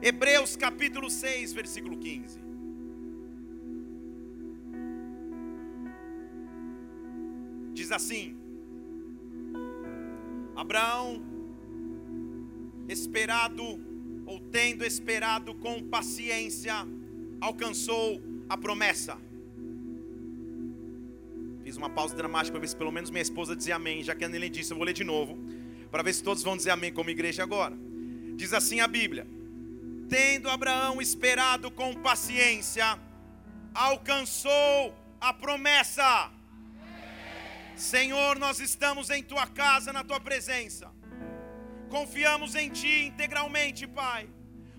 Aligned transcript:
Hebreus 0.00 0.54
capítulo 0.56 1.10
6, 1.10 1.52
versículo 1.52 1.96
15. 1.96 2.38
Diz 7.72 7.90
assim: 7.90 8.36
Abraão, 10.54 11.20
esperado 12.88 13.64
ou 14.24 14.38
tendo 14.38 14.84
esperado 14.84 15.54
com 15.56 15.82
paciência, 15.82 16.74
alcançou 17.40 18.20
a 18.48 18.56
promessa. 18.56 19.18
Fiz 21.64 21.76
uma 21.76 21.90
pausa 21.90 22.14
dramática 22.14 22.52
para 22.52 22.60
ver 22.60 22.68
se 22.68 22.76
pelo 22.76 22.92
menos 22.92 23.10
minha 23.10 23.22
esposa 23.22 23.56
dizia 23.56 23.76
amém, 23.76 24.02
já 24.02 24.14
que 24.14 24.24
a 24.24 24.28
Nelly 24.28 24.48
disse, 24.48 24.72
eu 24.72 24.76
vou 24.76 24.86
ler 24.86 24.92
de 24.92 25.04
novo, 25.04 25.36
para 25.90 26.02
ver 26.02 26.12
se 26.12 26.22
todos 26.22 26.42
vão 26.42 26.56
dizer 26.56 26.70
amém 26.70 26.92
como 26.92 27.10
igreja 27.10 27.42
agora. 27.42 27.76
Diz 28.36 28.52
assim 28.52 28.80
a 28.80 28.86
Bíblia: 28.86 29.26
Tendo 30.08 30.48
Abraão 30.48 31.02
esperado 31.02 31.70
com 31.70 31.94
paciência, 31.94 32.98
alcançou 33.74 34.94
a 35.20 35.34
promessa. 35.34 36.30
Senhor, 37.76 38.38
nós 38.38 38.58
estamos 38.58 39.10
em 39.10 39.22
tua 39.22 39.46
casa, 39.46 39.92
na 39.92 40.02
tua 40.02 40.20
presença. 40.20 40.90
Confiamos 41.90 42.54
em 42.54 42.70
ti 42.70 43.06
integralmente, 43.06 43.86
Pai 43.86 44.37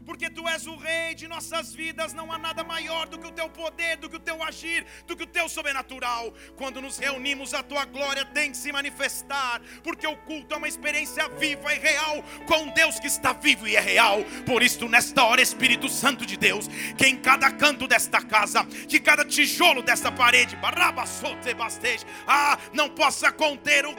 porque 0.10 0.28
tu 0.28 0.48
és 0.50 0.66
o 0.66 0.76
rei 0.76 1.14
de 1.14 1.28
nossas 1.28 1.72
vidas, 1.72 2.16
não 2.16 2.32
há 2.32 2.38
nada 2.40 2.64
maior 2.64 3.08
do 3.08 3.20
que 3.20 3.28
o 3.28 3.32
teu 3.32 3.48
poder, 3.48 3.96
do 3.98 4.10
que 4.10 4.16
o 4.16 4.20
teu 4.20 4.42
agir, 4.42 4.84
do 5.06 5.16
que 5.16 5.22
o 5.22 5.28
teu 5.28 5.48
sobrenatural. 5.48 6.34
Quando 6.56 6.82
nos 6.82 6.98
reunimos, 6.98 7.54
a 7.54 7.62
tua 7.62 7.86
glória 7.86 8.26
tem 8.26 8.50
que 8.50 8.58
se 8.58 8.72
manifestar, 8.72 9.62
porque 9.84 10.08
o 10.08 10.18
culto 10.18 10.56
é 10.56 10.58
uma 10.58 10.68
experiência 10.68 11.30
viva 11.38 11.76
e 11.76 11.78
real 11.78 12.24
com 12.48 12.70
Deus 12.70 13.00
que 13.00 13.06
está 13.06 13.34
vivo 13.34 13.68
e 13.68 13.76
é 13.76 13.80
real. 13.80 14.24
Por 14.48 14.64
isso, 14.64 14.90
nesta 14.90 15.24
hora, 15.24 15.44
Espírito 15.44 15.88
Santo 15.88 16.26
de 16.26 16.38
Deus, 16.38 16.68
que 16.98 17.06
em 17.06 17.16
cada 17.16 17.52
canto 17.52 17.88
desta 17.88 18.20
casa, 18.20 18.66
que 18.66 19.00
cada 19.00 19.24
tijolo 19.24 19.84
desta 19.84 20.12
parede, 20.12 20.58
ah, 22.26 22.58
não 22.74 22.90
possa 22.90 23.32
conter 23.32 23.86
o, 23.86 23.94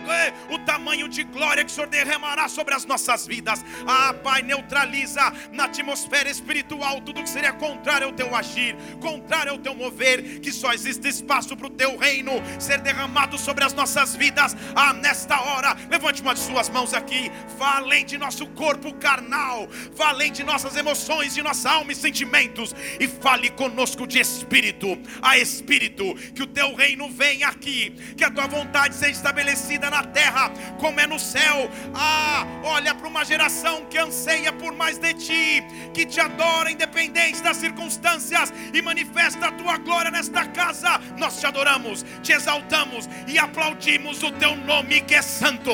o 0.52 0.58
tamanho 0.58 1.08
de 1.08 1.22
glória 1.22 1.64
que 1.64 1.70
o 1.70 1.72
Senhor 1.72 1.88
derramará 1.88 2.48
sobre 2.48 2.74
as 2.74 2.84
nossas 2.84 3.28
vidas. 3.28 3.64
Ah, 3.86 4.12
Pai, 4.12 4.42
neutraliza 4.42 5.32
na 5.52 5.66
atmosfera 5.66 5.99
atmosfera 6.00 6.30
espiritual, 6.30 7.00
tudo 7.02 7.22
que 7.22 7.28
seria 7.28 7.52
contrário 7.52 8.06
ao 8.06 8.12
teu 8.12 8.34
agir, 8.34 8.74
contrário 9.00 9.52
ao 9.52 9.58
teu 9.58 9.74
mover, 9.74 10.40
que 10.40 10.50
só 10.50 10.72
existe 10.72 11.06
espaço 11.08 11.56
para 11.56 11.66
o 11.66 11.70
teu 11.70 11.96
reino 11.98 12.32
ser 12.58 12.80
derramado 12.80 13.36
sobre 13.38 13.64
as 13.64 13.74
nossas 13.74 14.16
vidas. 14.16 14.56
Ah, 14.74 14.92
nesta 14.94 15.40
hora, 15.40 15.76
levante 15.90 16.22
uma 16.22 16.34
de 16.34 16.40
suas 16.40 16.68
mãos 16.68 16.94
aqui, 16.94 17.30
vá 17.58 17.76
além 17.76 18.04
de 18.04 18.16
nosso 18.16 18.46
corpo 18.46 18.94
carnal, 18.94 19.68
vá 19.94 20.08
além 20.08 20.32
de 20.32 20.42
nossas 20.42 20.74
emoções, 20.76 21.34
de 21.34 21.42
nossa 21.42 21.70
alma 21.70 21.92
e 21.92 21.94
sentimentos, 21.94 22.74
e 22.98 23.06
fale 23.06 23.50
conosco 23.50 24.06
de 24.06 24.18
espírito 24.18 24.98
a 25.20 25.38
espírito, 25.38 26.14
que 26.34 26.42
o 26.42 26.46
teu 26.46 26.74
reino 26.74 27.10
venha 27.10 27.48
aqui, 27.48 27.90
que 28.16 28.24
a 28.24 28.30
tua 28.30 28.46
vontade 28.46 28.94
seja 28.94 29.12
estabelecida 29.12 29.90
na 29.90 30.02
terra, 30.02 30.50
como 30.78 30.98
é 30.98 31.06
no 31.06 31.18
céu. 31.18 31.70
Ah, 31.94 32.46
olha 32.64 32.94
para 32.94 33.08
uma 33.08 33.24
geração 33.24 33.84
que 33.86 33.98
anseia 33.98 34.52
por 34.52 34.72
mais 34.74 34.98
de 34.98 35.12
ti, 35.14 35.62
que 35.92 36.06
te 36.06 36.20
adora, 36.20 36.70
independente 36.70 37.42
das 37.42 37.56
circunstâncias, 37.56 38.52
e 38.72 38.82
manifesta 38.82 39.46
a 39.46 39.52
tua 39.52 39.76
glória 39.78 40.10
nesta 40.10 40.46
casa. 40.46 41.00
Nós 41.18 41.38
te 41.38 41.46
adoramos, 41.46 42.04
te 42.22 42.32
exaltamos 42.32 43.08
e 43.26 43.38
aplaudimos 43.38 44.22
o 44.22 44.32
teu 44.32 44.56
nome 44.56 45.00
que 45.00 45.14
é 45.14 45.22
santo, 45.22 45.72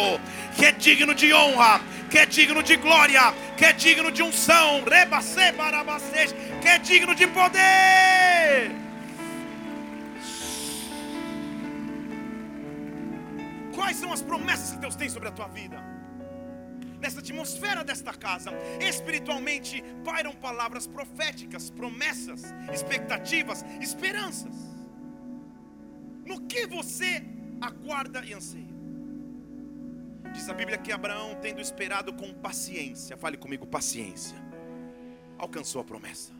que 0.56 0.66
é 0.66 0.72
digno 0.72 1.14
de 1.14 1.32
honra, 1.32 1.80
que 2.10 2.18
é 2.18 2.26
digno 2.26 2.62
de 2.62 2.76
glória, 2.76 3.34
que 3.56 3.64
é 3.64 3.72
digno 3.72 4.10
de 4.10 4.22
unção, 4.22 4.82
que 6.60 6.68
é 6.68 6.78
digno 6.78 7.14
de 7.14 7.26
poder. 7.26 8.70
Quais 13.74 13.98
são 13.98 14.12
as 14.12 14.22
promessas 14.22 14.70
que 14.70 14.78
Deus 14.78 14.96
tem 14.96 15.08
sobre 15.08 15.28
a 15.28 15.32
tua 15.32 15.48
vida? 15.48 15.95
Nessa 17.00 17.20
atmosfera 17.20 17.84
desta 17.84 18.12
casa. 18.12 18.50
Espiritualmente 18.80 19.82
pairam 20.04 20.32
palavras 20.32 20.86
proféticas, 20.86 21.70
promessas, 21.70 22.42
expectativas, 22.72 23.64
esperanças. 23.80 24.54
No 26.24 26.42
que 26.46 26.66
você 26.66 27.22
aguarda 27.60 28.24
e 28.24 28.34
anseia? 28.34 28.76
Diz 30.32 30.48
a 30.48 30.54
Bíblia 30.54 30.76
que 30.76 30.92
Abraão, 30.92 31.36
tendo 31.40 31.60
esperado 31.60 32.12
com 32.12 32.34
paciência, 32.34 33.16
fale 33.16 33.36
comigo, 33.36 33.66
paciência, 33.66 34.36
alcançou 35.38 35.80
a 35.80 35.84
promessa. 35.84 36.34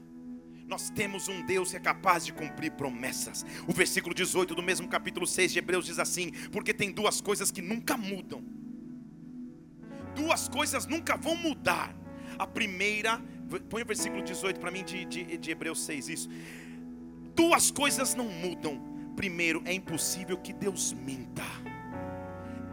Nós 0.67 0.91
temos 0.91 1.29
um 1.29 1.47
Deus 1.47 1.71
que 1.71 1.77
é 1.77 1.81
capaz 1.81 2.27
de 2.27 2.33
cumprir 2.33 2.73
promessas. 2.73 3.47
O 3.69 3.73
versículo 3.73 4.13
18 4.13 4.55
do 4.55 4.63
mesmo 4.63 4.89
capítulo 4.89 5.25
6 5.25 5.53
de 5.53 5.61
Hebreus 5.61 5.87
diz 5.87 6.01
assim: 6.01 6.33
Porque 6.51 6.75
tem 6.75 6.91
duas 6.91 7.21
coisas 7.21 7.53
que 7.53 7.63
nunca 7.63 7.97
mudam 7.97 8.45
duas 10.17 10.49
coisas 10.49 10.87
nunca 10.87 11.17
vão 11.17 11.37
mudar. 11.37 11.95
A 12.39 12.47
primeira, 12.47 13.23
põe 13.69 13.83
o 13.83 13.87
versículo 13.87 14.23
18 14.23 14.59
para 14.59 14.71
mim 14.71 14.83
de, 14.83 15.05
de, 15.05 15.37
de 15.37 15.51
Hebreus 15.51 15.85
6, 15.85 16.09
isso. 16.09 16.29
Duas 17.35 17.71
coisas 17.71 18.15
não 18.15 18.25
mudam. 18.25 18.81
Primeiro, 19.15 19.63
é 19.65 19.73
impossível 19.73 20.37
que 20.37 20.53
Deus 20.53 20.93
minta. 20.93 21.45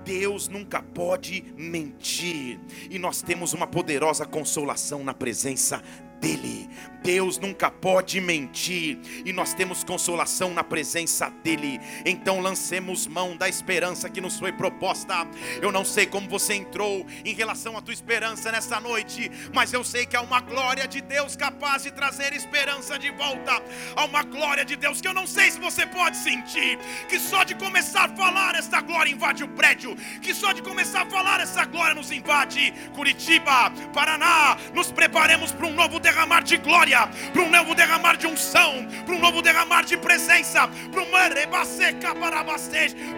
Deus 0.04 0.50
nunca 0.50 0.82
pode 0.82 1.46
mentir, 1.58 2.60
e 2.90 3.00
nós 3.00 3.22
temos 3.22 3.54
uma 3.54 3.66
poderosa 3.66 4.26
consolação 4.26 5.02
na 5.02 5.14
presença 5.14 5.82
dEle. 6.24 6.70
Deus 7.04 7.38
nunca 7.38 7.70
pode 7.70 8.22
mentir 8.22 8.98
e 9.26 9.34
nós 9.34 9.54
temos 9.54 9.84
consolação 9.84 10.54
na 10.54 10.64
presença 10.64 11.30
dEle. 11.44 11.82
Então 12.06 12.40
lancemos 12.40 13.06
mão 13.06 13.36
da 13.36 13.50
esperança 13.50 14.10
que 14.10 14.22
nos 14.22 14.40
foi 14.40 14.54
proposta. 14.54 15.28
Eu 15.62 15.70
não 15.70 15.84
sei 15.84 16.06
como 16.06 16.30
você 16.30 16.54
entrou 16.54 17.06
em 17.26 17.34
relação 17.34 17.78
à 17.78 17.82
tua 17.82 17.94
esperança 17.94 18.54
nessa 18.54 18.80
noite, 18.80 19.30
mas 19.54 19.74
eu 19.74 19.84
sei 19.84 20.06
que 20.06 20.16
há 20.16 20.22
uma 20.22 20.40
glória 20.40 20.88
de 20.88 21.02
Deus 21.02 21.36
capaz 21.36 21.84
de 21.84 21.92
trazer 21.92 22.32
esperança 22.32 22.98
de 22.98 23.12
volta. 23.12 23.62
Há 23.94 24.06
uma 24.06 24.24
glória 24.24 24.64
de 24.64 24.78
Deus 24.78 25.02
que 25.02 25.08
eu 25.08 25.14
não 25.14 25.28
sei 25.28 25.52
se 25.52 25.60
você 25.60 25.86
pode 25.86 26.16
sentir, 26.16 26.80
que 27.10 27.20
só 27.20 27.44
de 27.44 27.54
começar 27.56 28.06
a 28.06 28.16
falar 28.16 28.56
essa 28.56 28.80
glória 28.80 29.12
invade 29.12 29.44
o 29.44 29.50
prédio, 29.50 29.94
que 30.22 30.34
só 30.34 30.54
de 30.54 30.62
começar 30.62 31.02
a 31.02 31.10
falar 31.10 31.42
essa 31.42 31.66
glória 31.66 31.94
nos 31.94 32.12
invade. 32.12 32.74
Curitiba, 32.96 33.72
Paraná, 33.94 34.58
nos 34.74 34.90
preparemos 34.90 35.52
para 35.52 35.68
um 35.68 35.74
novo 35.74 36.00
derramar 36.14 36.44
de 36.44 36.58
glória 36.58 37.00
para 37.34 37.42
um 37.42 37.50
novo 37.50 37.74
derramar 37.74 38.16
de 38.18 38.28
unção, 38.28 38.88
para 39.06 39.16
um 39.16 39.20
novo 39.20 39.42
derramar 39.42 39.84
de 39.84 39.98
presença, 39.98 40.68
para 40.92 41.02
uma 41.02 41.24
para 41.24 42.44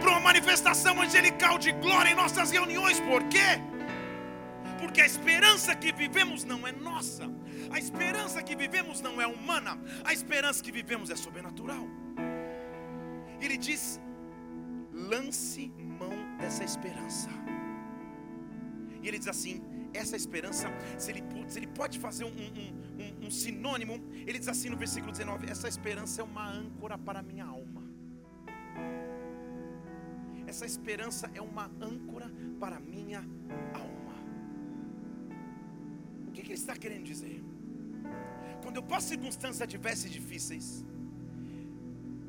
para 0.01 0.11
uma 0.11 0.19
manifestação 0.22 1.01
angelical 1.01 1.57
de 1.57 1.72
glória 1.73 2.11
em 2.11 2.16
nossas 2.16 2.51
reuniões. 2.51 3.00
Por 3.01 3.22
quê? 3.34 3.50
Porque 4.79 5.01
a 5.01 5.05
esperança 5.05 5.75
que 5.75 5.91
vivemos 5.91 6.44
não 6.44 6.66
é 6.66 6.72
nossa, 6.72 7.29
a 7.69 7.78
esperança 7.78 8.41
que 8.41 8.55
vivemos 8.55 9.01
não 9.01 9.22
é 9.22 9.28
humana, 9.28 9.78
a 10.03 10.13
esperança 10.13 10.63
que 10.63 10.72
vivemos 10.72 11.09
é 11.09 11.16
sobrenatural. 11.16 11.85
Ele 13.41 13.57
diz: 13.57 14.00
lance 14.94 15.72
mão 16.00 16.16
dessa 16.39 16.63
esperança. 16.63 17.29
E 19.01 19.07
ele 19.07 19.19
diz 19.19 19.28
assim: 19.28 19.61
essa 19.95 20.16
esperança, 20.16 20.67
se 20.97 21.11
ele, 21.11 21.23
se 21.47 21.59
ele 21.59 21.67
pode 21.67 21.97
fazer 22.00 22.25
um, 22.25 22.29
um, 22.29 22.69
um, 23.25 23.31
sinônimo, 23.31 23.95
ele 24.27 24.39
diz 24.39 24.47
assim 24.47 24.69
no 24.69 24.77
versículo 24.77 25.11
19: 25.11 25.49
essa 25.49 25.67
esperança 25.67 26.21
é 26.21 26.23
uma 26.23 26.47
âncora 26.47 26.97
para 26.97 27.19
a 27.19 27.23
minha 27.23 27.45
alma. 27.45 27.83
Essa 30.47 30.65
esperança 30.65 31.29
é 31.33 31.41
uma 31.41 31.65
âncora 31.81 32.31
para 32.59 32.77
a 32.77 32.79
minha 32.79 33.19
alma. 33.73 34.15
O 36.27 36.31
que, 36.31 36.41
que 36.41 36.47
ele 36.49 36.53
está 36.53 36.75
querendo 36.75 37.03
dizer? 37.03 37.43
Quando 38.61 38.77
eu 38.77 38.83
passo 38.83 39.07
circunstâncias 39.09 39.61
adversas 39.61 40.05
e 40.05 40.09
difíceis, 40.09 40.85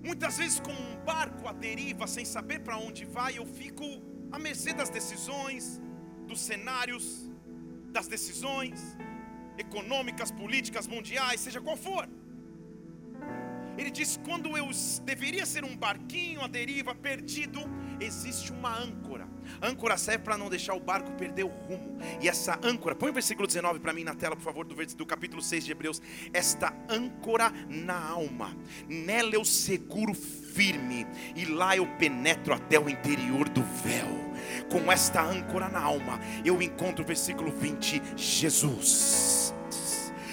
muitas 0.03 0.39
vezes 0.39 0.61
com 0.61 0.73
um 0.73 1.05
barco 1.05 1.47
à 1.49 1.53
deriva, 1.53 2.07
sem 2.07 2.25
saber 2.25 2.61
para 2.61 2.79
onde 2.79 3.05
vai, 3.05 3.39
eu 3.39 3.47
fico 3.47 3.85
à 4.33 4.39
mercê 4.39 4.73
das 4.73 4.91
decisões, 4.91 5.81
dos 6.27 6.41
cenários, 6.41 7.31
das 7.93 8.09
decisões 8.09 8.97
econômicas, 9.59 10.31
políticas, 10.31 10.87
mundiais, 10.87 11.41
seja 11.41 11.61
qual 11.61 11.77
for. 11.77 12.09
Ele 13.79 13.91
diz: 13.91 14.19
quando 14.25 14.57
eu 14.57 14.69
deveria 15.05 15.45
ser 15.47 15.65
um 15.65 15.77
barquinho 15.77 16.41
à 16.43 16.47
deriva, 16.47 16.95
perdido, 16.95 17.61
existe 18.01 18.53
uma 18.53 18.77
âncora. 18.79 19.29
Âncora 19.63 19.97
serve 19.97 20.25
para 20.25 20.37
não 20.37 20.49
deixar 20.49 20.75
o 20.75 20.81
barco 20.81 21.13
perder 21.13 21.45
o 21.45 21.49
rumo. 21.49 21.99
E 22.21 22.29
essa 22.29 22.59
âncora, 22.63 22.95
põe 22.95 23.11
o 23.11 23.13
versículo 23.13 23.47
19 23.47 23.81
para 23.81 23.93
mim 23.93 24.05
na 24.05 24.15
tela, 24.15 24.37
por 24.37 24.43
favor, 24.43 24.65
do, 24.65 24.75
do 24.75 25.07
capítulo 25.07 25.43
6 25.43 25.65
de 25.65 25.73
Hebreus. 25.73 26.03
Esta 26.33 26.75
âncora 26.89 27.53
na 27.69 27.99
alma, 27.99 28.57
nela 28.89 29.35
eu 29.35 29.45
seguro 29.45 30.15
firme, 30.15 31.07
e 31.35 31.45
lá 31.45 31.77
eu 31.77 31.87
penetro 31.99 32.55
até 32.55 32.79
o 32.79 32.89
interior 32.89 33.49
do 33.49 33.63
véu 33.63 34.27
com 34.71 34.91
esta 34.91 35.23
âncora 35.23 35.69
na 35.69 35.81
alma, 35.81 36.21
eu 36.45 36.61
encontro 36.61 37.05
o 37.05 37.07
versículo 37.07 37.51
20, 37.51 38.03
Jesus. 38.17 39.56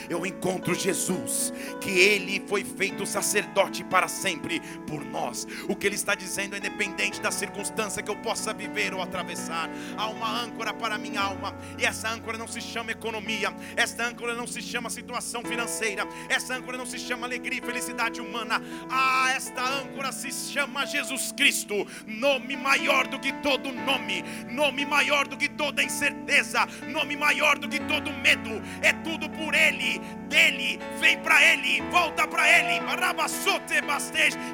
Eu 0.10 0.26
encontro 0.26 0.74
Jesus, 0.74 1.54
que 1.80 1.90
ele 1.90 2.44
foi 2.48 2.64
feito 2.64 3.06
sacerdote 3.06 3.84
para 3.84 4.08
sempre 4.08 4.60
por 4.88 5.04
nós. 5.04 5.48
O 5.68 5.76
que 5.76 5.88
ele 5.88 5.96
está 5.96 6.16
dizendo 6.16 6.56
é 6.56 6.58
independente 6.58 7.22
da 7.22 7.32
circunstância 7.32 8.02
que 8.02 8.10
eu 8.10 8.16
possa 8.18 8.54
viver 8.54 8.94
ou 8.94 9.02
atravessar, 9.02 9.70
há 9.98 10.08
uma 10.08 10.42
âncora 10.42 10.74
para 10.74 10.98
minha 10.98 11.22
alma, 11.22 11.56
e 11.78 11.86
essa 11.86 12.10
âncora 12.10 12.38
não 12.38 12.48
se 12.48 12.62
chama 12.62 12.92
economia, 12.92 13.54
essa 13.76 14.04
âncora 14.04 14.34
não 14.34 14.48
se 14.48 14.62
chama 14.62 14.90
situação 14.90 15.44
financeira, 15.44 16.08
essa 16.30 16.56
âncora 16.56 16.78
não 16.78 16.86
se 16.86 17.00
chama 17.00 17.26
alegria 17.26 17.60
e 17.60 17.66
felicidade 17.66 18.22
humana. 18.22 18.62
Ah, 18.90 19.32
esta 19.36 19.64
âncora 19.64 20.12
se 20.12 20.32
chama 20.32 20.86
Jesus 20.86 21.32
Cristo, 21.32 21.88
nome 22.06 22.56
maior 22.56 23.08
do 23.08 23.20
que 23.20 23.32
todo 23.42 23.72
nome, 23.72 24.24
nome 24.50 24.86
maior 24.86 25.28
do 25.28 25.38
que 25.38 25.50
toda 25.50 25.84
incerteza, 25.84 26.68
nome 26.88 27.16
maior 27.16 27.58
do 27.58 27.68
que 27.68 27.80
todo 27.82 28.12
medo. 28.12 28.62
É 28.82 28.94
tudo 28.94 29.30
por 29.30 29.54
Ele, 29.54 29.93
dele, 30.28 30.80
vem 31.00 31.20
para 31.20 31.44
Ele, 31.44 31.82
volta 31.90 32.28
para 32.28 32.48
Ele. 32.48 32.82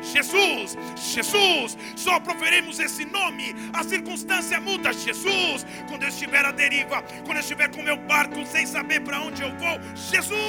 Jesus, 0.01 0.77
Jesus, 0.95 1.77
só 1.95 2.19
proferimos 2.19 2.79
esse 2.79 3.05
nome, 3.05 3.55
a 3.73 3.83
circunstância 3.83 4.59
muda. 4.59 4.93
Jesus, 4.93 5.65
quando 5.87 6.03
eu 6.03 6.09
estiver 6.09 6.45
à 6.45 6.51
deriva, 6.51 7.01
quando 7.25 7.37
eu 7.37 7.41
estiver 7.41 7.69
com 7.69 7.81
meu 7.81 7.97
barco 7.97 8.45
sem 8.45 8.65
saber 8.65 9.01
para 9.01 9.21
onde 9.21 9.41
eu 9.41 9.49
vou, 9.57 9.79
Jesus, 9.95 10.39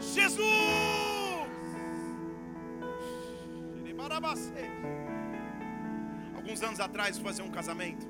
Jesus. 0.00 0.78
Alguns 6.34 6.62
anos 6.62 6.80
atrás 6.80 7.16
fui 7.16 7.24
fazer 7.24 7.42
um 7.42 7.50
casamento. 7.50 8.06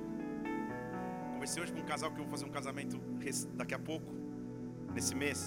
Conversei 1.32 1.62
hoje 1.62 1.72
com 1.72 1.80
um 1.80 1.84
casal 1.84 2.10
que 2.10 2.18
eu 2.20 2.24
vou 2.24 2.30
fazer 2.30 2.44
um 2.44 2.50
casamento 2.50 2.98
daqui 3.54 3.74
a 3.74 3.78
pouco, 3.78 4.06
nesse 4.98 5.14
mês. 5.14 5.40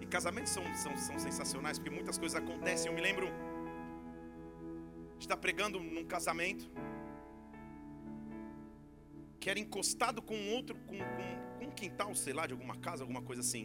E 0.00 0.06
casamentos 0.06 0.52
são, 0.56 0.64
são, 0.74 0.96
são 0.96 1.18
sensacionais 1.18 1.78
porque 1.78 1.94
muitas 1.98 2.16
coisas 2.22 2.36
acontecem. 2.42 2.86
Eu 2.88 2.94
me 2.94 3.02
lembro 3.08 3.26
de 5.18 5.24
estar 5.26 5.36
pregando 5.36 5.78
num 5.78 6.06
casamento 6.16 6.64
que 9.38 9.50
era 9.50 9.58
encostado 9.58 10.22
com 10.22 10.36
outro, 10.56 10.74
com, 10.88 10.98
com, 11.16 11.26
com 11.58 11.64
um 11.66 11.70
quintal, 11.70 12.14
sei 12.14 12.32
lá, 12.32 12.46
de 12.46 12.54
alguma 12.56 12.76
casa, 12.86 13.02
alguma 13.02 13.22
coisa 13.22 13.42
assim. 13.46 13.64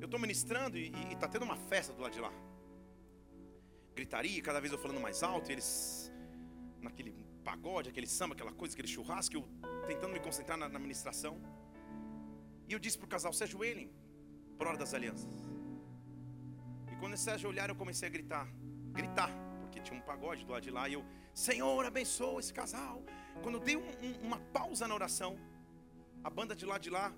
Eu 0.00 0.06
estou 0.06 0.20
ministrando 0.20 0.76
e 0.78 0.92
está 1.10 1.26
tendo 1.26 1.44
uma 1.50 1.56
festa 1.56 1.92
do 1.92 2.02
lado 2.02 2.12
de 2.12 2.20
lá 2.20 2.32
gritaria, 3.96 4.42
cada 4.42 4.60
vez 4.60 4.70
eu 4.74 4.78
falando 4.78 5.00
mais 5.00 5.22
alto, 5.22 5.50
eles 5.50 6.12
naquele 6.82 7.12
pagode, 7.42 7.88
aquele 7.88 8.06
samba, 8.06 8.34
aquela 8.34 8.52
coisa, 8.52 8.74
aquele 8.74 8.88
churrasco, 8.88 9.34
eu 9.34 9.44
tentando 9.86 10.12
me 10.12 10.20
concentrar 10.20 10.58
na, 10.58 10.68
na 10.68 10.78
ministração. 10.78 11.40
E 12.68 12.72
eu 12.72 12.78
disse 12.78 12.96
para 12.98 13.06
o 13.06 13.08
casal, 13.08 13.32
se 13.32 13.42
ajoelhem, 13.44 13.90
por 14.58 14.66
hora 14.66 14.76
das 14.76 14.92
alianças. 14.94 15.30
E 16.90 16.96
quando 16.96 17.12
eles 17.12 17.20
se 17.20 17.30
ajoelharam, 17.30 17.74
eu 17.74 17.78
comecei 17.78 18.08
a 18.08 18.10
gritar, 18.10 18.48
gritar, 18.92 19.30
porque 19.60 19.80
tinha 19.80 19.98
um 19.98 20.02
pagode 20.02 20.44
do 20.44 20.52
lado 20.52 20.62
de 20.62 20.70
lá, 20.70 20.88
e 20.88 20.94
eu, 20.94 21.04
Senhor, 21.34 21.84
abençoa 21.84 22.40
esse 22.40 22.52
casal. 22.52 23.02
Quando 23.42 23.56
eu 23.56 23.60
dei 23.60 23.76
um, 23.76 23.88
um, 24.02 24.26
uma 24.26 24.38
pausa 24.38 24.88
na 24.88 24.94
oração, 24.94 25.38
a 26.24 26.30
banda 26.30 26.56
de 26.56 26.66
lá 26.66 26.78
de 26.78 26.90
lá, 26.90 27.12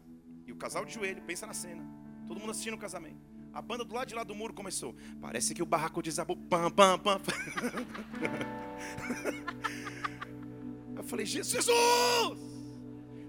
e 0.47 0.53
o 0.53 0.57
casal 0.57 0.85
de 0.85 0.95
joelho, 0.95 1.23
pensa 1.23 1.47
na 1.47 1.55
cena, 1.55 1.85
todo 2.27 2.41
mundo 2.41 2.51
assistindo 2.51 2.75
o 2.75 2.79
casamento. 2.79 3.27
A 3.53 3.63
banda 3.63 3.85
do 3.85 3.95
lado 3.95 4.09
de 4.09 4.15
lá 4.15 4.25
do 4.25 4.35
muro 4.35 4.53
começou. 4.53 4.95
Parece 5.21 5.55
que 5.55 5.63
o 5.63 5.67
barraco 5.67 6.03
desabou. 6.03 6.37
Pam, 6.37 6.71
pam, 6.71 6.99
pam. 6.99 7.19
Eu 10.97 11.03
falei, 11.03 11.25
Jesus! 11.25 11.67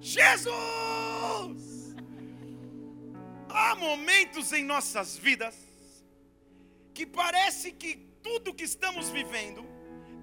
Jesus! 0.02 1.79
Há 3.50 3.76
momentos 3.76 4.54
em 4.54 4.64
nossas 4.64 5.18
vidas 5.18 5.56
que 6.94 7.06
parece 7.06 7.72
que 7.72 7.96
tudo 8.22 8.54
que 8.54 8.64
estamos 8.64 9.10
vivendo 9.10 9.66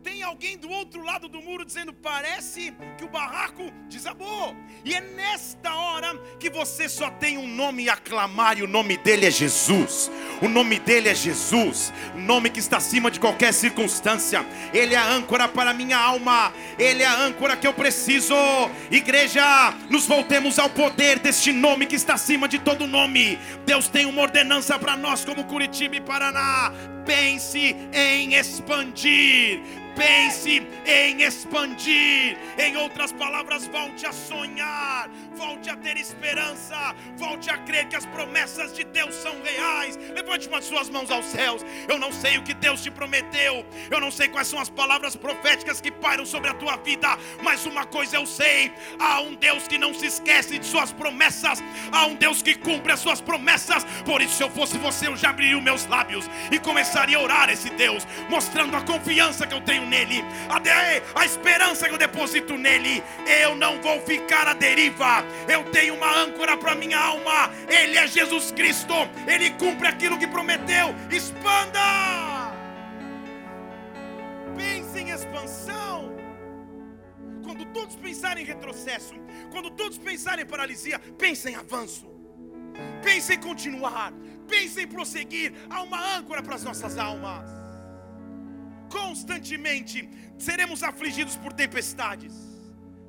tem 0.06 0.22
alguém 0.22 0.56
do 0.56 0.70
outro 0.70 1.02
lado 1.02 1.26
do 1.26 1.42
muro 1.42 1.64
dizendo: 1.64 1.92
parece 1.92 2.72
que 2.96 3.04
o 3.04 3.08
barraco 3.08 3.72
desabou. 3.88 4.54
E 4.84 4.94
é 4.94 5.00
nesta 5.00 5.74
hora 5.74 6.16
que 6.38 6.48
você 6.48 6.88
só 6.88 7.10
tem 7.10 7.36
um 7.36 7.48
nome 7.48 7.88
a 7.88 7.94
aclamar, 7.94 8.56
e 8.56 8.62
o 8.62 8.68
nome 8.68 8.96
dele 8.96 9.26
é 9.26 9.30
Jesus. 9.32 10.08
O 10.40 10.48
nome 10.48 10.78
dele 10.78 11.08
é 11.08 11.14
Jesus, 11.14 11.92
nome 12.14 12.50
que 12.50 12.60
está 12.60 12.76
acima 12.76 13.10
de 13.10 13.18
qualquer 13.18 13.52
circunstância. 13.52 14.46
Ele 14.72 14.94
é 14.94 14.98
a 14.98 15.08
âncora 15.08 15.48
para 15.48 15.70
a 15.70 15.74
minha 15.74 15.98
alma, 15.98 16.52
ele 16.78 17.02
é 17.02 17.06
a 17.06 17.18
âncora 17.18 17.56
que 17.56 17.66
eu 17.66 17.74
preciso. 17.74 18.36
Igreja, 18.92 19.74
nos 19.90 20.06
voltemos 20.06 20.56
ao 20.60 20.70
poder 20.70 21.18
deste 21.18 21.52
nome 21.52 21.84
que 21.84 21.96
está 21.96 22.14
acima 22.14 22.46
de 22.46 22.60
todo 22.60 22.86
nome. 22.86 23.40
Deus 23.64 23.88
tem 23.88 24.06
uma 24.06 24.22
ordenança 24.22 24.78
para 24.78 24.96
nós, 24.96 25.24
como 25.24 25.44
Curitiba 25.44 25.96
e 25.96 26.00
Paraná. 26.00 26.95
Pense 27.06 27.76
em 27.94 28.34
expandir 28.34 29.62
pense 29.96 30.62
em 30.84 31.22
expandir. 31.22 32.36
Em 32.58 32.76
outras 32.76 33.12
palavras, 33.12 33.66
volte 33.66 34.06
a 34.06 34.12
sonhar, 34.12 35.10
volte 35.36 35.68
a 35.70 35.76
ter 35.76 35.96
esperança, 35.96 36.94
volte 37.16 37.50
a 37.50 37.58
crer 37.58 37.86
que 37.88 37.96
as 37.96 38.06
promessas 38.06 38.72
de 38.74 38.84
Deus 38.84 39.14
são 39.14 39.34
reais. 39.42 39.96
Levante 40.14 40.48
uma 40.48 40.60
de 40.60 40.66
suas 40.66 40.88
mãos 40.88 41.10
aos 41.10 41.26
céus. 41.26 41.64
Eu 41.88 41.98
não 41.98 42.10
sei 42.10 42.38
o 42.38 42.42
que 42.42 42.54
Deus 42.54 42.82
te 42.82 42.90
prometeu, 42.90 43.64
eu 43.90 44.00
não 44.00 44.10
sei 44.10 44.28
quais 44.28 44.48
são 44.48 44.58
as 44.58 44.70
palavras 44.70 45.14
proféticas 45.14 45.80
que 45.80 45.90
pairam 45.90 46.24
sobre 46.24 46.50
a 46.50 46.54
tua 46.54 46.76
vida, 46.76 47.18
mas 47.42 47.66
uma 47.66 47.84
coisa 47.84 48.16
eu 48.16 48.26
sei: 48.26 48.72
há 48.98 49.20
um 49.20 49.34
Deus 49.34 49.68
que 49.68 49.78
não 49.78 49.92
se 49.92 50.06
esquece 50.06 50.58
de 50.58 50.66
suas 50.66 50.92
promessas, 50.92 51.62
há 51.92 52.06
um 52.06 52.14
Deus 52.14 52.42
que 52.42 52.54
cumpre 52.54 52.92
as 52.92 53.00
suas 53.00 53.20
promessas. 53.20 53.84
Por 54.04 54.22
isso, 54.22 54.36
se 54.36 54.42
eu 54.42 54.50
fosse 54.50 54.78
você, 54.78 55.08
eu 55.08 55.16
já 55.16 55.30
abriria 55.30 55.58
os 55.58 55.64
meus 55.64 55.86
lábios 55.86 56.28
e 56.50 56.58
começaria 56.58 57.18
a 57.18 57.22
orar 57.22 57.50
esse 57.50 57.70
Deus, 57.70 58.06
mostrando 58.30 58.76
a 58.76 58.82
confiança 58.82 59.46
que 59.46 59.54
eu 59.54 59.60
tenho 59.60 59.86
nele, 59.86 60.24
a, 60.48 61.20
a 61.20 61.24
esperança 61.24 61.86
que 61.86 61.94
eu 61.94 61.98
deposito 61.98 62.56
nele. 62.56 63.02
Eu 63.42 63.54
não 63.54 63.80
vou 63.82 64.00
ficar 64.00 64.46
à 64.46 64.54
deriva, 64.54 65.25
eu 65.48 65.64
tenho 65.70 65.94
uma 65.94 66.10
âncora 66.22 66.56
para 66.56 66.74
minha 66.74 66.98
alma. 66.98 67.50
Ele 67.68 67.96
é 67.96 68.06
Jesus 68.06 68.50
Cristo, 68.52 68.94
ele 69.26 69.50
cumpre 69.50 69.88
aquilo 69.88 70.18
que 70.18 70.26
prometeu. 70.26 70.94
Expanda! 71.10 71.80
Pense 74.56 74.98
em 74.98 75.10
expansão. 75.10 76.16
Quando 77.42 77.64
todos 77.66 77.96
pensarem 77.96 78.42
em 78.42 78.46
retrocesso, 78.46 79.14
quando 79.50 79.70
todos 79.70 79.98
pensarem 79.98 80.44
em 80.44 80.48
paralisia, 80.48 80.98
pense 81.18 81.48
em 81.48 81.54
avanço. 81.54 82.06
Pense 83.02 83.32
em 83.32 83.40
continuar, 83.40 84.12
pense 84.48 84.82
em 84.82 84.86
prosseguir. 84.86 85.52
Há 85.70 85.82
uma 85.82 86.16
âncora 86.16 86.42
para 86.42 86.56
as 86.56 86.64
nossas 86.64 86.98
almas 86.98 87.56
constantemente 88.88 90.08
seremos 90.38 90.82
afligidos 90.82 91.36
por 91.36 91.52
tempestades, 91.52 92.34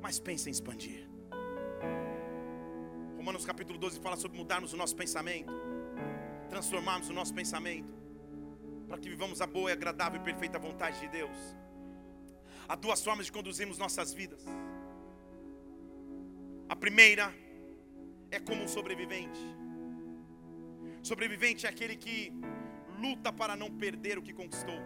mas 0.00 0.18
pense 0.18 0.48
em 0.48 0.52
expandir. 0.52 1.07
Romanos 3.28 3.44
capítulo 3.44 3.78
12 3.78 4.00
fala 4.00 4.16
sobre 4.16 4.38
mudarmos 4.38 4.72
o 4.72 4.76
nosso 4.78 4.96
pensamento, 4.96 5.52
transformarmos 6.48 7.10
o 7.10 7.12
nosso 7.12 7.34
pensamento, 7.34 7.92
para 8.88 8.96
que 8.96 9.06
vivamos 9.06 9.42
a 9.42 9.46
boa 9.46 9.70
agradável 9.70 10.18
e 10.18 10.24
perfeita 10.24 10.58
vontade 10.58 10.98
de 11.00 11.08
Deus. 11.08 11.36
Há 12.66 12.74
duas 12.74 13.04
formas 13.04 13.26
de 13.26 13.32
conduzirmos 13.32 13.76
nossas 13.76 14.14
vidas. 14.14 14.42
A 16.70 16.74
primeira 16.74 17.30
é 18.30 18.40
como 18.40 18.62
um 18.62 18.68
sobrevivente. 18.76 19.42
Sobrevivente 21.02 21.66
é 21.66 21.68
aquele 21.68 21.96
que 21.96 22.32
luta 22.98 23.30
para 23.30 23.54
não 23.54 23.70
perder 23.70 24.16
o 24.16 24.22
que 24.22 24.32
conquistou 24.32 24.80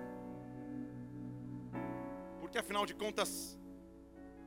porque 2.41 2.59
afinal 2.59 2.85
de 2.85 2.95
contas, 2.95 3.57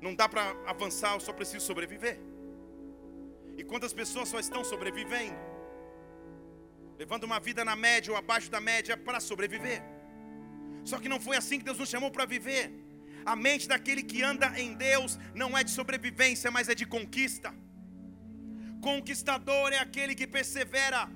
não 0.01 0.13
dá 0.13 0.27
para 0.27 0.51
avançar, 0.67 1.13
eu 1.13 1.21
só 1.21 1.31
preciso 1.31 1.65
sobreviver. 1.65 2.34
E 3.57 3.63
quantas 3.63 3.93
pessoas 3.93 4.29
só 4.29 4.39
estão 4.39 4.63
sobrevivendo, 4.63 5.37
levando 6.97 7.23
uma 7.23 7.39
vida 7.39 7.63
na 7.69 7.75
média 7.75 8.11
ou 8.11 8.17
abaixo 8.17 8.49
da 8.55 8.61
média 8.71 8.95
para 8.97 9.19
sobreviver. 9.19 9.81
Só 10.83 10.99
que 10.99 11.09
não 11.09 11.19
foi 11.19 11.35
assim 11.37 11.57
que 11.59 11.65
Deus 11.65 11.79
nos 11.79 11.89
chamou 11.89 12.11
para 12.11 12.25
viver. 12.25 12.63
A 13.25 13.35
mente 13.35 13.67
daquele 13.67 14.03
que 14.03 14.21
anda 14.21 14.47
em 14.59 14.73
Deus 14.75 15.17
não 15.33 15.57
é 15.57 15.63
de 15.63 15.71
sobrevivência, 15.71 16.51
mas 16.51 16.69
é 16.69 16.75
de 16.75 16.85
conquista. 16.85 17.53
Conquistador 18.81 19.73
é 19.73 19.79
aquele 19.79 20.13
que 20.13 20.27
persevera, 20.27 21.09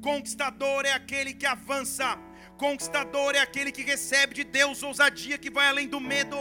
conquistador 0.00 0.86
é 0.86 0.92
aquele 0.92 1.34
que 1.34 1.44
avança, 1.44 2.16
Conquistador 2.56 3.34
é 3.34 3.40
aquele 3.40 3.70
que 3.70 3.82
recebe 3.82 4.34
de 4.34 4.42
Deus 4.44 4.82
ousadia 4.82 5.36
que 5.36 5.50
vai 5.50 5.68
além 5.68 5.86
do 5.86 6.00
medo. 6.00 6.36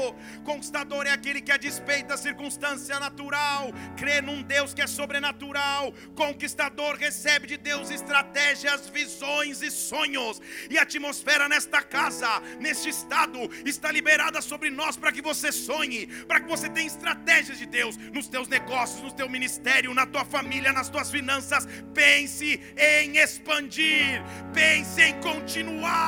Conquistador 0.46 1.06
é 1.06 1.12
aquele 1.12 1.42
que, 1.42 1.52
a 1.52 1.58
despeito 1.58 2.08
da 2.08 2.18
circunstância 2.18 2.98
natural, 3.00 3.72
crê 3.98 4.22
num 4.22 4.42
Deus 4.42 4.74
que 4.74 4.82
é 4.82 4.88
sobrenatural. 4.88 5.94
Conquistador 6.16 6.96
recebe 6.96 7.48
de 7.48 7.58
Deus 7.58 7.90
estratégias, 7.90 8.88
visões 8.90 9.62
e 9.62 9.70
sonhos. 9.70 10.42
E 10.70 10.78
a 10.78 10.84
atmosfera 10.84 11.50
nesta 11.50 11.82
casa, 11.82 12.40
neste 12.60 12.90
estado, 12.90 13.40
está 13.66 13.92
liberada 13.92 14.42
sobre 14.42 14.70
nós 14.70 14.96
para 14.96 15.12
que 15.12 15.22
você 15.22 15.52
sonhe, 15.52 16.08
para 16.26 16.40
que 16.40 16.48
você 16.48 16.70
tenha 16.70 16.88
estratégias 16.88 17.58
de 17.58 17.66
Deus 17.66 17.98
nos 17.98 18.28
teus 18.28 18.48
negócios, 18.48 19.02
no 19.02 19.12
teu 19.12 19.30
ministério, 19.30 19.94
na 19.94 20.06
tua 20.06 20.24
família, 20.24 20.72
nas 20.72 20.88
tuas 20.88 21.12
finanças. 21.12 21.68
Pense 21.94 22.62
em 22.78 23.18
expandir, 23.18 24.24
pense 24.54 25.02
em 25.02 25.20
continuar 25.20 26.05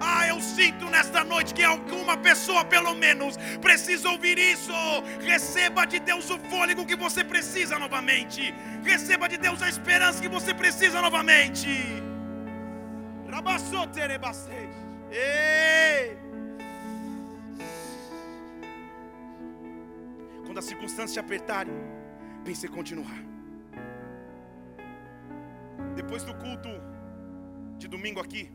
ah, 0.00 0.26
eu 0.28 0.40
sinto 0.40 0.86
nesta 0.86 1.22
noite 1.24 1.54
que 1.54 1.62
alguma 1.62 2.16
pessoa, 2.16 2.64
pelo 2.64 2.94
menos, 2.94 3.36
precisa 3.60 4.08
ouvir 4.10 4.38
isso. 4.38 4.72
Receba 5.20 5.84
de 5.86 5.98
Deus 5.98 6.30
o 6.30 6.38
fôlego 6.50 6.86
que 6.86 6.96
você 6.96 7.22
precisa 7.24 7.78
novamente. 7.78 8.54
Receba 8.82 9.28
de 9.28 9.36
Deus 9.36 9.62
a 9.62 9.68
esperança 9.68 10.20
que 10.20 10.28
você 10.28 10.52
precisa 10.52 11.00
novamente. 11.00 11.68
Ei! 15.10 16.18
Quando 20.44 20.58
as 20.58 20.64
circunstâncias 20.64 21.12
te 21.12 21.20
apertarem, 21.20 21.72
pense 22.44 22.66
em 22.66 22.70
continuar. 22.70 23.18
Depois 25.94 26.24
do 26.24 26.34
culto 26.34 26.68
de 27.78 27.86
domingo 27.86 28.20
aqui, 28.20 28.50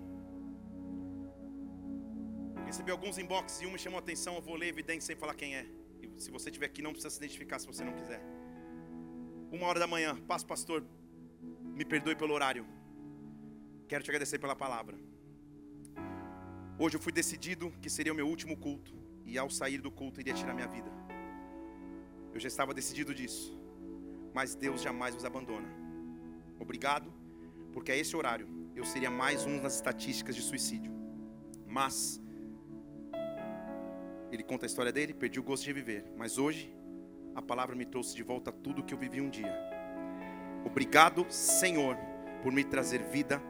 Recebi 2.65 2.91
alguns 2.91 3.17
inbox 3.17 3.61
e 3.61 3.65
um 3.67 3.71
me 3.71 3.79
chamou 3.79 3.97
a 3.97 4.01
atenção. 4.01 4.35
Eu 4.35 4.41
vou 4.41 4.55
ler 4.55 4.67
evidência 4.67 5.07
sem 5.07 5.15
falar 5.15 5.35
quem 5.35 5.55
é. 5.55 5.65
E 6.01 6.09
se 6.21 6.31
você 6.31 6.49
estiver 6.49 6.65
aqui, 6.65 6.81
não 6.81 6.91
precisa 6.91 7.11
se 7.11 7.17
identificar 7.17 7.59
se 7.59 7.67
você 7.67 7.83
não 7.83 7.93
quiser. 7.93 8.21
Uma 9.51 9.67
hora 9.67 9.79
da 9.79 9.87
manhã, 9.87 10.15
paz, 10.27 10.43
pastor. 10.43 10.83
Me 11.61 11.85
perdoe 11.85 12.15
pelo 12.15 12.33
horário. 12.33 12.65
Quero 13.87 14.03
te 14.03 14.09
agradecer 14.09 14.39
pela 14.39 14.55
palavra. 14.55 14.97
Hoje 16.79 16.97
eu 16.97 16.99
fui 16.99 17.11
decidido 17.11 17.71
que 17.81 17.89
seria 17.89 18.11
o 18.11 18.15
meu 18.15 18.27
último 18.27 18.57
culto. 18.57 18.93
E 19.25 19.37
ao 19.37 19.49
sair 19.49 19.79
do 19.79 19.91
culto, 19.91 20.19
iria 20.19 20.33
tirar 20.33 20.53
minha 20.53 20.67
vida. 20.67 20.91
Eu 22.33 22.39
já 22.39 22.47
estava 22.47 22.73
decidido 22.73 23.13
disso. 23.13 23.57
Mas 24.33 24.55
Deus 24.55 24.81
jamais 24.81 25.13
nos 25.15 25.23
abandona. 25.23 25.69
Obrigado, 26.59 27.13
porque 27.71 27.91
a 27.91 27.95
esse 27.95 28.15
horário 28.15 28.47
eu 28.75 28.83
seria 28.83 29.09
mais 29.09 29.45
um 29.45 29.61
nas 29.61 29.75
estatísticas 29.75 30.35
de 30.35 30.41
suicídio. 30.41 30.91
Mas 31.65 32.21
ele 34.35 34.43
conta 34.43 34.65
a 34.65 34.67
história 34.67 34.91
dele, 34.91 35.13
perdi 35.13 35.39
o 35.39 35.43
gosto 35.43 35.63
de 35.63 35.73
viver, 35.73 36.03
mas 36.17 36.37
hoje 36.37 36.73
a 37.33 37.41
palavra 37.41 37.75
me 37.75 37.85
trouxe 37.85 38.15
de 38.15 38.21
volta 38.21 38.51
tudo 38.51 38.83
que 38.83 38.93
eu 38.93 38.97
vivi 38.97 39.21
um 39.21 39.29
dia. 39.29 39.53
Obrigado, 40.65 41.25
Senhor, 41.29 41.97
por 42.43 42.51
me 42.51 42.63
trazer 42.63 43.01
vida 43.03 43.41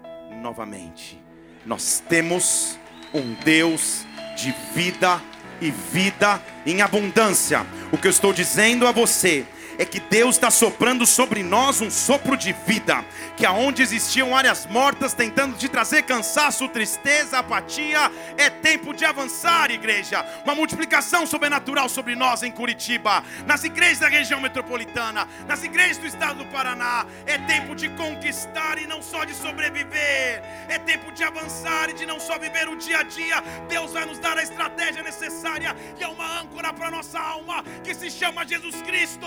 novamente. 0.42 1.20
Nós 1.66 2.00
temos 2.08 2.78
um 3.14 3.34
Deus 3.44 4.06
de 4.38 4.52
vida 4.74 5.22
e 5.60 5.72
vida 5.72 6.42
em 6.66 6.82
abundância. 6.82 7.66
O 7.92 7.98
que 7.98 8.08
eu 8.08 8.12
estou 8.12 8.32
dizendo 8.32 8.86
a 8.86 8.92
você 8.92 9.46
é 9.78 9.86
que 9.86 10.00
Deus 10.00 10.36
está 10.36 10.50
soprando 10.50 11.06
sobre 11.06 11.44
nós 11.44 11.82
um 11.82 11.90
sopro 11.90 12.38
de 12.38 12.54
vida, 12.54 13.04
que 13.36 13.46
aonde 13.46 13.82
existiam 13.82 14.36
áreas 14.36 14.66
mortas, 14.66 15.14
tentando 15.14 15.58
te 15.58 15.68
trazer 15.68 16.04
cansaço, 16.04 16.68
tristeza, 16.70 17.40
apatia, 17.40 18.12
é 18.38 18.50
tempo 18.50 18.94
de 18.94 19.06
avançar, 19.06 19.72
igreja. 19.72 20.26
Uma 20.44 20.56
multiplicação 20.56 21.26
sobrenatural 21.26 21.90
sobre 21.90 22.16
nós 22.16 22.44
em 22.44 22.52
Curitiba, 22.52 23.24
nas 23.46 23.64
igrejas 23.64 24.00
da 24.00 24.08
região 24.08 24.40
metropolitana, 24.40 25.28
nas 25.48 25.64
igrejas 25.64 25.98
do 25.98 26.08
estado 26.08 26.40
do 26.40 26.46
Paraná. 26.46 27.06
É 27.26 27.38
tempo 27.38 27.76
de 27.76 27.90
conquistar 27.90 28.78
e 28.78 28.88
não 28.88 29.02
só 29.02 29.24
de 29.24 29.34
sobreviver. 29.34 30.42
É 30.70 30.80
tempo 30.80 31.12
de 31.12 31.24
avançar 31.24 31.90
e 31.90 31.94
de 31.94 32.06
não 32.06 32.20
só 32.20 32.38
viver 32.38 32.68
o 32.68 32.76
dia 32.76 33.00
a 33.00 33.04
dia. 33.04 33.44
Deus 33.68 33.92
vai 33.92 34.06
nos 34.06 34.20
dar 34.20 34.38
a 34.38 34.44
estratégia 34.44 35.04
necessária 35.04 35.76
e 36.00 36.04
é 36.04 36.08
uma 36.08 36.40
âncora 36.40 36.74
para 36.74 36.92
nossa 36.92 37.20
alma 37.20 37.64
que 37.84 37.94
se 37.94 38.10
chama 38.10 38.46
Jesus 38.46 38.82
Cristo 38.82 39.26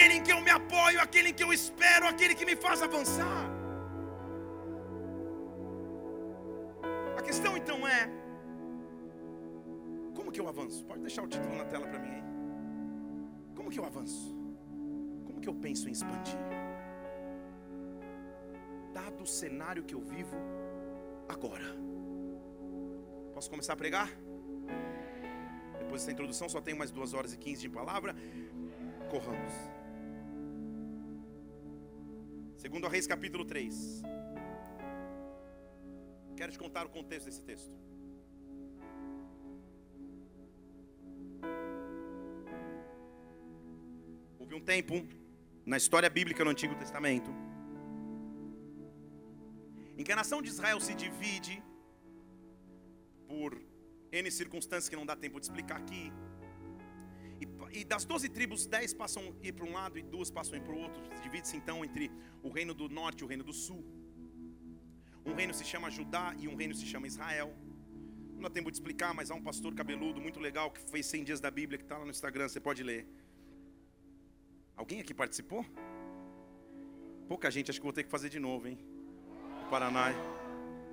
aquele 0.00 0.14
em 0.14 0.22
que 0.22 0.32
eu 0.32 0.40
me 0.40 0.50
apoio, 0.50 1.00
aquele 1.00 1.30
em 1.30 1.34
que 1.34 1.42
eu 1.42 1.52
espero, 1.52 2.06
aquele 2.06 2.34
que 2.34 2.46
me 2.50 2.56
faz 2.56 2.82
avançar. 2.82 3.42
A 7.18 7.22
questão 7.22 7.56
então 7.56 7.86
é: 7.86 8.00
como 10.14 10.32
que 10.32 10.40
eu 10.40 10.48
avanço? 10.48 10.84
Pode 10.84 11.00
deixar 11.00 11.22
o 11.22 11.28
título 11.28 11.56
na 11.56 11.64
tela 11.64 11.86
para 11.86 11.98
mim 11.98 12.12
aí. 12.16 12.24
Como 13.56 13.70
que 13.70 13.78
eu 13.80 13.84
avanço? 13.84 14.34
Como 15.26 15.40
que 15.40 15.48
eu 15.48 15.54
penso 15.54 15.88
em 15.88 15.92
expandir? 15.92 16.38
Dado 18.94 19.22
o 19.22 19.26
cenário 19.26 19.82
que 19.84 19.94
eu 19.94 20.00
vivo 20.00 20.36
agora. 21.28 21.68
Posso 23.34 23.50
começar 23.50 23.74
a 23.74 23.76
pregar? 23.76 24.10
Depois 25.78 26.02
dessa 26.02 26.12
introdução, 26.12 26.48
só 26.48 26.60
tenho 26.60 26.78
mais 26.78 26.90
duas 26.90 27.14
horas 27.14 27.32
e 27.34 27.38
quinze 27.38 27.62
de 27.62 27.68
palavra 27.68 28.14
corramos. 29.10 29.52
Segundo 32.56 32.86
Reis 32.88 33.06
capítulo 33.06 33.44
3. 33.44 34.02
Quero 36.36 36.52
te 36.52 36.58
contar 36.58 36.86
o 36.86 36.90
contexto 36.90 37.26
desse 37.26 37.42
texto. 37.42 37.74
Houve 44.38 44.54
um 44.54 44.60
tempo 44.60 45.06
na 45.66 45.76
história 45.76 46.08
bíblica 46.08 46.44
no 46.44 46.50
Antigo 46.50 46.74
Testamento 46.76 47.30
em 49.98 50.04
que 50.04 50.12
a 50.12 50.16
nação 50.16 50.40
de 50.40 50.48
Israel 50.48 50.80
se 50.80 50.94
divide 50.94 51.62
por 53.28 53.60
N 54.10 54.30
circunstâncias 54.30 54.88
que 54.88 54.96
não 54.96 55.04
dá 55.04 55.14
tempo 55.14 55.38
de 55.38 55.44
explicar 55.46 55.76
aqui, 55.76 56.10
e 57.72 57.84
das 57.84 58.04
12 58.04 58.28
tribos, 58.28 58.66
10 58.66 58.94
passam 58.94 59.34
ir 59.42 59.52
para 59.52 59.64
um 59.64 59.72
lado 59.72 59.98
e 59.98 60.02
duas 60.02 60.30
passam 60.30 60.56
ir 60.56 60.62
para 60.62 60.74
o 60.74 60.78
outro. 60.78 61.02
Divide-se 61.22 61.56
então 61.56 61.84
entre 61.84 62.10
o 62.42 62.48
reino 62.48 62.74
do 62.74 62.88
norte 62.88 63.20
e 63.20 63.24
o 63.24 63.26
reino 63.26 63.44
do 63.44 63.52
sul. 63.52 63.84
Um 65.24 65.34
reino 65.34 65.54
se 65.54 65.64
chama 65.64 65.90
Judá 65.90 66.34
e 66.38 66.48
um 66.48 66.56
reino 66.56 66.74
se 66.74 66.86
chama 66.86 67.06
Israel. 67.06 67.54
Não 68.34 68.42
dá 68.42 68.50
tempo 68.50 68.70
de 68.70 68.76
explicar, 68.76 69.12
mas 69.14 69.30
há 69.30 69.34
um 69.34 69.42
pastor 69.42 69.74
cabeludo 69.74 70.20
muito 70.20 70.40
legal 70.40 70.70
que 70.70 70.80
fez 70.90 71.06
100 71.06 71.24
dias 71.24 71.40
da 71.40 71.50
Bíblia, 71.50 71.78
que 71.78 71.84
está 71.84 71.98
lá 71.98 72.04
no 72.04 72.10
Instagram, 72.10 72.48
você 72.48 72.60
pode 72.60 72.82
ler. 72.82 73.06
Alguém 74.76 75.00
aqui 75.00 75.12
participou? 75.12 75.64
Pouca 77.28 77.50
gente, 77.50 77.70
acho 77.70 77.78
que 77.78 77.84
vou 77.84 77.92
ter 77.92 78.04
que 78.04 78.10
fazer 78.10 78.30
de 78.30 78.40
novo, 78.40 78.66
hein? 78.66 78.78
Paraná. 79.68 80.10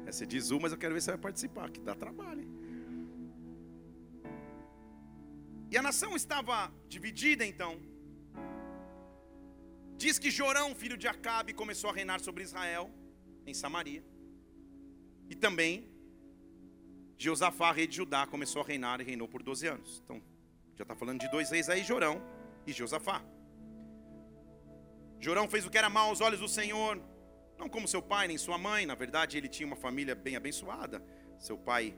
É, 0.05 0.11
você 0.11 0.25
diz 0.25 0.51
um, 0.51 0.59
mas 0.59 0.71
eu 0.71 0.77
quero 0.77 0.93
ver 0.93 1.01
se 1.01 1.09
vai 1.09 1.17
participar, 1.17 1.71
que 1.71 1.79
dá 1.79 1.95
trabalho, 1.95 2.41
hein? 2.41 2.56
E 5.69 5.77
a 5.77 5.81
nação 5.81 6.15
estava 6.15 6.71
dividida 6.87 7.45
então. 7.45 7.79
Diz 9.97 10.17
que 10.19 10.31
Jorão, 10.31 10.75
filho 10.75 10.95
de 10.95 11.07
Acabe, 11.07 11.53
começou 11.53 11.89
a 11.89 11.93
reinar 11.93 12.19
sobre 12.19 12.43
Israel, 12.43 12.89
em 13.45 13.53
Samaria. 13.53 14.03
E 15.29 15.35
também 15.35 15.91
Josafá, 17.17 17.71
rei 17.71 17.87
de 17.87 17.95
Judá, 17.95 18.27
começou 18.27 18.61
a 18.61 18.65
reinar 18.65 19.01
e 19.01 19.03
reinou 19.03 19.27
por 19.27 19.41
12 19.41 19.67
anos. 19.67 20.01
Então, 20.03 20.21
já 20.75 20.83
está 20.83 20.95
falando 20.95 21.19
de 21.19 21.29
dois 21.29 21.49
reis 21.49 21.67
aí, 21.67 21.83
Jorão 21.83 22.21
e 22.65 22.71
Josafá. 22.71 23.23
Jorão 25.19 25.49
fez 25.49 25.65
o 25.65 25.69
que 25.69 25.77
era 25.77 25.89
mal 25.89 26.09
aos 26.09 26.21
olhos 26.21 26.39
do 26.39 26.47
Senhor, 26.47 27.01
não 27.57 27.67
como 27.67 27.87
seu 27.87 28.01
pai 28.01 28.27
nem 28.27 28.37
sua 28.37 28.57
mãe, 28.57 28.85
na 28.85 28.93
verdade 28.93 29.35
ele 29.35 29.49
tinha 29.49 29.65
uma 29.65 29.75
família 29.75 30.13
bem 30.13 30.35
abençoada. 30.35 31.03
Seu 31.39 31.57
pai 31.57 31.97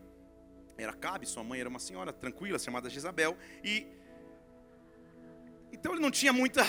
era 0.83 0.93
Cabe, 0.93 1.25
sua 1.25 1.43
mãe 1.43 1.59
era 1.59 1.69
uma 1.69 1.79
senhora 1.79 2.11
tranquila 2.11 2.59
chamada 2.59 2.89
Jezabel 2.89 3.37
e 3.63 3.87
então 5.71 5.93
ele 5.93 6.01
não 6.01 6.11
tinha 6.11 6.33
muita 6.33 6.63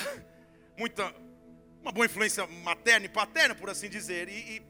muita 0.77 1.15
uma 1.83 1.93
boa 1.93 2.07
influência 2.07 2.47
materna 2.47 3.07
e 3.07 3.09
paterna, 3.09 3.55
por 3.55 3.69
assim 3.71 3.89
dizer. 3.89 4.29
E, 4.29 4.39
e 4.53 4.63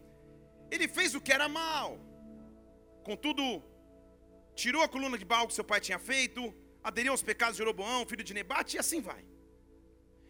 ele 0.70 0.86
fez 0.88 1.14
o 1.14 1.20
que 1.20 1.32
era 1.32 1.48
mal. 1.48 1.98
Contudo, 3.02 3.62
tirou 4.54 4.82
a 4.82 4.88
coluna 4.88 5.18
de 5.18 5.24
Baal 5.24 5.48
que 5.48 5.54
seu 5.54 5.64
pai 5.64 5.80
tinha 5.80 5.98
feito, 5.98 6.54
aderiu 6.82 7.12
aos 7.12 7.22
pecados 7.22 7.56
de 7.56 7.62
Jeroboão, 7.62 8.06
filho 8.06 8.24
de 8.24 8.34
Nebate, 8.34 8.76
e 8.76 8.78
assim 8.78 9.00
vai. 9.00 9.24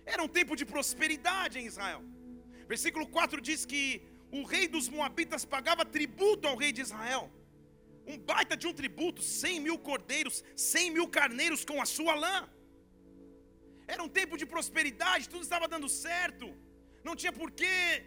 Era 0.07 0.23
um 0.23 0.29
tempo 0.29 0.57
de 0.57 0.65
prosperidade 0.65 1.59
em 1.59 1.67
Israel. 1.67 2.03
Versículo 2.67 3.07
4 3.07 3.41
diz 3.41 3.67
que 3.67 4.03
o 4.33 4.45
rei 4.45 4.67
dos 4.67 4.89
Moabitas 4.89 5.45
pagava 5.45 5.85
tributo 5.85 6.49
ao 6.49 6.57
rei 6.57 6.73
de 6.73 6.81
Israel 6.81 7.31
um 8.07 8.19
baita 8.19 8.57
de 8.57 8.67
um 8.67 8.73
tributo, 8.73 9.23
cem 9.23 9.61
mil 9.61 9.79
cordeiros, 9.79 10.43
cem 10.57 10.91
mil 10.91 11.09
carneiros 11.09 11.65
com 11.65 11.81
a 11.81 11.87
sua 11.87 12.15
lã. 12.15 12.49
Era 13.87 14.03
um 14.03 14.09
tempo 14.09 14.37
de 14.37 14.47
prosperidade, 14.47 15.29
tudo 15.29 15.43
estava 15.43 15.67
dando 15.67 15.89
certo, 15.89 16.47
não 17.05 17.17
tinha 17.17 17.33
porquê 17.33 18.05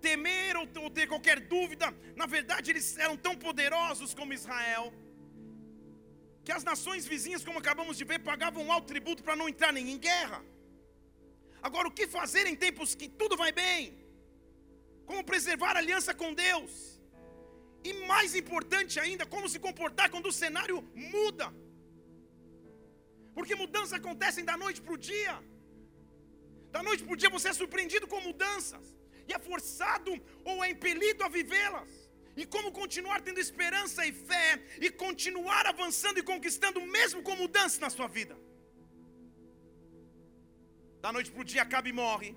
temer 0.00 0.56
ou, 0.56 0.90
ter 0.90 1.06
qualquer 1.06 1.38
dúvida. 1.40 1.86
Na 2.16 2.26
verdade, 2.26 2.70
eles 2.72 2.96
eram 3.04 3.16
tão 3.16 3.34
poderosos 3.46 4.12
como 4.18 4.34
Israel, 4.40 4.92
que 6.44 6.52
as 6.58 6.64
nações 6.64 7.06
vizinhas, 7.06 7.44
como 7.44 7.60
acabamos 7.60 7.96
de 7.96 8.04
ver, 8.04 8.18
pagavam 8.18 8.72
alto 8.72 8.88
tributo 8.92 9.22
para 9.22 9.36
não 9.36 9.48
entrar 9.48 9.72
nem 9.72 9.90
em 9.90 9.98
guerra. 9.98 10.44
Agora, 11.62 11.86
o 11.88 11.96
que 11.98 12.06
fazer 12.08 12.46
em 12.46 12.56
tempos 12.56 12.94
que 13.00 13.08
tudo 13.08 13.36
vai 13.36 13.52
bem? 13.52 13.80
Como 15.06 15.22
preservar 15.24 15.76
a 15.76 15.78
aliança 15.78 16.12
com 16.12 16.34
Deus? 16.34 16.91
E 17.88 17.92
mais 18.12 18.34
importante 18.40 19.00
ainda, 19.04 19.24
como 19.34 19.48
se 19.52 19.58
comportar 19.58 20.08
quando 20.10 20.28
o 20.30 20.38
cenário 20.42 20.78
muda? 21.14 21.46
Porque 23.36 23.54
mudanças 23.62 23.94
acontecem 24.00 24.44
da 24.50 24.56
noite 24.56 24.80
para 24.80 24.94
o 24.94 25.02
dia. 25.12 25.34
Da 26.70 26.82
noite 26.82 27.02
para 27.04 27.14
o 27.14 27.20
dia 27.22 27.30
você 27.36 27.48
é 27.48 27.52
surpreendido 27.60 28.06
com 28.12 28.20
mudanças. 28.20 28.84
E 29.28 29.32
é 29.32 29.38
forçado 29.38 30.12
ou 30.44 30.64
é 30.64 30.70
impelido 30.70 31.24
a 31.24 31.28
vivê-las. 31.28 31.90
E 32.36 32.44
como 32.46 32.72
continuar 32.72 33.20
tendo 33.20 33.40
esperança 33.40 34.06
e 34.06 34.12
fé. 34.12 34.48
E 34.80 34.90
continuar 34.90 35.66
avançando 35.66 36.18
e 36.18 36.22
conquistando, 36.22 36.80
mesmo 36.98 37.22
com 37.22 37.34
mudanças 37.36 37.78
na 37.78 37.90
sua 37.90 38.06
vida. 38.06 38.36
Da 41.00 41.12
noite 41.12 41.30
para 41.32 41.40
o 41.40 41.44
dia, 41.44 41.62
Acabe 41.62 41.92
morre. 41.92 42.36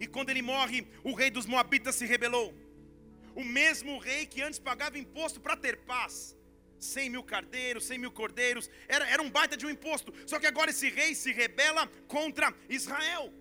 E 0.00 0.06
quando 0.06 0.30
ele 0.30 0.42
morre, 0.42 0.86
o 1.04 1.14
rei 1.14 1.30
dos 1.30 1.46
Moabitas 1.46 1.94
se 1.94 2.06
rebelou. 2.06 2.52
O 3.34 3.44
mesmo 3.44 3.98
rei 3.98 4.26
que 4.26 4.42
antes 4.42 4.58
pagava 4.58 4.98
imposto 4.98 5.40
para 5.40 5.56
ter 5.56 5.78
paz. 5.78 6.36
100 6.78 7.10
mil 7.10 7.22
cardeiros, 7.22 7.84
100 7.84 7.98
mil 7.98 8.10
cordeiros, 8.10 8.68
era, 8.88 9.08
era 9.08 9.22
um 9.22 9.30
baita 9.30 9.56
de 9.56 9.64
um 9.64 9.70
imposto. 9.70 10.12
Só 10.26 10.38
que 10.38 10.46
agora 10.46 10.70
esse 10.70 10.88
rei 10.88 11.14
se 11.14 11.32
rebela 11.32 11.86
contra 12.08 12.52
Israel. 12.68 13.32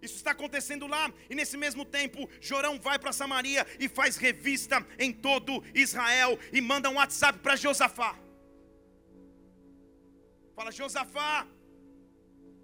Isso 0.00 0.16
está 0.16 0.30
acontecendo 0.32 0.86
lá, 0.86 1.12
e 1.28 1.34
nesse 1.34 1.56
mesmo 1.56 1.84
tempo, 1.84 2.28
Jorão 2.40 2.78
vai 2.78 2.98
para 2.98 3.12
Samaria 3.12 3.66
e 3.80 3.88
faz 3.88 4.16
revista 4.16 4.86
em 4.98 5.12
todo 5.12 5.64
Israel 5.74 6.38
e 6.52 6.60
manda 6.60 6.90
um 6.90 6.94
WhatsApp 6.94 7.38
para 7.38 7.56
Josafá. 7.56 8.16
Fala, 10.54 10.70
Josafá, 10.70 11.46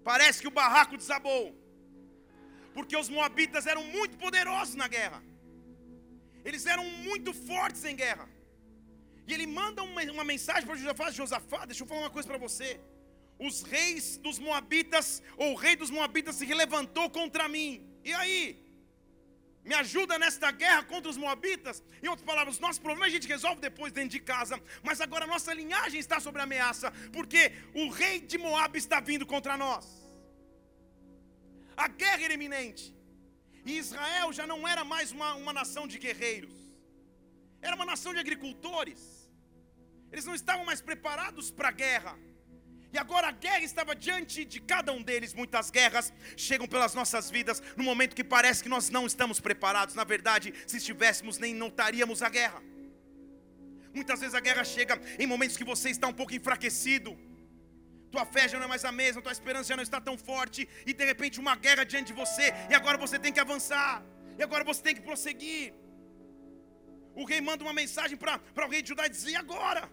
parece 0.03 0.41
que 0.41 0.47
o 0.47 0.51
barraco 0.51 0.95
desabou, 0.95 1.55
porque 2.73 2.95
os 2.95 3.09
moabitas 3.09 3.67
eram 3.67 3.83
muito 3.83 4.17
poderosos 4.17 4.75
na 4.75 4.87
guerra, 4.87 5.23
eles 6.45 6.65
eram 6.65 6.85
muito 7.07 7.33
fortes 7.33 7.83
em 7.85 7.95
guerra. 7.95 8.27
E 9.27 9.33
ele 9.33 9.47
manda 9.47 9.81
uma, 9.83 10.01
uma 10.17 10.23
mensagem 10.23 10.65
para 10.65 10.75
Josafá: 10.75 11.11
Josafá, 11.11 11.65
deixa 11.65 11.83
eu 11.83 11.87
falar 11.87 12.01
uma 12.01 12.09
coisa 12.09 12.27
para 12.27 12.37
você. 12.37 12.79
Os 13.39 13.63
reis 13.63 14.17
dos 14.17 14.37
Moabitas, 14.39 15.21
ou 15.37 15.53
o 15.53 15.55
rei 15.55 15.75
dos 15.75 15.89
Moabitas 15.89 16.35
se 16.35 16.45
levantou 16.45 17.09
contra 17.09 17.47
mim. 17.47 17.71
E 18.03 18.13
aí? 18.13 18.63
Me 19.65 19.73
ajuda 19.75 20.19
nesta 20.19 20.51
guerra 20.51 20.83
contra 20.83 21.09
os 21.09 21.15
Moabitas? 21.15 21.81
Em 22.01 22.07
outras 22.09 22.25
palavras, 22.25 22.59
nosso 22.59 22.81
problema 22.81 23.05
a 23.05 23.09
gente 23.09 23.27
resolve 23.27 23.61
depois 23.61 23.93
dentro 23.93 24.09
de 24.09 24.19
casa, 24.19 24.61
mas 24.81 24.99
agora 24.99 25.25
nossa 25.25 25.53
linhagem 25.53 25.99
está 26.01 26.19
sob 26.19 26.37
ameaça, 26.37 26.91
porque 27.13 27.53
o 27.73 27.89
rei 27.89 28.19
de 28.19 28.37
Moab 28.37 28.77
está 28.77 28.99
vindo 28.99 29.25
contra 29.25 29.55
nós. 29.55 29.85
A 31.77 31.87
guerra 31.87 32.23
era 32.23 32.33
iminente. 32.33 32.93
E 33.65 33.77
Israel 33.77 34.33
já 34.33 34.45
não 34.45 34.67
era 34.67 34.83
mais 34.83 35.11
uma, 35.11 35.35
uma 35.35 35.53
nação 35.53 35.87
de 35.87 35.97
guerreiros, 35.97 36.53
era 37.61 37.75
uma 37.75 37.85
nação 37.85 38.13
de 38.13 38.19
agricultores. 38.19 39.01
Eles 40.11 40.25
não 40.25 40.35
estavam 40.35 40.65
mais 40.65 40.81
preparados 40.81 41.49
para 41.49 41.69
a 41.69 41.71
guerra. 41.71 42.15
E 42.93 42.97
agora 42.99 43.29
a 43.29 43.31
guerra 43.31 43.63
estava 43.63 43.95
diante 43.95 44.45
de 44.45 44.59
cada 44.61 44.93
um 44.93 45.01
deles. 45.01 45.33
Muitas 45.33 45.71
guerras 45.71 46.13
chegam 46.37 46.67
pelas 46.67 46.93
nossas 46.93 47.31
vidas 47.31 47.63
no 47.75 47.83
momento 47.83 48.15
que 48.15 48.23
parece 48.23 48.61
que 48.61 48.69
nós 48.69 48.91
não 48.91 49.07
estamos 49.07 49.39
preparados. 49.39 49.95
Na 49.95 50.03
verdade, 50.03 50.53
se 50.67 50.77
estivéssemos, 50.77 51.39
nem 51.39 51.55
notaríamos 51.55 52.21
a 52.21 52.29
guerra. 52.29 52.61
Muitas 53.91 54.19
vezes 54.19 54.35
a 54.35 54.39
guerra 54.39 54.63
chega 54.63 55.01
em 55.17 55.25
momentos 55.25 55.57
que 55.57 55.63
você 55.63 55.89
está 55.89 56.07
um 56.07 56.13
pouco 56.13 56.35
enfraquecido. 56.35 57.17
Tua 58.13 58.25
fé 58.33 58.43
já 58.47 58.57
não 58.59 58.65
é 58.65 58.71
mais 58.73 58.85
a 58.89 58.91
mesma, 58.91 59.23
tua 59.25 59.31
esperança 59.37 59.69
já 59.69 59.75
não 59.79 59.85
está 59.89 59.99
tão 60.07 60.15
forte, 60.29 60.61
e 60.89 60.93
de 60.93 61.05
repente 61.11 61.39
uma 61.43 61.55
guerra 61.65 61.83
diante 61.83 62.09
de 62.11 62.17
você, 62.23 62.45
e 62.71 62.73
agora 62.79 62.97
você 63.03 63.17
tem 63.23 63.33
que 63.35 63.39
avançar, 63.39 63.91
e 64.37 64.43
agora 64.47 64.63
você 64.63 64.81
tem 64.87 64.95
que 64.97 65.01
prosseguir. 65.01 65.73
O 67.15 67.23
rei 67.25 67.41
manda 67.41 67.63
uma 67.63 67.73
mensagem 67.73 68.15
para 68.15 68.39
o 68.65 68.69
rei 68.73 68.81
de 68.83 68.89
Judá 68.89 69.07
e 69.07 69.09
diz: 69.09 69.23
e 69.25 69.35
agora? 69.35 69.83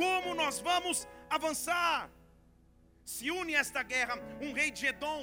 Como 0.00 0.34
nós 0.34 0.58
vamos 0.60 1.08
avançar? 1.38 2.10
Se 3.12 3.30
une 3.30 3.54
a 3.56 3.60
esta 3.60 3.82
guerra 3.82 4.16
um 4.40 4.52
rei 4.52 4.70
de 4.70 4.84
Edom. 4.86 5.22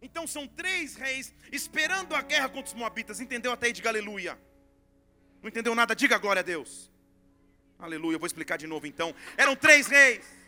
Então 0.00 0.26
são 0.26 0.44
três 0.46 0.94
reis 0.94 1.34
esperando 1.50 2.14
a 2.14 2.22
guerra 2.22 2.48
contra 2.48 2.68
os 2.72 2.74
Moabitas. 2.74 3.20
Entendeu 3.20 3.50
até 3.52 3.66
aí? 3.66 3.72
Diga 3.72 3.88
aleluia. 3.88 4.38
Não 5.42 5.48
entendeu 5.48 5.74
nada? 5.74 5.94
Diga 5.94 6.18
glória 6.18 6.40
a 6.40 6.48
Deus. 6.54 6.90
Aleluia. 7.78 8.16
Vou 8.16 8.26
explicar 8.26 8.56
de 8.56 8.68
novo 8.68 8.86
então. 8.86 9.14
Eram 9.36 9.56
três 9.56 9.88
reis. 9.88 10.41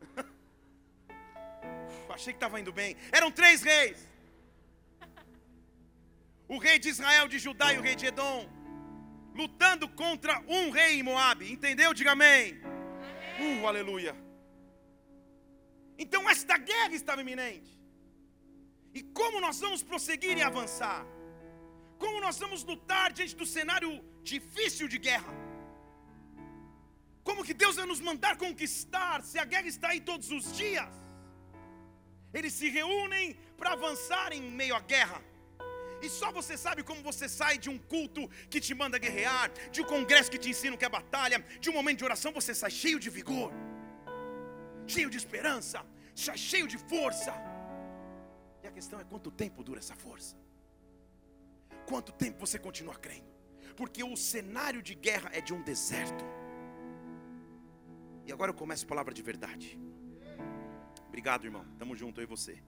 Achei 2.08 2.32
que 2.32 2.38
estava 2.38 2.60
indo 2.60 2.72
bem. 2.72 2.96
Eram 3.12 3.30
três 3.30 3.62
reis. 3.62 4.08
O 6.48 6.58
rei 6.58 6.78
de 6.78 6.88
Israel, 6.88 7.28
de 7.28 7.38
Judá 7.38 7.72
e 7.72 7.78
o 7.78 7.82
rei 7.82 7.94
de 7.94 8.06
Edom 8.06 8.60
lutando 9.34 9.88
contra 9.88 10.42
um 10.46 10.70
rei 10.70 10.98
em 10.98 11.02
Moab. 11.02 11.50
Entendeu? 11.50 11.92
Diga 11.94 12.12
amém. 12.12 12.60
amém. 12.64 13.62
Uh, 13.62 13.66
aleluia. 13.66 14.16
Então 15.98 16.28
esta 16.28 16.56
guerra 16.56 16.94
estava 16.94 17.20
iminente. 17.20 17.78
E 18.92 19.02
como 19.02 19.40
nós 19.40 19.60
vamos 19.60 19.82
prosseguir 19.82 20.36
e 20.36 20.42
avançar? 20.42 21.06
Como 21.98 22.20
nós 22.20 22.38
vamos 22.38 22.64
lutar 22.64 23.12
diante 23.12 23.36
do 23.36 23.46
cenário 23.46 24.02
difícil 24.22 24.88
de 24.88 24.98
guerra? 24.98 25.32
Como 27.22 27.44
que 27.44 27.54
Deus 27.62 27.76
vai 27.76 27.86
nos 27.86 28.00
mandar 28.00 28.36
conquistar 28.36 29.22
se 29.22 29.38
a 29.38 29.44
guerra 29.44 29.68
está 29.74 29.88
aí 29.88 30.00
todos 30.00 30.30
os 30.30 30.56
dias? 30.56 30.88
Eles 32.32 32.52
se 32.52 32.68
reúnem 32.68 33.36
para 33.56 33.72
avançar 33.72 34.32
em 34.32 34.42
meio 34.60 34.74
à 34.74 34.80
guerra. 34.80 35.20
E 36.02 36.08
só 36.08 36.32
você 36.32 36.56
sabe 36.56 36.82
como 36.82 37.02
você 37.02 37.28
sai 37.28 37.58
de 37.58 37.68
um 37.68 37.78
culto 37.78 38.22
que 38.48 38.60
te 38.66 38.74
manda 38.74 38.98
guerrear, 38.98 39.50
de 39.70 39.82
um 39.82 39.84
congresso 39.84 40.30
que 40.30 40.38
te 40.38 40.48
ensina 40.48 40.74
o 40.74 40.78
que 40.78 40.84
é 40.84 40.88
batalha, 40.88 41.44
de 41.60 41.68
um 41.68 41.74
momento 41.74 41.98
de 41.98 42.04
oração 42.04 42.32
você 42.32 42.54
sai 42.54 42.70
cheio 42.70 42.98
de 42.98 43.10
vigor, 43.10 43.52
cheio 44.86 45.10
de 45.10 45.18
esperança, 45.18 45.84
cheio 46.14 46.66
de 46.66 46.78
força. 46.78 47.34
E 48.62 48.66
a 48.66 48.72
questão 48.72 48.98
é 48.98 49.04
quanto 49.04 49.30
tempo 49.30 49.62
dura 49.62 49.78
essa 49.78 49.94
força? 49.94 50.36
Quanto 51.86 52.12
tempo 52.12 52.38
você 52.46 52.58
continua 52.58 52.94
crendo? 52.94 53.28
Porque 53.76 54.02
o 54.02 54.16
cenário 54.16 54.82
de 54.82 54.94
guerra 54.94 55.30
é 55.32 55.40
de 55.40 55.52
um 55.52 55.62
deserto. 55.62 56.24
E 58.30 58.32
agora 58.32 58.52
eu 58.52 58.54
começo 58.54 58.84
a 58.84 58.88
palavra 58.88 59.12
de 59.12 59.22
verdade. 59.22 59.76
Obrigado, 61.08 61.44
irmão. 61.46 61.66
Tamo 61.80 61.96
junto, 61.96 62.20
eu 62.20 62.22
e 62.22 62.26
você. 62.28 62.62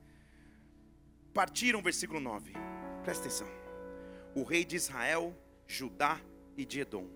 Partiram, 1.33 1.81
versículo 1.81 2.19
9. 2.19 2.53
Presta 3.05 3.29
atenção. 3.29 3.47
O 4.35 4.43
rei 4.43 4.65
de 4.65 4.75
Israel, 4.75 5.33
Judá 5.65 6.21
e 6.57 6.65
de 6.65 6.81
Edom 6.81 7.09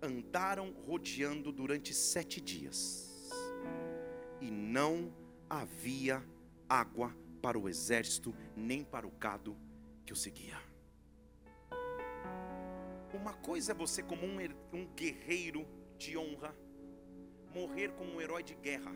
andaram 0.00 0.72
rodeando 0.86 1.52
durante 1.52 1.92
sete 1.92 2.40
dias, 2.40 3.30
e 4.40 4.50
não 4.50 5.12
havia 5.50 6.24
água 6.66 7.14
para 7.42 7.58
o 7.58 7.68
exército, 7.68 8.34
nem 8.56 8.82
para 8.82 9.06
o 9.06 9.10
gado 9.10 9.54
que 10.06 10.12
o 10.14 10.16
seguia. 10.16 10.58
Uma 13.12 13.34
coisa 13.34 13.72
é 13.72 13.74
você, 13.74 14.02
como 14.02 14.24
um, 14.24 14.38
um 14.72 14.86
guerreiro 14.94 15.66
de 15.98 16.16
honra, 16.16 16.56
morrer 17.58 17.88
como 17.98 18.10
um 18.14 18.20
herói 18.24 18.42
de 18.50 18.54
guerra. 18.66 18.92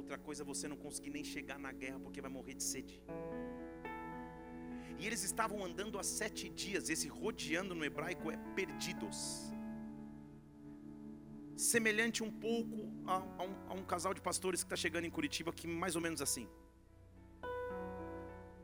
Outra 0.00 0.16
coisa 0.26 0.40
é 0.42 0.50
você 0.52 0.66
não 0.72 0.78
conseguir 0.84 1.12
nem 1.16 1.24
chegar 1.34 1.58
na 1.66 1.72
guerra 1.82 1.98
porque 2.04 2.20
vai 2.26 2.32
morrer 2.38 2.54
de 2.60 2.64
sede. 2.72 2.96
E 4.98 5.06
eles 5.08 5.22
estavam 5.30 5.58
andando 5.68 5.98
há 6.00 6.04
sete 6.20 6.44
dias. 6.62 6.88
Esse 6.94 7.08
rodeando 7.20 7.74
no 7.78 7.84
hebraico 7.88 8.26
é 8.34 8.36
perdidos. 8.58 9.18
Semelhante 11.70 12.20
um 12.28 12.32
pouco 12.46 12.78
a, 13.12 13.16
a, 13.40 13.42
um, 13.48 13.54
a 13.70 13.72
um 13.80 13.84
casal 13.92 14.12
de 14.18 14.22
pastores 14.28 14.60
que 14.62 14.68
está 14.68 14.78
chegando 14.84 15.06
em 15.08 15.14
Curitiba, 15.18 15.50
que 15.58 15.66
mais 15.82 15.94
ou 15.98 16.02
menos 16.06 16.20
assim. 16.26 16.46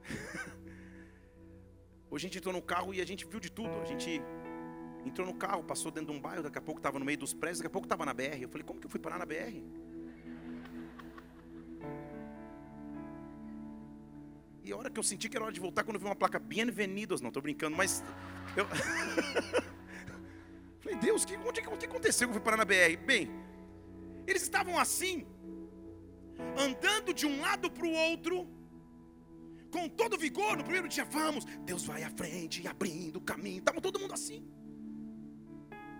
Hoje 2.11 2.23
a 2.23 2.27
gente 2.27 2.39
entrou 2.39 2.55
no 2.59 2.63
carro 2.73 2.91
e 2.97 3.01
a 3.05 3.09
gente 3.11 3.25
viu 3.33 3.41
de 3.47 3.51
tudo. 3.59 3.75
A 3.85 3.89
gente 3.93 4.11
entrou 5.09 5.27
no 5.27 5.35
carro, 5.35 5.63
passou 5.63 5.91
dentro 5.91 6.13
de 6.13 6.19
um 6.19 6.21
bairro, 6.21 6.43
daqui 6.43 6.59
a 6.59 6.61
pouco 6.61 6.79
estava 6.79 6.99
no 6.99 7.05
meio 7.05 7.19
dos 7.19 7.35
prédios, 7.35 7.59
daqui 7.59 7.67
a 7.67 7.71
pouco 7.71 7.87
estava 7.87 8.07
na 8.07 8.15
BR. 8.15 8.41
Eu 8.41 8.49
falei, 8.49 8.65
como 8.65 8.81
que 8.81 8.87
eu 8.87 8.91
fui 8.91 9.01
parar 9.01 9.19
na 9.19 9.27
BR? 9.27 9.63
E 14.63 14.73
a 14.73 14.77
hora 14.77 14.91
que 14.91 14.99
eu 14.99 15.03
senti 15.03 15.29
que 15.29 15.37
era 15.37 15.45
hora 15.45 15.53
de 15.53 15.61
voltar, 15.61 15.83
quando 15.83 15.97
eu 15.97 16.01
vi 16.01 16.07
uma 16.07 16.15
placa 16.15 16.39
Bienvenidos, 16.39 17.21
não 17.21 17.29
estou 17.29 17.43
brincando, 17.43 17.77
mas 17.77 18.05
eu 18.55 18.67
falei, 20.81 20.99
Deus, 20.99 21.25
que, 21.25 21.37
onde, 21.37 21.61
o 21.61 21.77
que 21.77 21.87
aconteceu 21.87 22.29
que 22.29 22.33
eu 22.33 22.35
fui 22.35 22.45
parar 22.45 22.59
na 22.59 22.67
BR? 22.67 22.97
Bem, 23.05 23.31
eles 24.27 24.43
estavam 24.43 24.79
assim, 24.79 25.27
andando 26.57 27.15
de 27.15 27.27
um 27.27 27.41
lado 27.41 27.71
para 27.71 27.87
o 27.87 27.93
outro, 27.93 28.47
com 29.71 29.89
todo 29.89 30.19
vigor, 30.19 30.57
no 30.57 30.65
primeiro 30.65 30.89
dia, 30.89 31.05
vamos, 31.05 31.45
Deus 31.65 31.85
vai 31.85 32.03
à 32.03 32.11
frente, 32.11 32.67
abrindo 32.69 33.17
o 33.17 33.21
caminho. 33.21 33.59
Estava 33.59 33.81
todo 33.81 33.99
mundo 33.99 34.13
assim. 34.13 34.47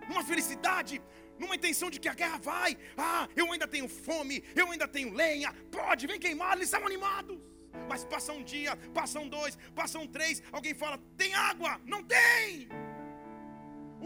Numa 0.09 0.23
felicidade, 0.31 0.93
numa 1.41 1.55
intenção 1.59 1.89
de 1.93 1.99
que 2.03 2.09
a 2.13 2.17
guerra 2.21 2.39
vai. 2.51 2.71
Ah, 2.97 3.27
eu 3.35 3.45
ainda 3.51 3.67
tenho 3.75 3.87
fome, 3.87 4.43
eu 4.61 4.71
ainda 4.71 4.87
tenho 4.95 5.13
lenha. 5.13 5.53
Pode, 5.77 6.07
vem 6.11 6.19
queimar, 6.25 6.53
eles 6.55 6.69
estavam 6.69 6.87
animados. 6.87 7.37
Mas 7.87 8.03
passa 8.13 8.33
um 8.33 8.43
dia, 8.43 8.75
passam 8.99 9.23
dois, 9.37 9.55
passam 9.79 10.07
três. 10.15 10.41
Alguém 10.51 10.73
fala: 10.73 10.97
tem 11.21 11.33
água? 11.51 11.79
Não 11.85 12.01
tem. 12.03 12.67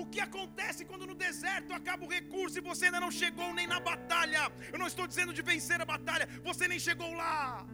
O 0.02 0.06
que 0.12 0.20
acontece 0.20 0.84
quando 0.90 1.08
no 1.10 1.16
deserto 1.16 1.72
acaba 1.80 2.04
o 2.06 2.10
recurso 2.18 2.58
e 2.58 2.68
você 2.70 2.86
ainda 2.88 3.00
não 3.06 3.12
chegou 3.22 3.50
nem 3.54 3.68
na 3.74 3.80
batalha? 3.80 4.52
Eu 4.74 4.80
não 4.80 4.88
estou 4.88 5.08
dizendo 5.08 5.36
de 5.38 5.42
vencer 5.42 5.80
a 5.80 5.86
batalha, 5.86 6.28
você 6.44 6.68
nem 6.68 6.80
chegou 6.80 7.12
lá. 7.14 7.66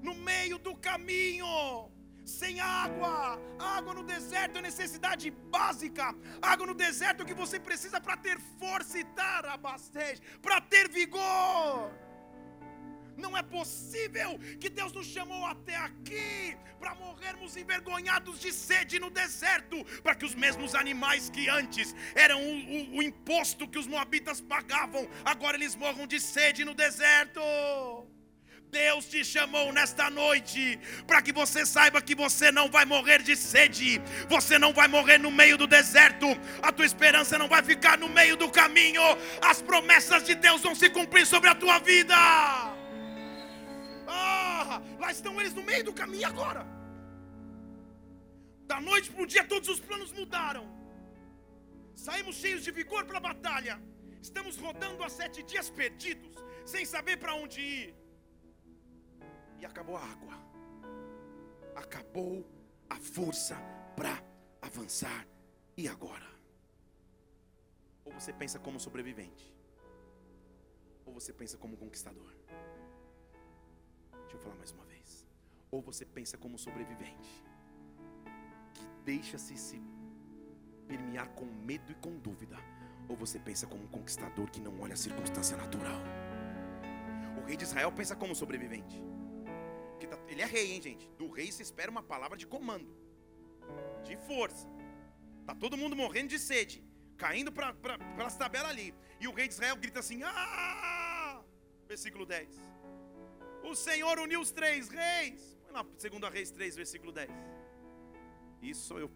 No 0.00 0.14
meio 0.14 0.58
do 0.58 0.74
caminho, 0.88 1.46
sem 2.24 2.60
água. 2.60 3.40
Água 3.58 3.94
no 3.94 4.02
deserto 4.02 4.58
é 4.58 4.62
necessidade 4.62 5.30
básica. 5.30 6.14
Água 6.40 6.66
no 6.66 6.74
deserto 6.74 7.20
é 7.20 7.22
o 7.24 7.26
que 7.26 7.34
você 7.34 7.58
precisa 7.58 8.00
para 8.00 8.16
ter 8.16 8.38
força 8.58 8.98
e 8.98 9.04
tarabastej, 9.04 10.20
para 10.40 10.60
ter 10.60 10.88
vigor. 10.88 11.92
Não 13.16 13.36
é 13.36 13.42
possível 13.42 14.38
que 14.58 14.70
Deus 14.70 14.92
nos 14.92 15.06
chamou 15.06 15.44
até 15.44 15.76
aqui 15.76 16.56
para 16.78 16.94
morrermos 16.94 17.56
envergonhados 17.56 18.40
de 18.40 18.52
sede 18.52 18.98
no 18.98 19.10
deserto, 19.10 19.84
para 20.02 20.14
que 20.14 20.24
os 20.24 20.34
mesmos 20.34 20.74
animais 20.74 21.30
que 21.30 21.48
antes 21.48 21.94
eram 22.14 22.42
o, 22.42 22.96
o, 22.96 22.96
o 22.98 23.02
imposto 23.02 23.68
que 23.68 23.78
os 23.78 23.86
moabitas 23.86 24.40
pagavam, 24.40 25.08
agora 25.24 25.56
eles 25.56 25.76
morram 25.76 26.06
de 26.06 26.18
sede 26.18 26.64
no 26.64 26.74
deserto. 26.74 27.40
Deus 28.72 29.04
te 29.04 29.22
chamou 29.22 29.70
nesta 29.70 30.08
noite 30.08 30.80
para 31.06 31.20
que 31.20 31.30
você 31.30 31.66
saiba 31.66 32.00
que 32.00 32.14
você 32.14 32.50
não 32.50 32.70
vai 32.70 32.86
morrer 32.86 33.22
de 33.22 33.36
sede, 33.36 34.00
você 34.30 34.58
não 34.58 34.72
vai 34.72 34.88
morrer 34.88 35.18
no 35.18 35.30
meio 35.30 35.58
do 35.58 35.66
deserto, 35.66 36.26
a 36.62 36.72
tua 36.72 36.86
esperança 36.86 37.36
não 37.36 37.48
vai 37.54 37.62
ficar 37.62 37.98
no 37.98 38.08
meio 38.08 38.34
do 38.34 38.50
caminho, 38.50 39.02
as 39.42 39.60
promessas 39.60 40.24
de 40.24 40.34
Deus 40.34 40.62
vão 40.62 40.74
se 40.74 40.88
cumprir 40.88 41.26
sobre 41.26 41.50
a 41.50 41.54
tua 41.54 41.78
vida. 41.80 42.14
Ah, 44.06 44.80
lá 44.98 45.12
estão 45.12 45.38
eles 45.38 45.52
no 45.52 45.62
meio 45.62 45.84
do 45.84 45.92
caminho 45.92 46.26
agora. 46.26 46.66
Da 48.66 48.80
noite 48.80 49.10
para 49.10 49.22
o 49.22 49.26
dia, 49.26 49.44
todos 49.44 49.68
os 49.68 49.80
planos 49.80 50.12
mudaram. 50.12 50.66
Saímos 51.94 52.36
cheios 52.36 52.64
de 52.64 52.70
vigor 52.70 53.04
para 53.04 53.18
a 53.18 53.26
batalha. 53.30 53.78
Estamos 54.22 54.56
rodando 54.56 55.04
há 55.04 55.10
sete 55.10 55.42
dias 55.42 55.68
perdidos, 55.68 56.34
sem 56.64 56.86
saber 56.86 57.18
para 57.18 57.34
onde 57.34 57.60
ir. 57.60 58.01
E 59.62 59.64
acabou 59.64 59.96
a 59.96 60.04
água. 60.04 60.34
Acabou 61.76 62.44
a 62.90 62.96
força 62.96 63.56
para 63.94 64.20
avançar. 64.60 65.24
E 65.76 65.86
agora? 65.86 66.28
Ou 68.04 68.12
você 68.12 68.32
pensa 68.32 68.58
como 68.58 68.80
sobrevivente, 68.80 69.54
ou 71.06 71.14
você 71.14 71.32
pensa 71.32 71.56
como 71.56 71.76
conquistador. 71.76 72.34
Deixa 74.22 74.34
eu 74.36 74.40
falar 74.40 74.56
mais 74.56 74.72
uma 74.72 74.84
vez. 74.84 75.24
Ou 75.70 75.80
você 75.80 76.04
pensa 76.04 76.36
como 76.36 76.58
sobrevivente, 76.58 77.44
que 78.74 78.84
deixa-se 79.04 79.56
se 79.56 79.80
permear 80.88 81.28
com 81.30 81.44
medo 81.44 81.92
e 81.92 81.94
com 81.94 82.18
dúvida, 82.18 82.56
ou 83.08 83.16
você 83.16 83.38
pensa 83.38 83.66
como 83.68 83.84
um 83.84 83.88
conquistador 83.88 84.50
que 84.50 84.60
não 84.60 84.80
olha 84.80 84.94
a 84.94 84.96
circunstância 84.96 85.56
natural. 85.56 86.02
O 87.40 87.46
rei 87.46 87.56
de 87.56 87.62
Israel 87.62 87.92
pensa 87.92 88.16
como 88.16 88.34
sobrevivente. 88.34 89.11
Tá, 90.06 90.18
ele 90.28 90.42
é 90.42 90.44
rei, 90.46 90.72
hein, 90.72 90.82
gente? 90.82 91.08
Do 91.18 91.30
rei 91.30 91.50
se 91.50 91.62
espera 91.62 91.90
uma 91.90 92.02
palavra 92.02 92.36
de 92.36 92.46
comando, 92.46 92.94
de 94.04 94.16
força. 94.16 94.68
Tá 95.46 95.54
todo 95.54 95.76
mundo 95.76 95.96
morrendo 95.96 96.28
de 96.28 96.38
sede, 96.38 96.84
caindo 97.16 97.50
para 97.52 97.72
pelas 97.72 98.36
tabelas 98.36 98.70
ali. 98.70 98.94
E 99.20 99.28
o 99.28 99.32
rei 99.32 99.48
de 99.48 99.54
Israel 99.54 99.76
grita 99.76 100.00
assim: 100.00 100.20
Ah! 100.24 101.42
Versículo 101.86 102.24
10. 102.24 102.48
O 103.64 103.74
Senhor 103.74 104.18
uniu 104.18 104.40
os 104.40 104.50
três 104.50 104.88
reis. 104.88 105.56
Põe 105.62 105.72
lá, 105.72 105.82
2 105.82 106.32
Reis 106.32 106.50
3, 106.50 106.76
versículo 106.76 107.12
10. 107.12 107.30
Isso 108.60 108.98
eu. 108.98 109.10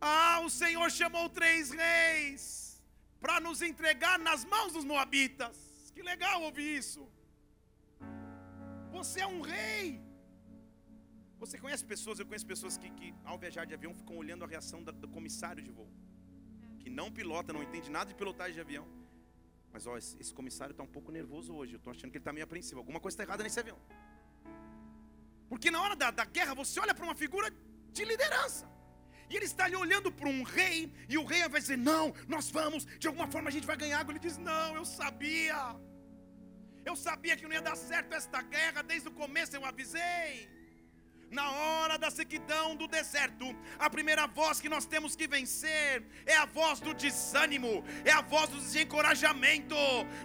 Ah, 0.00 0.40
o 0.44 0.50
Senhor 0.50 0.90
chamou 0.90 1.28
três 1.28 1.70
reis 1.70 2.82
para 3.20 3.40
nos 3.40 3.62
entregar 3.62 4.18
nas 4.18 4.44
mãos 4.44 4.72
dos 4.72 4.84
moabitas. 4.84 5.56
Que 5.94 6.02
legal 6.02 6.42
ouvir 6.42 6.78
isso. 6.78 7.08
Você 9.04 9.20
é 9.20 9.26
um 9.26 9.42
rei. 9.54 9.86
Você 11.42 11.56
conhece 11.62 11.84
pessoas, 11.92 12.18
eu 12.18 12.26
conheço 12.28 12.46
pessoas 12.52 12.74
que, 12.82 12.88
que 12.98 13.08
ao 13.30 13.36
viajar 13.42 13.64
de 13.68 13.74
avião 13.78 13.92
ficam 14.00 14.16
olhando 14.22 14.44
a 14.44 14.48
reação 14.54 14.78
do, 14.82 15.08
comissário 15.16 15.62
de 15.66 15.70
voo. 15.78 15.90
Que 16.82 16.88
não 16.98 17.08
pilota, 17.18 17.52
não 17.56 17.62
entende 17.66 17.90
nada 17.96 18.08
de 18.12 18.16
pilotagem 18.20 18.54
de 18.54 18.62
avião. 18.66 18.86
Mas 19.74 19.86
ó, 19.86 19.98
esse, 19.98 20.16
esse 20.22 20.32
comissário 20.38 20.72
está 20.72 20.82
um 20.82 20.92
pouco 20.96 21.12
nervoso 21.18 21.52
hoje. 21.54 21.74
Eu 21.74 21.80
estou 21.82 21.90
achando 21.90 22.10
que 22.12 22.16
ele 22.16 22.22
está 22.22 22.32
meio 22.32 22.44
apreensivo. 22.48 22.80
Alguma 22.80 22.98
coisa 22.98 23.14
está 23.14 23.24
errada 23.24 23.42
nesse 23.42 23.60
avião. 23.60 23.78
Porque 25.50 25.70
na 25.70 25.82
hora 25.82 25.96
da, 26.02 26.10
da 26.10 26.24
guerra 26.24 26.54
você 26.54 26.80
olha 26.80 26.94
para 26.94 27.04
uma 27.04 27.14
figura 27.14 27.50
de 27.92 28.04
liderança. 28.06 28.66
E 29.28 29.36
ele 29.36 29.44
está 29.44 29.64
ali 29.66 29.76
olhando 29.76 30.10
para 30.10 30.28
um 30.28 30.42
rei, 30.42 30.92
e 31.08 31.18
o 31.18 31.24
rei 31.24 31.46
vai 31.54 31.60
dizer: 31.60 31.76
Não, 31.76 32.14
nós 32.26 32.50
vamos, 32.50 32.86
de 33.02 33.06
alguma 33.06 33.26
forma 33.34 33.50
a 33.50 33.52
gente 33.52 33.66
vai 33.66 33.76
ganhar. 33.76 34.08
Ele 34.08 34.18
diz: 34.18 34.38
Não, 34.38 34.76
eu 34.76 34.84
sabia. 34.84 35.60
Eu 36.84 36.96
sabia 36.96 37.36
que 37.36 37.44
não 37.44 37.52
ia 37.52 37.62
dar 37.62 37.76
certo 37.76 38.12
esta 38.14 38.42
guerra, 38.42 38.82
desde 38.82 39.08
o 39.08 39.12
começo 39.12 39.56
eu 39.56 39.64
avisei 39.64 40.48
na 41.34 41.50
hora 41.50 41.98
da 41.98 42.10
sequidão 42.10 42.76
do 42.76 42.86
deserto, 42.86 43.54
a 43.78 43.90
primeira 43.90 44.26
voz 44.26 44.60
que 44.60 44.68
nós 44.68 44.86
temos 44.86 45.16
que 45.16 45.26
vencer 45.26 46.04
é 46.24 46.36
a 46.36 46.46
voz 46.46 46.78
do 46.80 46.94
desânimo, 46.94 47.84
é 48.04 48.12
a 48.12 48.22
voz 48.22 48.48
do 48.48 48.58
desencorajamento. 48.58 49.74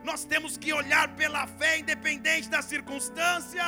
Nós 0.03 0.23
temos 0.23 0.55
que 0.55 0.71
olhar 0.71 1.15
pela 1.15 1.47
fé, 1.47 1.79
independente 1.79 2.47
da 2.47 2.61
circunstância 2.61 3.63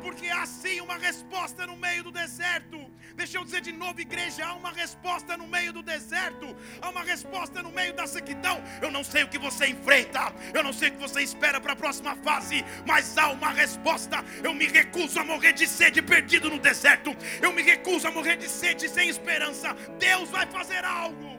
porque 0.00 0.28
há 0.28 0.46
sim 0.46 0.80
uma 0.80 0.96
resposta 0.96 1.66
no 1.66 1.76
meio 1.76 2.02
do 2.02 2.10
deserto. 2.10 2.78
Deixa 3.20 3.36
eu 3.36 3.44
dizer 3.44 3.60
de 3.60 3.72
novo, 3.72 4.00
igreja: 4.00 4.46
há 4.46 4.54
uma 4.54 4.72
resposta 4.72 5.36
no 5.36 5.46
meio 5.46 5.74
do 5.74 5.82
deserto, 5.82 6.56
há 6.80 6.88
uma 6.88 7.02
resposta 7.02 7.62
no 7.62 7.70
meio 7.70 7.92
da 7.92 8.06
sequidão. 8.06 8.56
Eu 8.80 8.90
não 8.90 9.04
sei 9.04 9.24
o 9.24 9.28
que 9.28 9.38
você 9.38 9.66
enfrenta, 9.66 10.32
eu 10.54 10.62
não 10.62 10.72
sei 10.72 10.88
o 10.88 10.92
que 10.92 10.98
você 11.06 11.20
espera 11.20 11.60
para 11.60 11.74
a 11.74 11.76
próxima 11.76 12.16
fase, 12.16 12.64
mas 12.86 13.18
há 13.18 13.28
uma 13.28 13.50
resposta. 13.50 14.24
Eu 14.42 14.54
me 14.54 14.66
recuso 14.66 15.20
a 15.20 15.24
morrer 15.24 15.52
de 15.52 15.66
sede 15.66 16.00
perdido 16.00 16.48
no 16.48 16.58
deserto, 16.58 17.14
eu 17.42 17.52
me 17.52 17.60
recuso 17.60 18.08
a 18.08 18.10
morrer 18.10 18.36
de 18.36 18.48
sede 18.48 18.88
sem 18.88 19.10
esperança. 19.10 19.74
Deus 19.98 20.30
vai 20.30 20.46
fazer 20.46 20.82
algo, 20.82 21.36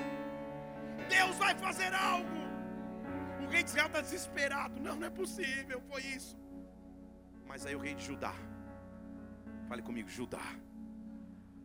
Deus 1.10 1.36
vai 1.38 1.56
fazer 1.56 1.92
algo. 1.96 2.42
O 3.44 3.48
rei 3.48 3.64
de 3.64 3.70
Israel 3.70 3.88
está 3.88 4.02
desesperado. 4.02 4.80
Não, 4.80 4.96
não 4.96 5.08
é 5.08 5.10
possível, 5.10 5.82
foi 5.90 6.04
isso. 6.04 6.38
Mas 7.48 7.66
aí 7.66 7.76
o 7.76 7.80
rei 7.80 7.96
de 7.96 8.06
Judá 8.06 8.36
Fale 9.72 9.82
comigo, 9.82 10.10
Judá. 10.10 10.44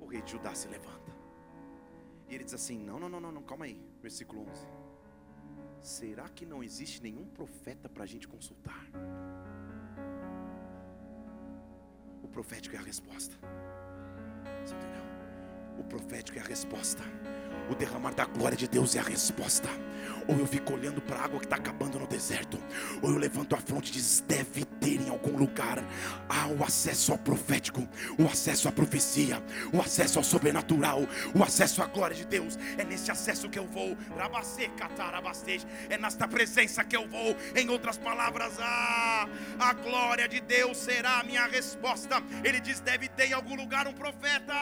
O 0.07 0.09
rei 0.09 0.23
de 0.23 0.31
Judá 0.31 0.55
se 0.55 0.69
levanta. 0.69 1.13
E 2.29 2.35
ele 2.37 2.45
diz 2.45 2.55
assim: 2.55 2.79
Não, 2.79 2.97
não, 3.01 3.09
não, 3.09 3.21
não, 3.21 3.33
não 3.33 3.43
calma 3.43 3.65
aí. 3.65 3.85
Versículo 4.01 4.49
11. 4.49 4.65
Será 5.83 6.29
que 6.29 6.47
não 6.47 6.63
existe 6.63 7.03
nenhum 7.03 7.27
profeta 7.27 7.89
para 7.89 8.05
a 8.05 8.07
gente 8.07 8.29
consultar? 8.29 8.87
O 12.23 12.29
profético 12.29 12.77
é 12.77 12.79
a 12.79 12.83
resposta. 12.83 13.35
Você 14.65 14.77
entendeu? 14.77 15.03
O 15.79 15.85
profético 15.85 16.39
é 16.39 16.43
a 16.43 16.45
resposta. 16.45 17.03
O 17.69 17.75
derramar 17.75 18.15
da 18.15 18.25
glória 18.25 18.57
de 18.57 18.69
Deus 18.69 18.95
é 18.95 19.01
a 19.01 19.03
resposta. 19.03 19.69
Ou 20.29 20.39
eu 20.39 20.47
fico 20.47 20.73
olhando 20.75 21.01
para 21.01 21.17
a 21.17 21.25
água 21.25 21.39
que 21.39 21.47
está 21.47 21.57
acabando 21.57 21.99
no 21.99 22.07
deserto, 22.07 22.59
ou 23.03 23.11
eu 23.11 23.17
levanto 23.17 23.55
a 23.55 23.59
fronte 23.59 23.89
e 23.91 23.93
diz: 23.93 24.23
deve 24.27 24.65
ter 24.65 25.01
em 25.01 25.09
algum 25.09 25.37
lugar 25.37 25.83
há 26.29 26.47
o 26.47 26.63
acesso 26.63 27.13
ao 27.13 27.19
profético, 27.19 27.87
o 28.19 28.27
acesso 28.27 28.69
à 28.69 28.73
profecia, 28.73 29.43
o 29.73 29.81
acesso 29.81 30.19
ao 30.19 30.25
sobrenatural, 30.25 31.01
o 31.35 31.43
acesso 31.43 31.83
à 31.83 31.87
glória 31.87 32.17
de 32.17 32.25
Deus. 32.25 32.57
É 32.79 32.85
nesse 32.85 33.11
acesso 33.11 33.49
que 33.49 33.59
eu 33.59 33.67
vou, 33.67 33.97
é 35.89 35.99
nesta 35.99 36.29
presença 36.29 36.85
que 36.85 36.97
eu 36.97 37.09
vou. 37.09 37.37
Em 37.55 37.69
outras 37.69 37.99
palavras, 37.99 38.55
ah, 38.61 39.29
a 39.59 39.73
glória 39.73 40.29
de 40.29 40.41
Deus 40.41 40.77
será 40.79 41.21
a 41.21 41.25
minha 41.25 41.47
resposta. 41.47 42.23
Ele 42.45 42.61
diz: 42.61 42.81
deve 42.81 43.09
ter 43.09 43.27
em 43.27 43.33
algum 43.33 43.57
lugar 43.57 43.89
um 43.89 43.93
profeta. 43.93 44.55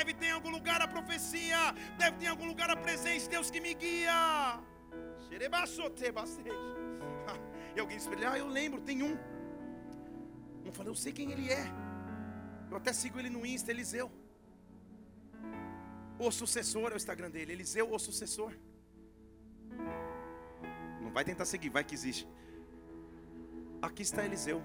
Deve 0.00 0.14
ter 0.14 0.28
em 0.28 0.30
algum 0.30 0.48
lugar 0.48 0.80
a 0.80 0.88
profecia, 0.88 1.58
deve 1.98 2.16
ter 2.16 2.24
em 2.24 2.28
algum 2.28 2.46
lugar 2.46 2.70
a 2.70 2.76
presença 2.84 3.24
de 3.24 3.32
Deus 3.32 3.50
que 3.50 3.60
me 3.60 3.74
guia. 3.74 4.58
E 7.74 7.78
alguém 7.78 7.98
disse 7.98 8.08
ah, 8.26 8.38
eu 8.38 8.48
lembro, 8.48 8.80
tem 8.80 9.02
um. 9.02 9.12
Um 10.64 10.72
falou, 10.72 10.92
eu 10.92 10.96
sei 10.96 11.12
quem 11.12 11.30
ele 11.30 11.52
é. 11.52 11.64
Eu 12.70 12.76
até 12.78 12.92
sigo 12.94 13.18
ele 13.20 13.28
no 13.28 13.44
Insta, 13.44 13.70
Eliseu. 13.70 14.10
O 16.18 16.30
sucessor 16.30 16.90
é 16.90 16.94
o 16.94 16.96
Instagram 16.96 17.30
dele, 17.30 17.52
Eliseu, 17.52 17.92
o 17.92 17.98
sucessor. 17.98 18.52
Não 21.02 21.12
vai 21.12 21.24
tentar 21.24 21.44
seguir, 21.44 21.68
vai 21.68 21.84
que 21.84 21.94
existe. 21.94 22.26
Aqui 23.82 24.02
está 24.02 24.24
Eliseu. 24.24 24.62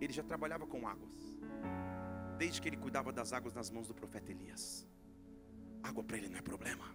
Ele 0.00 0.12
já 0.12 0.22
trabalhava 0.22 0.66
com 0.66 0.86
águas. 0.86 1.29
Desde 2.40 2.58
que 2.58 2.68
ele 2.70 2.78
cuidava 2.84 3.12
das 3.12 3.34
águas 3.34 3.52
nas 3.52 3.68
mãos 3.68 3.86
do 3.86 3.94
profeta 3.94 4.32
Elias. 4.32 4.86
Água 5.82 6.02
para 6.02 6.16
ele 6.16 6.28
não 6.30 6.38
é 6.38 6.42
problema. 6.42 6.86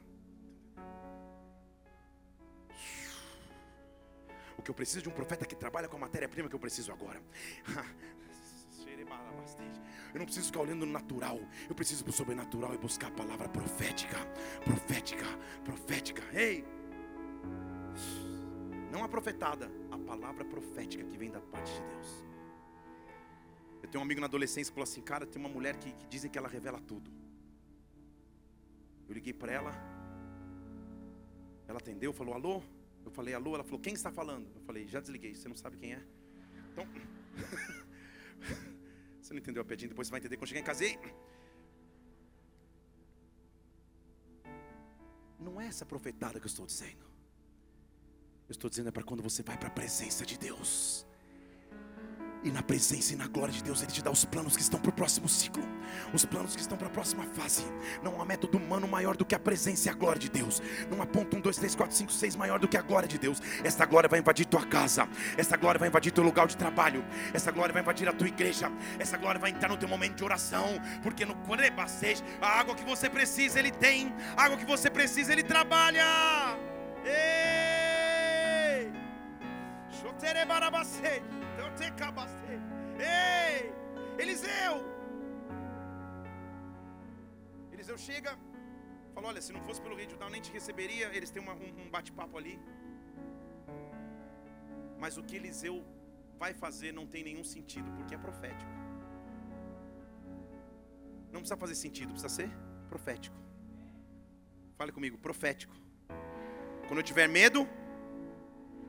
O 4.58 4.62
que 4.64 4.72
eu 4.72 4.74
preciso 4.74 5.04
de 5.04 5.10
um 5.10 5.12
profeta 5.12 5.46
que 5.46 5.56
trabalha 5.56 5.88
com 5.88 5.98
a 5.98 6.00
matéria-prima 6.00 6.50
que 6.50 6.56
eu 6.56 6.60
preciso 6.60 6.92
agora. 6.92 7.22
Eu 10.16 10.20
não 10.20 10.26
preciso 10.26 10.48
ficar 10.48 10.62
olhando 10.62 10.86
no 10.86 10.94
natural. 10.94 11.38
Eu 11.68 11.76
preciso 11.76 12.02
para 12.02 12.12
o 12.12 12.14
sobrenatural 12.14 12.74
e 12.74 12.78
buscar 12.78 13.08
a 13.08 13.12
palavra 13.12 13.50
profética. 13.50 14.16
Profética, 14.64 15.26
profética. 15.62 16.24
Ei! 16.34 16.64
Não 18.90 19.04
a 19.04 19.10
profetada, 19.10 19.70
a 19.92 19.98
palavra 19.98 20.46
profética 20.46 21.04
que 21.04 21.18
vem 21.18 21.30
da 21.30 21.42
parte 21.42 21.70
de 21.74 21.82
Deus. 21.82 22.26
Eu 23.86 23.90
tenho 23.92 24.02
um 24.02 24.06
amigo 24.06 24.20
na 24.20 24.26
adolescência 24.26 24.72
que 24.72 24.76
falou 24.76 24.90
assim: 24.90 25.02
Cara, 25.02 25.28
tem 25.28 25.40
uma 25.40 25.48
mulher 25.48 25.78
que, 25.78 25.92
que 25.92 26.08
dizem 26.08 26.30
que 26.30 26.40
ela 26.40 26.48
revela 26.48 26.80
tudo. 26.82 27.12
Eu 29.08 29.14
liguei 29.14 29.32
para 29.32 29.52
ela. 29.52 29.72
Ela 31.68 31.78
atendeu, 31.78 32.12
falou 32.12 32.34
alô. 32.34 32.64
Eu 33.06 33.12
falei 33.12 33.36
alô. 33.36 33.54
Ela 33.54 33.64
falou: 33.64 33.80
Quem 33.80 33.94
está 33.94 34.12
falando? 34.12 34.50
Eu 34.56 34.62
falei: 34.62 34.88
Já 34.88 35.00
desliguei. 35.00 35.36
Você 35.36 35.48
não 35.48 35.56
sabe 35.56 35.78
quem 35.78 35.94
é? 35.94 36.04
Então. 36.72 36.84
Você 39.22 39.34
não 39.34 39.40
entendeu 39.40 39.62
a 39.62 39.66
pedinha, 39.66 39.90
depois 39.90 40.08
você 40.08 40.12
vai 40.12 40.20
entender 40.20 40.38
quando 40.38 40.50
chegar 40.50 40.62
em 40.62 40.64
casa. 40.64 40.86
E... 40.86 41.00
Não 45.40 45.60
é 45.60 45.66
essa 45.66 45.84
profetada 45.84 46.40
que 46.40 46.46
eu 46.46 46.50
estou 46.50 46.66
dizendo. 46.66 47.04
Eu 48.48 48.52
estou 48.52 48.70
dizendo 48.70 48.90
é 48.90 48.92
para 48.92 49.02
quando 49.02 49.24
você 49.24 49.42
vai 49.42 49.58
para 49.58 49.68
a 49.68 49.72
presença 49.72 50.24
de 50.24 50.38
Deus. 50.38 51.08
E 52.46 52.52
na 52.52 52.62
presença 52.62 53.12
e 53.12 53.16
na 53.16 53.28
glória 53.28 53.52
de 53.52 53.64
Deus, 53.64 53.82
Ele 53.82 53.92
te 53.92 54.04
dá 54.04 54.12
os 54.12 54.24
planos 54.24 54.56
que 54.56 54.62
estão 54.62 54.80
para 54.80 54.92
o 54.92 54.94
próximo 54.94 55.28
ciclo, 55.28 55.64
os 56.14 56.26
planos 56.26 56.56
que 56.56 56.62
estão 56.62 56.78
para 56.78 56.86
a 56.86 56.92
próxima 56.92 57.24
fase. 57.34 57.66
Não 58.04 58.22
há 58.22 58.26
método 58.26 58.60
humano 58.60 58.88
maior 58.88 59.18
do 59.18 59.26
que 59.26 59.34
a 59.34 59.40
presença 59.40 59.88
e 59.88 59.92
a 59.92 59.96
glória 59.96 60.20
de 60.20 60.30
Deus. 60.30 60.62
Não 60.88 61.02
há 61.02 61.08
ponto 61.08 61.36
1, 61.36 61.42
2, 61.42 61.58
3, 61.58 61.74
4, 61.74 61.96
5, 61.96 62.12
6 62.12 62.36
maior 62.36 62.60
do 62.60 62.68
que 62.68 62.78
a 62.78 62.84
glória 62.84 63.08
de 63.08 63.18
Deus. 63.18 63.42
Esta 63.64 63.84
glória 63.88 64.08
vai 64.08 64.20
invadir 64.20 64.46
tua 64.46 64.64
casa, 64.64 65.10
esta 65.36 65.58
glória 65.58 65.80
vai 65.80 65.90
invadir 65.90 66.12
teu 66.12 66.24
lugar 66.24 66.46
de 66.46 66.56
trabalho, 66.56 67.04
essa 67.34 67.52
glória 67.52 67.74
vai 67.74 67.82
invadir 67.82 68.08
a 68.08 68.14
tua 68.14 68.28
igreja, 68.28 68.72
essa 69.00 69.18
glória 69.18 69.42
vai 69.42 69.50
entrar 69.50 69.70
no 69.70 69.78
teu 69.78 69.90
momento 69.90 70.18
de 70.18 70.24
oração, 70.24 70.80
porque 71.02 71.26
no 71.26 71.34
Corebacês, 71.48 72.24
a 72.40 72.60
água 72.60 72.76
que 72.76 72.84
você 72.84 73.10
precisa, 73.10 73.58
Ele 73.58 73.72
tem, 73.72 74.14
a 74.38 74.44
água 74.44 74.56
que 74.56 74.66
você 74.66 74.88
precisa, 74.88 75.34
Ele 75.34 75.42
trabalha. 75.42 76.06
Ei! 77.04 78.94
Choterebarabacês. 79.90 81.24
Ei, 83.00 83.74
Eliseu! 84.18 84.76
Eliseu 87.74 87.98
chega, 87.98 88.32
fala: 89.14 89.28
Olha, 89.28 89.42
se 89.42 89.52
não 89.56 89.62
fosse 89.68 89.82
pelo 89.82 89.96
rei 89.96 90.08
Judá, 90.10 90.26
eu 90.26 90.34
nem 90.36 90.42
te 90.42 90.52
receberia. 90.52 91.08
Eles 91.18 91.32
têm 91.32 91.42
uma, 91.42 91.54
um, 91.54 91.72
um 91.84 91.90
bate-papo 91.90 92.38
ali. 92.38 92.60
Mas 94.98 95.18
o 95.18 95.24
que 95.24 95.36
Eliseu 95.36 95.84
vai 96.38 96.54
fazer 96.54 96.92
não 96.94 97.06
tem 97.06 97.24
nenhum 97.24 97.44
sentido, 97.44 97.90
porque 97.98 98.16
é 98.16 98.18
profético. 98.18 98.72
Não 101.32 101.42
precisa 101.42 101.58
fazer 101.58 101.76
sentido, 101.76 102.12
precisa 102.12 102.30
ser 102.30 102.50
profético. 102.90 103.36
Fale 104.78 104.92
comigo, 104.92 105.18
profético. 105.18 105.76
Quando 106.88 107.00
eu 107.00 107.04
tiver 107.04 107.28
medo, 107.28 107.68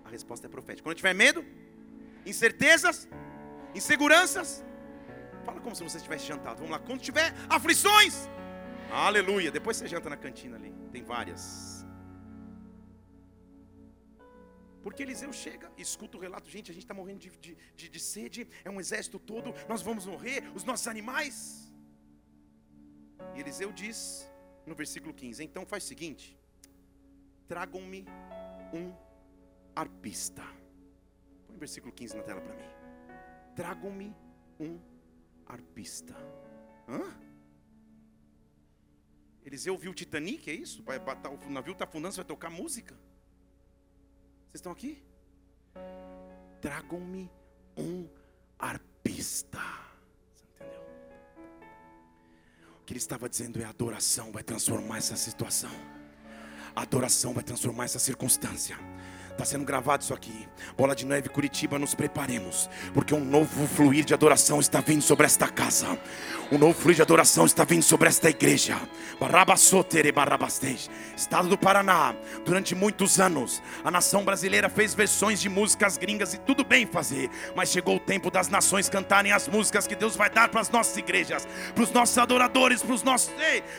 a 0.04 0.08
resposta 0.08 0.46
é 0.46 0.50
profética. 0.50 0.84
Quando 0.84 0.92
eu 0.92 1.02
tiver 1.02 1.14
medo, 1.14 1.44
incertezas, 2.32 3.08
inseguranças. 3.74 4.64
Fala 5.44 5.60
como 5.60 5.76
se 5.76 5.84
você 5.88 6.00
tivesse 6.00 6.26
jantado. 6.26 6.56
Vamos 6.56 6.72
lá, 6.72 6.80
quando 6.80 7.00
tiver 7.00 7.32
aflições, 7.48 8.28
aleluia. 8.90 9.50
Depois 9.50 9.76
você 9.76 9.86
janta 9.86 10.10
na 10.10 10.16
cantina 10.16 10.56
ali, 10.56 10.74
tem 10.92 11.02
várias. 11.02 11.86
Porque 14.82 15.02
Eliseu 15.02 15.32
chega, 15.32 15.70
escuta 15.76 16.16
o 16.16 16.20
relato, 16.20 16.48
gente, 16.48 16.70
a 16.70 16.74
gente 16.74 16.84
está 16.84 16.94
morrendo 16.94 17.20
de, 17.20 17.30
de, 17.44 17.56
de, 17.74 17.88
de 17.88 18.00
sede, 18.00 18.48
é 18.64 18.70
um 18.70 18.80
exército 18.80 19.18
todo, 19.18 19.52
nós 19.68 19.82
vamos 19.82 20.06
morrer, 20.06 20.44
os 20.54 20.62
nossos 20.62 20.86
animais. 20.86 21.72
E 23.34 23.40
Eliseu 23.40 23.72
diz 23.72 24.30
no 24.64 24.74
versículo 24.74 25.12
15: 25.12 25.42
Então 25.42 25.66
faz 25.66 25.82
o 25.84 25.86
seguinte, 25.88 26.38
tragam-me 27.48 28.04
um 28.72 28.94
arpista 29.74 30.44
versículo 31.58 31.92
15 31.92 32.16
na 32.16 32.22
tela 32.22 32.40
para 32.40 32.54
mim. 32.54 32.68
Tragam-me 33.54 34.14
um 34.60 34.78
arpista. 35.46 36.14
Hã? 36.88 37.02
Eliseu 39.44 39.78
viu 39.78 39.92
o 39.92 39.94
Titanic, 39.94 40.50
é 40.50 40.54
isso? 40.54 40.82
Vai, 40.82 40.98
o 40.98 41.50
navio 41.50 41.72
está 41.72 41.84
afundando, 41.84 42.12
você 42.12 42.20
vai 42.20 42.26
tocar 42.26 42.50
música? 42.50 42.94
Vocês 44.46 44.54
estão 44.54 44.72
aqui? 44.72 45.02
Tragam-me 46.60 47.30
um 47.76 48.08
arpista. 48.58 49.60
Você 50.34 50.44
entendeu? 50.44 50.82
O 52.80 52.84
que 52.84 52.92
ele 52.92 52.98
estava 52.98 53.28
dizendo 53.28 53.60
é: 53.60 53.64
adoração 53.64 54.32
vai 54.32 54.42
transformar 54.42 54.98
essa 54.98 55.16
situação. 55.16 55.70
A 56.74 56.82
adoração 56.82 57.32
vai 57.32 57.44
transformar 57.44 57.84
essa 57.84 57.98
circunstância. 57.98 58.76
Está 59.36 59.44
sendo 59.44 59.66
gravado 59.66 60.02
isso 60.02 60.14
aqui. 60.14 60.48
Bola 60.78 60.96
de 60.96 61.04
Neve 61.04 61.28
Curitiba, 61.28 61.78
nos 61.78 61.94
preparemos, 61.94 62.70
porque 62.94 63.14
um 63.14 63.22
novo 63.22 63.66
fluir 63.68 64.02
de 64.02 64.14
adoração 64.14 64.60
está 64.60 64.80
vindo 64.80 65.02
sobre 65.02 65.26
esta 65.26 65.46
casa. 65.46 65.98
Um 66.50 66.56
novo 66.56 66.72
fluir 66.72 66.96
de 66.96 67.02
adoração 67.02 67.44
está 67.44 67.62
vindo 67.62 67.82
sobre 67.82 68.08
esta 68.08 68.30
igreja. 68.30 68.80
Estado 71.16 71.48
do 71.48 71.58
Paraná, 71.58 72.14
durante 72.46 72.74
muitos 72.74 73.20
anos, 73.20 73.62
a 73.84 73.90
nação 73.90 74.24
brasileira 74.24 74.70
fez 74.70 74.94
versões 74.94 75.38
de 75.38 75.50
músicas 75.50 75.98
gringas 75.98 76.32
e 76.32 76.38
tudo 76.38 76.64
bem 76.64 76.86
fazer, 76.86 77.28
mas 77.54 77.68
chegou 77.68 77.96
o 77.96 78.00
tempo 78.00 78.30
das 78.30 78.48
nações 78.48 78.88
cantarem 78.88 79.32
as 79.32 79.48
músicas 79.48 79.86
que 79.86 79.96
Deus 79.96 80.16
vai 80.16 80.30
dar 80.30 80.48
para 80.48 80.62
as 80.62 80.70
nossas 80.70 80.96
igrejas, 80.96 81.46
para 81.74 81.84
os 81.84 81.90
nossos 81.90 82.16
adoradores, 82.16 82.82
para 82.82 82.94
os 82.94 83.02
nossos, 83.02 83.30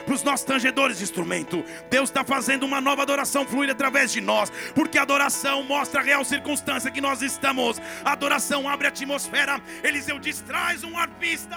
para 0.06 0.14
os 0.14 0.22
nossos 0.22 0.46
tangedores 0.46 0.98
de 0.98 1.04
instrumento. 1.04 1.64
Deus 1.90 2.10
está 2.10 2.24
fazendo 2.24 2.64
uma 2.64 2.80
nova 2.80 3.02
adoração 3.02 3.44
fluir 3.44 3.72
através 3.72 4.12
de 4.12 4.22
nós, 4.22 4.52
porque 4.76 5.00
a 5.00 5.04
adoração 5.04 5.47
adoração 5.48 5.64
mostra 5.64 6.02
a 6.02 6.04
real 6.04 6.26
circunstância 6.26 6.92
que 6.92 7.00
nós 7.00 7.22
estamos. 7.22 7.80
A 8.04 8.12
adoração 8.12 8.68
abre 8.68 8.88
a 8.88 8.90
atmosfera. 8.90 9.62
Eliseu 9.84 10.20
diz: 10.20 10.42
traz 10.42 10.84
um 10.84 10.98
arpista. 10.98 11.56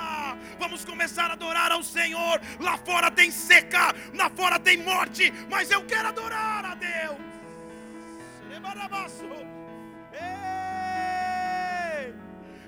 Vamos 0.59 0.85
começar 0.85 1.31
a 1.31 1.33
adorar 1.33 1.73
ao 1.73 1.83
Senhor. 1.83 2.41
Lá 2.61 2.79
fora 2.79 3.11
tem 3.11 3.31
seca, 3.31 3.95
lá 4.15 4.31
fora 4.31 4.59
tem 4.59 4.79
morte, 4.79 5.33
mas 5.51 5.71
eu 5.71 5.85
quero 5.85 6.09
adorar 6.09 6.65
a 6.65 6.75
Deus. 6.75 7.19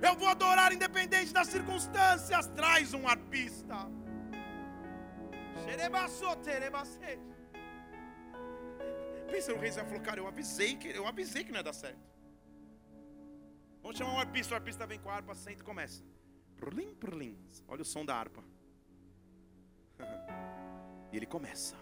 Eu 0.03 0.17
vou 0.17 0.29
adorar 0.29 0.73
independente 0.73 1.33
das 1.33 1.49
circunstâncias. 1.49 2.49
Traz 2.49 2.93
um 2.93 3.07
arpista. 3.07 3.89
Pensa 9.33 9.51
no 9.55 9.59
rei 9.59 9.71
Zé 9.73 9.83
falou, 9.83 10.03
cara, 10.03 10.21
eu 10.21 10.27
avisei 10.27 10.77
que 10.77 10.89
eu 10.89 11.07
avisei 11.07 11.43
que 11.43 11.51
não 11.51 11.59
ia 11.59 11.63
dar 11.63 11.73
certo. 11.73 12.07
Vamos 13.81 13.97
chamar 13.97 14.13
um 14.13 14.19
arpista, 14.19 14.53
o 14.53 14.57
arpista 14.57 14.87
vem 14.87 14.99
com 15.01 15.09
a 15.09 15.15
harpa, 15.15 15.35
senta 15.35 15.63
e 15.63 15.65
começa. 15.65 16.03
Prlim, 16.57 16.95
prlim. 16.95 17.35
Olha 17.67 17.81
o 17.81 17.85
som 17.85 18.05
da 18.05 18.15
harpa. 18.15 18.45
e 21.11 21.17
ele 21.17 21.25
começa. 21.25 21.75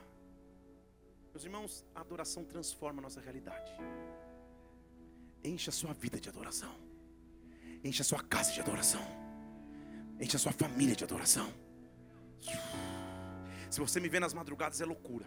Meus 1.33 1.45
irmãos, 1.45 1.85
a 1.93 2.01
adoração 2.01 2.45
transforma 2.45 3.01
a 3.01 3.03
nossa 3.03 3.21
realidade. 3.21 3.73
Encha 5.43 5.71
a 5.71 5.73
sua 5.73 5.93
vida 5.93 6.21
de 6.21 6.29
adoração. 6.29 6.75
Encha 7.83 8.03
a 8.03 8.05
sua 8.05 8.23
casa 8.23 8.53
de 8.53 8.61
adoração. 8.61 9.03
Encha 10.21 10.37
a 10.37 10.41
sua 10.41 10.53
família 10.53 10.95
de 10.95 11.03
adoração. 11.03 11.53
Se 13.69 13.81
você 13.81 13.99
me 13.99 14.09
vê 14.09 14.21
nas 14.21 14.33
madrugadas 14.33 14.81
é 14.81 14.85
loucura. 14.85 15.27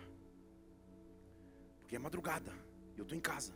É 1.96 2.00
madrugada, 2.00 2.52
eu 2.98 3.04
estou 3.04 3.18
em 3.18 3.22
casa. 3.22 3.54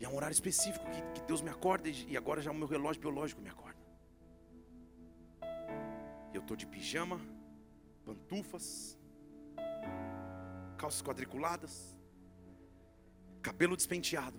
E 0.00 0.04
é 0.04 0.08
um 0.08 0.16
horário 0.16 0.32
específico 0.32 0.84
que, 0.90 1.02
que 1.14 1.26
Deus 1.26 1.42
me 1.42 1.50
acorda, 1.50 1.88
e 1.88 2.16
agora 2.16 2.40
já 2.40 2.50
o 2.50 2.54
meu 2.54 2.66
relógio 2.66 3.00
biológico 3.00 3.40
me 3.40 3.50
acorda. 3.50 3.80
Eu 6.32 6.40
estou 6.40 6.56
de 6.56 6.66
pijama, 6.66 7.20
pantufas, 8.04 8.98
calças 10.78 11.02
quadriculadas, 11.02 11.96
cabelo 13.42 13.76
despenteado. 13.76 14.38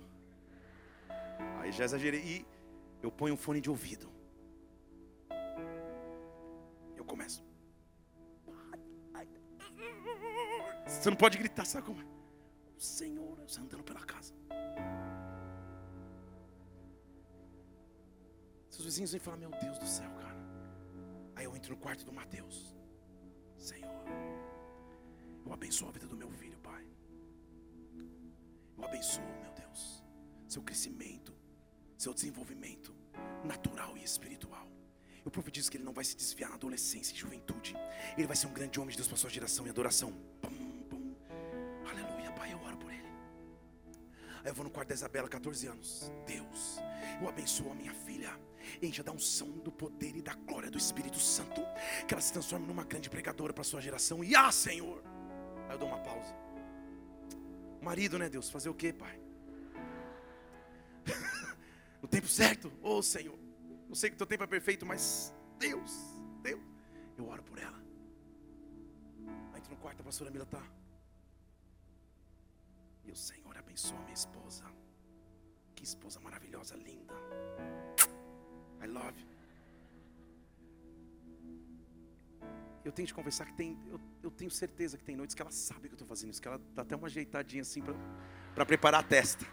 Aí 1.60 1.72
já 1.72 1.86
exagerei. 1.86 2.22
E 2.22 2.46
eu 3.04 3.12
ponho 3.12 3.36
um 3.36 3.38
fone 3.38 3.62
de 3.62 3.70
ouvido. 3.70 4.10
Eu 6.98 7.06
começo. 7.06 7.46
Você 10.86 11.10
não 11.10 11.18
pode 11.18 11.38
gritar, 11.38 11.66
sabe 11.66 11.86
como 11.86 12.02
é? 12.02 12.13
Senhor, 12.84 13.40
você 13.48 13.62
andando 13.62 13.82
pela 13.82 14.02
casa. 14.02 14.34
Os 18.70 18.84
vizinhos 18.84 19.14
vêm 19.14 19.22
falar: 19.22 19.38
Meu 19.38 19.52
Deus 19.52 19.80
do 19.80 19.88
céu, 19.88 20.12
cara. 20.16 20.36
Aí 21.34 21.46
eu 21.46 21.56
entro 21.56 21.74
no 21.74 21.80
quarto 21.80 22.04
do 22.04 22.12
Mateus. 22.12 22.76
Senhor, 23.58 23.90
eu 25.46 25.54
abençoo 25.54 25.88
a 25.88 25.92
vida 25.94 26.06
do 26.08 26.18
meu 26.18 26.30
filho, 26.32 26.58
Pai. 26.58 26.86
Eu 28.78 28.84
abençoo, 28.84 29.24
meu 29.42 29.54
Deus, 29.54 30.04
seu 30.50 30.62
crescimento, 30.62 31.34
seu 31.98 32.14
desenvolvimento 32.14 32.94
natural 33.46 33.98
e 33.98 34.04
espiritual. 34.04 34.68
Eu 35.24 35.32
profetizo 35.32 35.72
que 35.72 35.78
ele 35.78 35.86
não 35.86 35.94
vai 35.94 36.04
se 36.04 36.18
desviar 36.18 36.50
na 36.50 36.58
adolescência 36.58 37.14
e 37.14 37.18
juventude. 37.18 37.74
Ele 38.18 38.28
vai 38.28 38.36
ser 38.36 38.48
um 38.48 38.54
grande 38.54 38.78
homem 38.78 38.92
de 38.92 38.98
Deus 38.98 39.08
para 39.08 39.16
sua 39.16 39.30
geração 39.30 39.66
e 39.66 39.70
adoração. 39.70 40.12
Pum. 40.42 40.63
Aí 44.44 44.52
eu 44.52 44.54
vou 44.54 44.66
no 44.66 44.70
quarto 44.70 44.90
da 44.90 44.96
Isabela, 44.96 45.30
14 45.30 45.68
anos. 45.68 46.12
Deus, 46.28 46.78
eu 47.22 47.30
abençoo 47.30 47.72
a 47.72 47.76
minha 47.76 47.94
filha. 47.94 48.38
Encha 48.82 49.02
da 49.02 49.12
unção 49.12 49.50
do 49.60 49.72
poder 49.72 50.16
e 50.16 50.22
da 50.22 50.34
glória 50.34 50.70
do 50.70 50.78
Espírito 50.78 51.18
Santo. 51.18 51.62
Que 52.08 52.14
ela 52.14 52.22
se 52.22 52.34
transforme 52.34 52.68
numa 52.68 52.84
grande 52.84 53.10
pregadora 53.10 53.54
para 53.54 53.64
sua 53.64 53.80
geração. 53.80 54.24
E 54.24 54.36
ah, 54.36 54.52
Senhor. 54.52 55.02
Aí 55.70 55.76
eu 55.76 55.78
dou 55.80 55.88
uma 55.88 56.00
pausa. 56.00 56.36
Marido, 57.82 58.20
né, 58.20 58.30
Deus? 58.30 58.50
Fazer 58.50 58.70
o 58.70 58.74
quê, 58.74 58.92
Pai? 58.92 59.20
no 62.02 62.08
tempo 62.08 62.28
certo, 62.28 62.72
ô 62.82 62.98
oh, 62.98 63.04
Senhor. 63.04 63.38
Eu 63.90 63.96
sei 63.96 64.10
que 64.10 64.16
teu 64.16 64.28
tempo 64.28 64.44
é 64.44 64.48
perfeito, 64.48 64.86
mas 64.86 65.34
Deus, 65.60 65.92
Deus, 66.42 66.62
eu 67.18 67.28
oro 67.28 67.44
por 67.44 67.60
ela. 67.60 67.82
Aí 69.54 69.62
no 69.70 69.78
quarto, 69.78 70.02
a 70.02 70.04
pastora 70.04 70.32
Mila 70.32 70.44
está. 70.46 70.64
E 73.04 73.12
o 73.12 73.16
Senhor 73.16 73.58
abençoa 73.58 74.00
minha 74.02 74.14
esposa. 74.14 74.64
Que 75.76 75.84
esposa 75.84 76.20
maravilhosa, 76.20 76.76
linda. 76.76 77.14
I 78.82 78.88
love 78.88 79.20
you. 79.20 79.34
Eu 82.86 82.92
tenho 82.92 83.08
de 83.08 83.14
conversar 83.14 83.46
que 83.46 83.54
tem, 83.54 83.80
eu, 83.88 84.00
eu, 84.22 84.30
tenho 84.30 84.52
certeza 84.52 84.98
que 84.98 85.04
tem 85.04 85.16
noites 85.16 85.34
que 85.34 85.42
ela 85.42 85.52
sabe 85.52 85.88
que 85.88 85.94
eu 85.94 85.96
estou 85.96 86.08
fazendo 86.08 86.32
isso, 86.32 86.42
que 86.42 86.48
ela 86.48 86.60
dá 86.76 86.82
até 86.82 86.96
uma 86.96 87.08
ajeitadinha 87.08 87.62
assim 87.62 87.82
para 88.54 88.66
preparar 88.66 89.02
a 89.02 89.04
testa. 89.04 89.46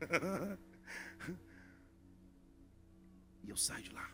E 3.48 3.50
eu 3.50 3.56
saio 3.56 3.82
de 3.82 3.90
lá. 3.94 4.06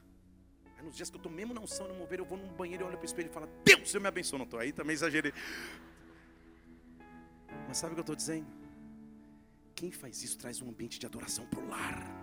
Aí 0.77 0.85
nos 0.85 0.95
dias 0.95 1.11
que 1.11 1.17
eu 1.17 1.19
estou 1.19 1.33
mesmo 1.33 1.53
na 1.53 1.61
unção, 1.61 1.89
no 1.89 1.95
mover, 1.95 2.21
eu 2.21 2.25
vou 2.25 2.39
num 2.39 2.55
banheiro 2.55 2.85
e 2.85 2.87
olho 2.87 2.97
para 2.97 3.03
o 3.03 3.05
espelho 3.05 3.29
e 3.29 3.33
falo, 3.33 3.49
Deus, 3.65 3.93
eu 3.93 4.01
me 4.01 4.07
abençoe. 4.07 4.39
Não 4.39 4.45
estou 4.45 4.61
aí, 4.61 4.73
também 4.73 4.95
exagerei. 4.95 5.33
Mas 7.75 7.81
sabe 7.81 7.93
o 7.93 7.97
que 7.97 8.01
eu 8.03 8.03
estou 8.03 8.15
dizendo? 8.15 8.47
Quem 9.75 9.91
faz 9.91 10.23
isso 10.23 10.39
traz 10.39 10.63
um 10.63 10.69
ambiente 10.69 10.97
de 11.01 11.07
adoração 11.07 11.45
para 11.45 11.59
o 11.59 11.69
lar. 11.69 12.14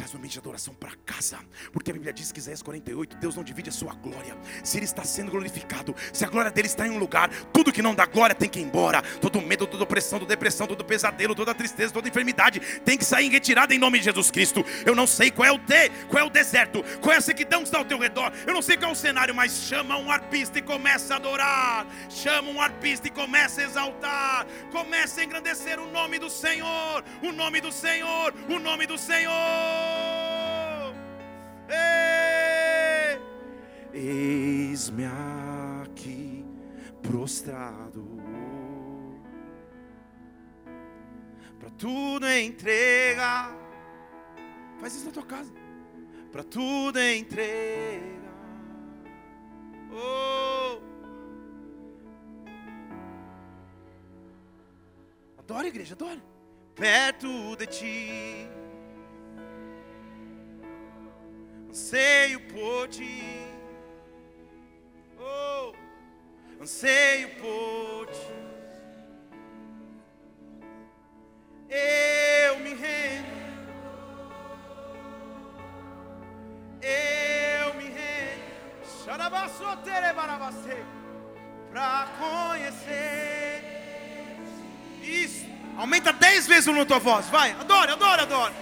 Traz 0.00 0.14
um 0.14 0.16
ambiente 0.16 0.32
de 0.32 0.38
adoração 0.38 0.72
para 0.72 0.92
casa. 1.04 1.38
Porque 1.74 1.90
a 1.90 1.92
Bíblia 1.92 2.10
diz 2.10 2.32
que 2.32 2.38
Isaías 2.38 2.62
48, 2.62 3.18
Deus 3.18 3.36
não 3.36 3.44
divide 3.44 3.68
a 3.68 3.72
sua 3.72 3.92
glória. 3.92 4.34
Se 4.64 4.78
Ele 4.78 4.86
está 4.86 5.04
sendo 5.04 5.30
glorificado, 5.30 5.94
se 6.10 6.24
a 6.24 6.28
glória 6.28 6.50
dele 6.50 6.68
está 6.68 6.86
em 6.86 6.90
um 6.90 6.96
lugar, 6.96 7.28
tudo 7.52 7.70
que 7.70 7.82
não 7.82 7.94
dá 7.94 8.06
glória 8.06 8.34
tem 8.34 8.48
que 8.48 8.58
ir 8.58 8.62
embora. 8.62 9.02
Todo 9.20 9.42
medo, 9.42 9.66
toda 9.66 9.84
opressão, 9.84 10.18
toda 10.18 10.30
depressão, 10.30 10.66
todo 10.66 10.82
pesadelo, 10.86 11.34
toda 11.34 11.54
tristeza, 11.54 11.92
toda 11.92 12.08
enfermidade 12.08 12.60
tem 12.82 12.96
que 12.96 13.04
sair 13.04 13.28
retirada 13.28 13.74
em 13.74 13.78
nome 13.78 13.98
de 13.98 14.06
Jesus 14.06 14.30
Cristo. 14.30 14.64
Eu 14.86 14.94
não 14.94 15.06
sei 15.06 15.30
qual 15.30 15.46
é 15.46 15.52
o 15.52 15.58
T, 15.58 15.90
qual 16.08 16.24
é 16.24 16.26
o 16.26 16.30
deserto, 16.30 16.82
qual 17.02 17.12
é 17.12 17.18
a 17.18 17.20
sequidão 17.20 17.60
que 17.60 17.66
está 17.66 17.76
ao 17.76 17.84
teu 17.84 17.98
redor. 17.98 18.32
Eu 18.46 18.54
não 18.54 18.62
sei 18.62 18.78
qual 18.78 18.92
é 18.92 18.94
o 18.94 18.96
cenário, 18.96 19.34
mas 19.34 19.52
chama 19.52 19.98
um 19.98 20.10
arpista 20.10 20.58
e 20.58 20.62
começa 20.62 21.12
a 21.12 21.16
adorar. 21.18 21.86
Chama 22.08 22.48
um 22.48 22.58
arpista 22.58 23.06
e 23.06 23.10
começa 23.10 23.60
a 23.60 23.64
exaltar. 23.64 24.46
Começa 24.72 25.20
a 25.20 25.24
engrandecer 25.24 25.78
o 25.78 25.90
nome 25.90 26.18
do 26.18 26.30
Senhor, 26.30 27.04
o 27.22 27.32
nome 27.32 27.60
do 27.60 27.70
Senhor, 27.70 28.32
o 28.48 28.58
nome 28.58 28.86
do 28.86 28.96
Senhor. 28.96 29.89
Eis-me 33.92 35.04
aqui 35.84 36.44
prostrado, 37.02 38.06
para 41.58 41.70
tudo 41.70 42.26
entrega. 42.28 43.54
Faz 44.78 44.94
isso 44.94 45.06
na 45.06 45.12
tua 45.12 45.26
casa, 45.26 45.52
para 46.30 46.44
tudo 46.44 46.98
entrega. 47.00 48.20
Oh. 49.92 50.80
Adore, 55.38 55.68
igreja, 55.68 55.94
adore. 55.94 56.22
Perto 56.74 57.56
de 57.56 57.66
ti 57.66 58.48
anseio 61.70 62.40
por 62.40 62.88
ti, 62.88 63.49
anseio 66.60 67.28
por 67.36 68.06
ti. 68.06 68.28
Eu 71.72 72.58
me 72.58 72.74
rendo, 72.74 73.28
eu 76.82 77.74
me 77.74 77.84
rendo, 77.84 79.04
xarabaçotere 79.04 80.12
barabacê, 80.12 80.84
para 81.70 82.08
conhecer 82.18 83.62
isso. 85.02 85.46
Aumenta 85.78 86.12
dez 86.12 86.46
vezes 86.46 86.66
o 86.66 86.72
na 86.72 86.84
tua 86.84 86.98
voz, 86.98 87.26
vai, 87.28 87.52
adore, 87.52 87.92
adore, 87.92 88.22
adore. 88.22 88.54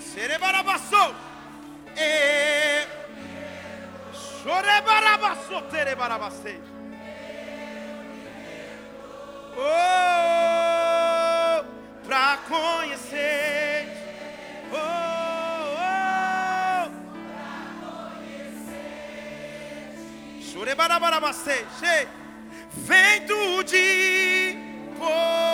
Serebarabaçou 0.00 1.14
e 1.96 1.96
chorebarabaçotere 1.96 1.96
barabacei. 1.96 2.77
Oh, 9.60 11.64
para 12.08 12.38
conhecer. 12.48 13.92
Oh, 14.72 15.76
oh. 15.76 16.88
Chorebarabarabacei. 20.40 21.66
Vento 22.72 23.62
de 23.64 24.56
poder. 24.98 25.47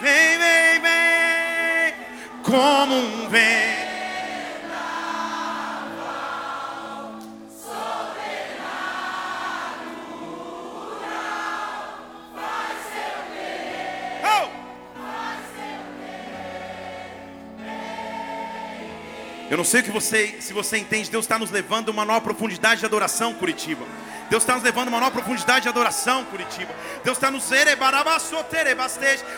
Vem, 0.00 0.38
vem, 0.38 0.80
vem, 0.80 1.94
como 2.42 2.94
um 2.94 3.28
vento. 3.28 3.84
Eu 19.50 19.58
não 19.58 19.64
sei 19.64 19.82
o 19.82 19.84
que 19.84 19.90
você, 19.90 20.36
se 20.40 20.52
você 20.52 20.78
entende, 20.78 21.08
Deus 21.08 21.24
está 21.24 21.38
nos 21.38 21.50
levando 21.50 21.88
a 21.88 21.92
uma 21.92 22.04
nova 22.04 22.20
profundidade 22.20 22.80
de 22.80 22.86
adoração, 22.86 23.32
Curitiba. 23.34 23.86
Deus 24.34 24.42
está 24.42 24.54
nos 24.54 24.64
levando 24.64 24.88
a 24.88 24.90
uma 24.90 24.98
nova 24.98 25.12
profundidade 25.12 25.62
de 25.62 25.68
adoração, 25.68 26.24
Curitiba. 26.24 26.74
Deus 27.04 27.16
está 27.16 27.30
nos 27.30 27.44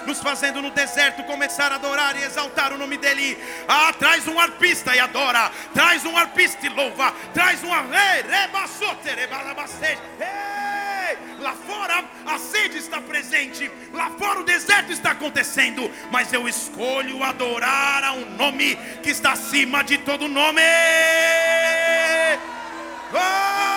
nos 0.07 0.23
fazendo 0.23 0.63
no 0.63 0.71
deserto 0.71 1.23
começar 1.25 1.71
a 1.71 1.75
adorar 1.75 2.17
e 2.17 2.25
exaltar 2.25 2.73
o 2.73 2.79
nome 2.79 2.97
dEle. 2.97 3.37
Ah, 3.69 3.93
traz 3.93 4.27
um 4.27 4.41
arpista 4.41 4.97
e 4.97 4.99
adora. 4.99 5.51
Traz 5.75 6.07
um 6.07 6.17
arpista 6.17 6.65
e 6.65 6.71
louva. 6.71 7.13
Traz 7.35 7.63
um 7.63 7.75
Lá 11.41 11.53
fora 11.67 12.03
a 12.25 12.39
sede 12.39 12.79
está 12.79 12.99
presente, 12.99 13.71
lá 13.93 14.11
fora 14.19 14.41
o 14.41 14.45
deserto 14.45 14.93
está 14.93 15.11
acontecendo, 15.11 15.91
mas 16.11 16.33
eu 16.33 16.49
escolho 16.49 17.23
adorar 17.23 18.03
a 18.03 18.13
um 18.15 18.31
nome 18.31 18.77
que 19.03 19.11
está 19.11 19.33
acima 19.33 19.85
de 19.85 19.99
todo 19.99 20.27
nome. 20.27 20.63
Oh! 23.13 23.76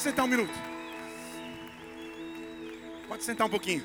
Pode 0.00 0.08
sentar 0.08 0.24
um 0.24 0.28
minuto. 0.28 0.54
Pode 3.06 3.22
sentar 3.22 3.46
um 3.46 3.50
pouquinho. 3.50 3.82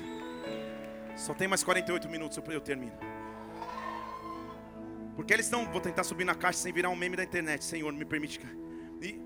Só 1.14 1.34
tem 1.34 1.46
mais 1.46 1.62
48 1.62 2.08
minutos 2.08 2.38
eu 2.54 2.60
termino. 2.62 2.96
Porque 5.14 5.34
eles 5.34 5.44
estão, 5.44 5.70
vou 5.70 5.78
tentar 5.78 6.04
subir 6.04 6.24
na 6.24 6.34
caixa 6.34 6.60
sem 6.60 6.72
virar 6.72 6.88
um 6.88 6.96
meme 6.96 7.16
da 7.16 7.22
internet. 7.22 7.62
Senhor, 7.62 7.92
me 7.92 8.06
permite. 8.06 8.40
E 9.02 9.20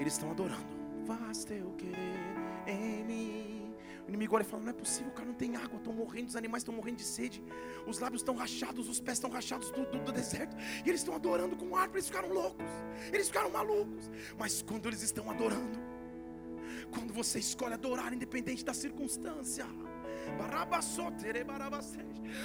eles 0.00 0.14
estão 0.14 0.28
adorando. 0.32 0.66
Faz 1.06 1.44
teu 1.44 1.70
querer 1.74 2.18
em 2.66 3.04
mim. 3.04 3.57
O 4.08 4.10
inimigo 4.10 4.34
olha 4.34 4.42
e 4.42 4.46
fala: 4.46 4.62
Não 4.62 4.70
é 4.70 4.72
possível, 4.72 5.12
o 5.12 5.14
cara 5.14 5.28
não 5.28 5.34
tem 5.34 5.54
água, 5.54 5.76
estão 5.76 5.92
morrendo, 5.92 6.28
os 6.28 6.36
animais 6.36 6.62
estão 6.62 6.74
morrendo 6.74 6.96
de 6.96 7.04
sede, 7.04 7.44
os 7.86 7.98
lábios 7.98 8.22
estão 8.22 8.34
rachados, 8.34 8.88
os 8.88 8.98
pés 8.98 9.18
estão 9.18 9.30
rachados 9.30 9.70
do, 9.70 9.84
do, 9.84 9.98
do 10.00 10.12
deserto, 10.12 10.56
e 10.84 10.88
eles 10.88 11.02
estão 11.02 11.14
adorando 11.14 11.54
com 11.54 11.76
harpa, 11.76 11.96
eles 11.96 12.06
ficaram 12.06 12.30
loucos, 12.32 12.66
eles 13.12 13.26
ficaram 13.26 13.50
malucos. 13.50 14.10
Mas 14.38 14.62
quando 14.62 14.86
eles 14.88 15.02
estão 15.02 15.30
adorando, 15.30 15.78
quando 16.90 17.12
você 17.12 17.38
escolhe 17.38 17.74
adorar, 17.74 18.14
independente 18.14 18.64
da 18.64 18.72
circunstância, 18.72 19.66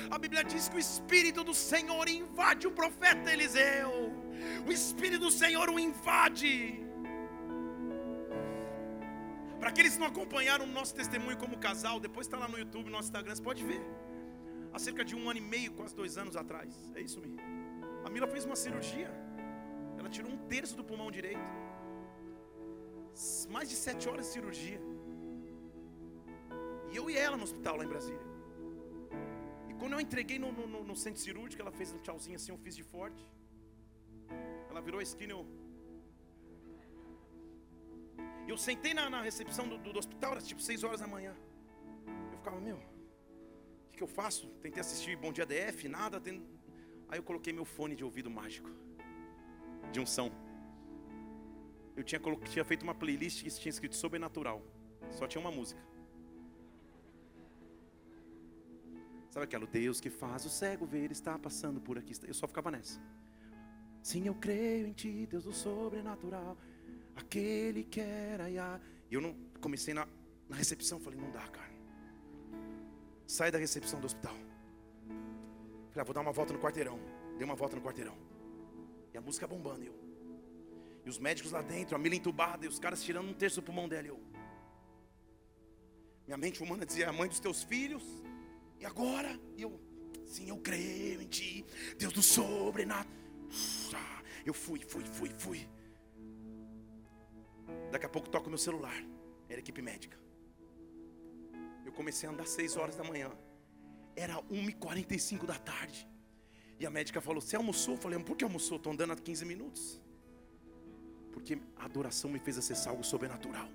a 0.09 0.17
Bíblia 0.17 0.43
diz 0.43 0.69
que 0.69 0.75
o 0.75 0.79
Espírito 0.79 1.43
do 1.43 1.53
Senhor 1.53 2.07
invade 2.07 2.67
o 2.67 2.71
profeta 2.71 3.31
Eliseu. 3.31 4.11
O 4.67 4.71
Espírito 4.71 5.21
do 5.25 5.31
Senhor 5.31 5.69
o 5.69 5.79
invade. 5.79 6.82
Para 9.63 9.69
aqueles 9.69 9.93
que 9.93 9.99
não 10.01 10.07
acompanharam 10.07 10.65
o 10.65 10.67
nosso 10.67 10.93
testemunho 10.93 11.37
como 11.37 11.57
casal, 11.57 11.97
depois 11.97 12.27
está 12.27 12.37
lá 12.37 12.49
no 12.49 12.57
YouTube, 12.61 12.87
no 12.87 12.91
nosso 12.97 13.07
Instagram, 13.07 13.33
você 13.33 13.41
pode 13.41 13.63
ver. 13.63 13.81
Há 14.73 14.77
cerca 14.77 15.05
de 15.05 15.15
um 15.15 15.29
ano 15.29 15.39
e 15.39 15.41
meio, 15.53 15.71
quase 15.71 15.95
dois 15.95 16.17
anos 16.17 16.35
atrás. 16.35 16.91
É 16.93 16.99
isso 16.99 17.21
mesmo. 17.21 17.39
A 18.05 18.09
Mila 18.09 18.27
fez 18.27 18.43
uma 18.43 18.57
cirurgia. 18.57 19.09
Ela 19.97 20.09
tirou 20.09 20.29
um 20.29 20.37
terço 20.49 20.75
do 20.75 20.83
pulmão 20.83 21.09
direito. 21.09 21.47
Mais 23.55 23.69
de 23.69 23.77
sete 23.77 24.09
horas 24.09 24.25
de 24.25 24.33
cirurgia. 24.33 24.81
E 26.91 26.97
eu 26.97 27.09
e 27.09 27.15
ela 27.15 27.37
no 27.37 27.43
hospital 27.43 27.77
lá 27.77 27.85
em 27.85 27.91
Brasília. 27.95 28.27
E 29.69 29.75
quando 29.75 29.93
eu 29.93 30.01
entreguei 30.01 30.37
no, 30.37 30.51
no, 30.51 30.83
no 30.83 30.95
centro 31.05 31.21
cirúrgico, 31.21 31.61
ela 31.61 31.71
fez 31.71 31.93
um 31.93 31.99
tchauzinho 31.99 32.35
assim, 32.35 32.51
eu 32.51 32.57
fiz 32.57 32.75
de 32.75 32.83
forte. 32.83 33.25
Ela 34.69 34.81
virou 34.81 34.99
a 34.99 35.03
esquina 35.03 35.31
e 35.31 35.37
eu. 35.37 35.62
E 38.45 38.49
eu 38.49 38.57
sentei 38.57 38.93
na, 38.93 39.09
na 39.09 39.21
recepção 39.21 39.67
do, 39.67 39.77
do, 39.77 39.97
hospital, 39.97 40.33
era 40.33 40.41
tipo 40.41 40.61
6 40.61 40.83
horas 40.83 40.99
da 40.99 41.07
manhã. 41.07 41.35
Eu 42.31 42.37
ficava, 42.37 42.59
meu, 42.59 42.77
o 42.77 43.91
que, 43.91 43.97
que, 43.97 44.03
eu 44.03 44.07
faço? 44.07 44.47
Tentei 44.61 44.81
assistir 44.81 45.15
Bom 45.15 45.31
Dia 45.31 45.45
DF, 45.45 45.87
nada. 45.87 46.19
Tem... 46.19 46.43
Aí 47.09 47.19
eu 47.19 47.23
coloquei 47.23 47.53
meu 47.53 47.65
fone 47.65 47.95
de 47.95 48.03
ouvido 48.03 48.29
mágico, 48.29 48.69
de 49.91 49.99
unção. 49.99 50.31
Eu 51.95 52.03
tinha, 52.03 52.19
tinha 52.49 52.65
feito 52.65 52.83
uma 52.83 52.95
playlist 52.95 53.43
que 53.43 53.49
tinha 53.49 53.69
escrito 53.69 53.95
Sobrenatural, 53.95 54.61
só 55.11 55.27
tinha 55.27 55.39
uma 55.39 55.51
música. 55.51 55.81
Sabe 59.29 59.45
aquela, 59.45 59.65
Deus 59.65 59.99
que 59.99 60.11
faz 60.11 60.45
o 60.45 60.49
cego 60.49 60.85
ver, 60.85 61.11
está 61.11 61.39
passando 61.39 61.81
por 61.81 61.97
aqui. 61.97 62.13
Eu 62.27 62.35
só 62.35 62.47
ficava 62.47 62.69
nessa. 62.69 63.01
Sim, 64.03 64.27
eu 64.27 64.35
creio 64.35 64.85
em 64.85 64.93
ti, 64.93 65.25
Deus 65.25 65.45
do 65.45 65.53
sobrenatural. 65.53 66.55
Aquele 67.15 67.83
que 67.83 67.99
era 67.99 68.49
E 68.49 69.13
eu 69.13 69.21
não 69.21 69.35
comecei 69.61 69.93
na, 69.93 70.07
na 70.49 70.55
recepção, 70.55 70.99
falei, 70.99 71.19
não 71.19 71.31
dá, 71.31 71.47
cara. 71.47 71.73
Sai 73.27 73.51
da 73.51 73.57
recepção 73.57 73.99
do 73.99 74.05
hospital. 74.05 74.35
Falei, 75.89 76.01
ah, 76.01 76.03
vou 76.03 76.13
dar 76.13 76.21
uma 76.21 76.31
volta 76.31 76.53
no 76.53 76.59
quarteirão. 76.59 76.99
Dei 77.37 77.45
uma 77.45 77.55
volta 77.55 77.75
no 77.75 77.81
quarteirão. 77.81 78.17
E 79.13 79.17
a 79.17 79.21
música 79.21 79.47
bombando, 79.47 79.83
eu. 79.83 79.95
E 81.05 81.09
os 81.09 81.19
médicos 81.19 81.51
lá 81.51 81.61
dentro, 81.61 81.95
a 81.95 81.99
Mila 81.99 82.15
entubada, 82.15 82.65
e 82.65 82.67
os 82.67 82.79
caras 82.79 83.03
tirando 83.03 83.29
um 83.29 83.33
terço 83.33 83.61
do 83.61 83.63
pulmão 83.63 83.87
dela, 83.87 84.07
eu. 84.07 84.19
Minha 86.25 86.37
mente 86.37 86.63
humana 86.63 86.85
dizia, 86.85 87.09
a 87.09 87.13
mãe 87.13 87.27
dos 87.27 87.39
teus 87.39 87.63
filhos. 87.63 88.03
E 88.79 88.85
agora? 88.85 89.39
E 89.55 89.61
eu, 89.61 89.79
sim, 90.25 90.49
eu 90.49 90.57
creio 90.57 91.21
em 91.21 91.27
ti, 91.27 91.65
Deus 91.97 92.13
do 92.13 92.23
sobrenatural. 92.23 93.05
Eu 94.45 94.53
fui, 94.53 94.79
fui, 94.79 95.05
fui, 95.05 95.29
fui. 95.37 95.69
Daqui 97.93 98.07
a 98.07 98.09
pouco 98.09 98.27
toco 98.27 98.49
meu 98.49 98.57
celular. 98.57 98.95
Era 99.47 99.59
equipe 99.59 99.79
médica. 99.79 100.17
Eu 101.85 101.91
comecei 101.91 102.27
a 102.27 102.31
andar 102.31 102.47
6 102.47 102.75
horas 102.75 102.95
da 102.95 103.03
manhã. 103.03 103.29
Era 104.15 104.41
1h45 104.51 105.45
da 105.45 105.59
tarde. 105.59 106.09
E 106.79 106.87
a 106.87 106.89
médica 106.89 107.21
falou: 107.21 107.39
Você 107.39 107.55
almoçou? 107.55 107.93
Eu 107.93 108.01
falei: 108.01 108.17
Por 108.17 108.35
que 108.35 108.43
almoçou? 108.43 108.77
Estou 108.77 108.91
andando 108.91 109.13
há 109.13 109.15
15 109.15 109.45
minutos. 109.45 110.01
Porque 111.31 111.59
a 111.75 111.85
adoração 111.85 112.31
me 112.31 112.39
fez 112.39 112.57
acessar 112.57 112.89
algo 112.89 113.03
sobrenatural. 113.03 113.69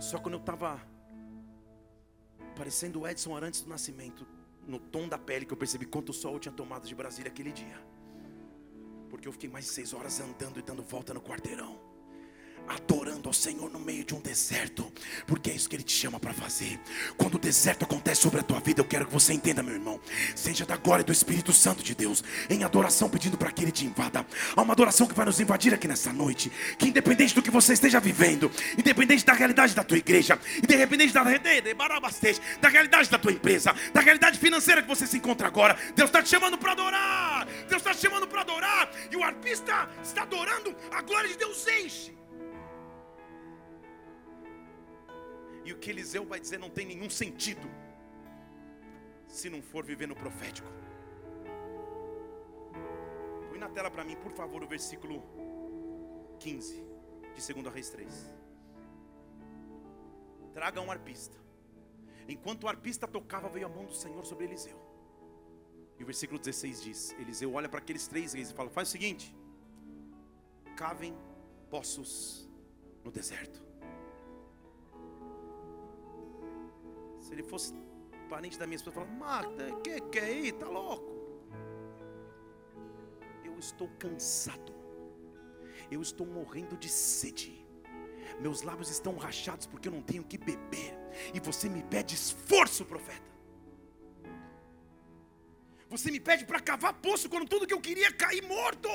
Só 0.00 0.18
quando 0.18 0.34
eu 0.34 0.40
estava 0.40 0.80
parecendo 2.56 3.00
o 3.00 3.06
Edson 3.06 3.36
Arantes 3.36 3.60
do 3.60 3.68
Nascimento, 3.68 4.26
no 4.66 4.78
tom 4.78 5.06
da 5.06 5.18
pele, 5.18 5.44
que 5.44 5.52
eu 5.52 5.56
percebi 5.56 5.84
quanto 5.84 6.14
sol 6.14 6.32
eu 6.32 6.40
tinha 6.40 6.52
tomado 6.52 6.88
de 6.88 6.94
Brasília 6.94 7.30
aquele 7.30 7.52
dia. 7.52 7.78
Porque 9.10 9.28
eu 9.28 9.32
fiquei 9.32 9.50
mais 9.50 9.66
de 9.66 9.72
seis 9.72 9.92
horas 9.92 10.18
andando 10.18 10.58
e 10.58 10.62
dando 10.62 10.82
volta 10.82 11.12
no 11.12 11.20
quarteirão 11.20 11.87
adorando 12.68 13.28
ao 13.28 13.32
Senhor 13.32 13.70
no 13.70 13.78
meio 13.78 14.04
de 14.04 14.14
um 14.14 14.20
deserto, 14.20 14.90
porque 15.26 15.50
é 15.50 15.54
isso 15.54 15.68
que 15.68 15.76
Ele 15.76 15.82
te 15.82 15.92
chama 15.92 16.18
para 16.18 16.32
fazer. 16.32 16.78
Quando 17.16 17.34
o 17.34 17.38
deserto 17.38 17.84
acontece 17.84 18.22
sobre 18.22 18.40
a 18.40 18.42
tua 18.42 18.60
vida, 18.60 18.80
eu 18.80 18.84
quero 18.84 19.06
que 19.06 19.12
você 19.12 19.32
entenda, 19.32 19.62
meu 19.62 19.74
irmão, 19.74 20.00
seja 20.34 20.64
da 20.64 20.76
glória 20.76 21.04
do 21.04 21.12
Espírito 21.12 21.52
Santo 21.52 21.82
de 21.82 21.94
Deus, 21.94 22.22
em 22.48 22.64
adoração, 22.64 23.08
pedindo 23.08 23.36
para 23.36 23.50
que 23.50 23.62
Ele 23.62 23.72
te 23.72 23.84
invada. 23.86 24.26
Há 24.56 24.62
uma 24.62 24.72
adoração 24.72 25.06
que 25.06 25.14
vai 25.14 25.26
nos 25.26 25.40
invadir 25.40 25.72
aqui 25.74 25.88
nessa 25.88 26.12
noite, 26.12 26.50
que 26.78 26.88
independente 26.88 27.34
do 27.34 27.42
que 27.42 27.50
você 27.50 27.72
esteja 27.72 28.00
vivendo, 28.00 28.50
independente 28.76 29.24
da 29.24 29.32
realidade 29.32 29.74
da 29.74 29.84
tua 29.84 29.98
igreja, 29.98 30.38
independente 30.62 31.12
da, 31.12 31.22
da 31.22 32.68
realidade 32.68 33.10
da 33.10 33.18
tua 33.18 33.32
empresa, 33.32 33.74
da 33.92 34.00
realidade 34.00 34.38
financeira 34.38 34.82
que 34.82 34.88
você 34.88 35.06
se 35.06 35.16
encontra 35.16 35.46
agora, 35.46 35.76
Deus 35.94 36.08
está 36.08 36.22
te 36.22 36.28
chamando 36.28 36.58
para 36.58 36.72
adorar. 36.72 37.46
Deus 37.68 37.80
está 37.80 37.94
te 37.94 38.00
chamando 38.00 38.26
para 38.26 38.40
adorar, 38.40 38.90
e 39.10 39.16
o 39.16 39.22
arpista 39.22 39.88
está 40.02 40.22
adorando, 40.22 40.74
a 40.90 41.02
glória 41.02 41.28
de 41.28 41.36
Deus 41.36 41.66
enche. 41.66 42.16
E 45.64 45.72
o 45.72 45.78
que 45.78 45.90
Eliseu 45.90 46.24
vai 46.24 46.40
dizer 46.40 46.58
não 46.58 46.70
tem 46.70 46.86
nenhum 46.86 47.10
sentido 47.10 47.68
se 49.26 49.50
não 49.50 49.60
for 49.62 49.84
viver 49.84 50.08
no 50.08 50.16
profético. 50.16 50.68
Põe 53.48 53.58
na 53.58 53.68
tela 53.68 53.90
para 53.90 54.04
mim, 54.04 54.16
por 54.16 54.32
favor, 54.32 54.62
o 54.62 54.66
versículo 54.66 55.22
15 56.40 56.84
de 57.34 57.52
2 57.54 57.74
Reis 57.74 57.90
3. 57.90 58.34
Traga 60.54 60.80
um 60.80 60.90
arpista. 60.90 61.36
Enquanto 62.26 62.64
o 62.64 62.68
arpista 62.68 63.06
tocava, 63.06 63.48
veio 63.48 63.66
a 63.66 63.68
mão 63.68 63.84
do 63.84 63.94
Senhor 63.94 64.24
sobre 64.24 64.44
Eliseu. 64.44 64.78
E 65.98 66.02
o 66.02 66.06
versículo 66.06 66.38
16 66.38 66.82
diz: 66.82 67.12
Eliseu 67.18 67.52
olha 67.52 67.68
para 67.68 67.78
aqueles 67.78 68.06
três 68.06 68.32
reis 68.32 68.50
e 68.50 68.54
fala: 68.54 68.70
Faz 68.70 68.88
o 68.88 68.90
seguinte, 68.90 69.34
cavem 70.76 71.16
poços 71.70 72.48
no 73.04 73.10
deserto. 73.10 73.67
Ele 77.38 77.48
fosse 77.48 77.72
parente 78.28 78.58
da 78.58 78.66
minha 78.66 78.76
esposa, 78.76 78.96
falava, 78.96 79.12
Marta, 79.12 79.72
que 79.82 80.00
que 80.00 80.18
é 80.18 80.24
aí? 80.24 80.52
Tá 80.52 80.66
louco? 80.66 81.16
Eu 83.44 83.58
estou 83.58 83.88
cansado. 83.98 84.74
Eu 85.90 86.02
estou 86.02 86.26
morrendo 86.26 86.76
de 86.76 86.88
sede. 86.88 87.64
Meus 88.40 88.62
lábios 88.62 88.90
estão 88.90 89.16
rachados 89.16 89.66
porque 89.66 89.88
eu 89.88 89.92
não 89.92 90.02
tenho 90.02 90.24
que 90.24 90.36
beber. 90.36 90.98
E 91.32 91.40
você 91.40 91.68
me 91.68 91.82
pede 91.82 92.14
esforço, 92.14 92.84
profeta. 92.84 93.28
Você 95.88 96.10
me 96.10 96.20
pede 96.20 96.44
para 96.44 96.60
cavar 96.60 96.92
poço 96.94 97.30
quando 97.30 97.48
tudo 97.48 97.66
que 97.66 97.72
eu 97.72 97.80
queria 97.80 98.08
é 98.08 98.12
cair 98.12 98.42
morto. 98.42 98.90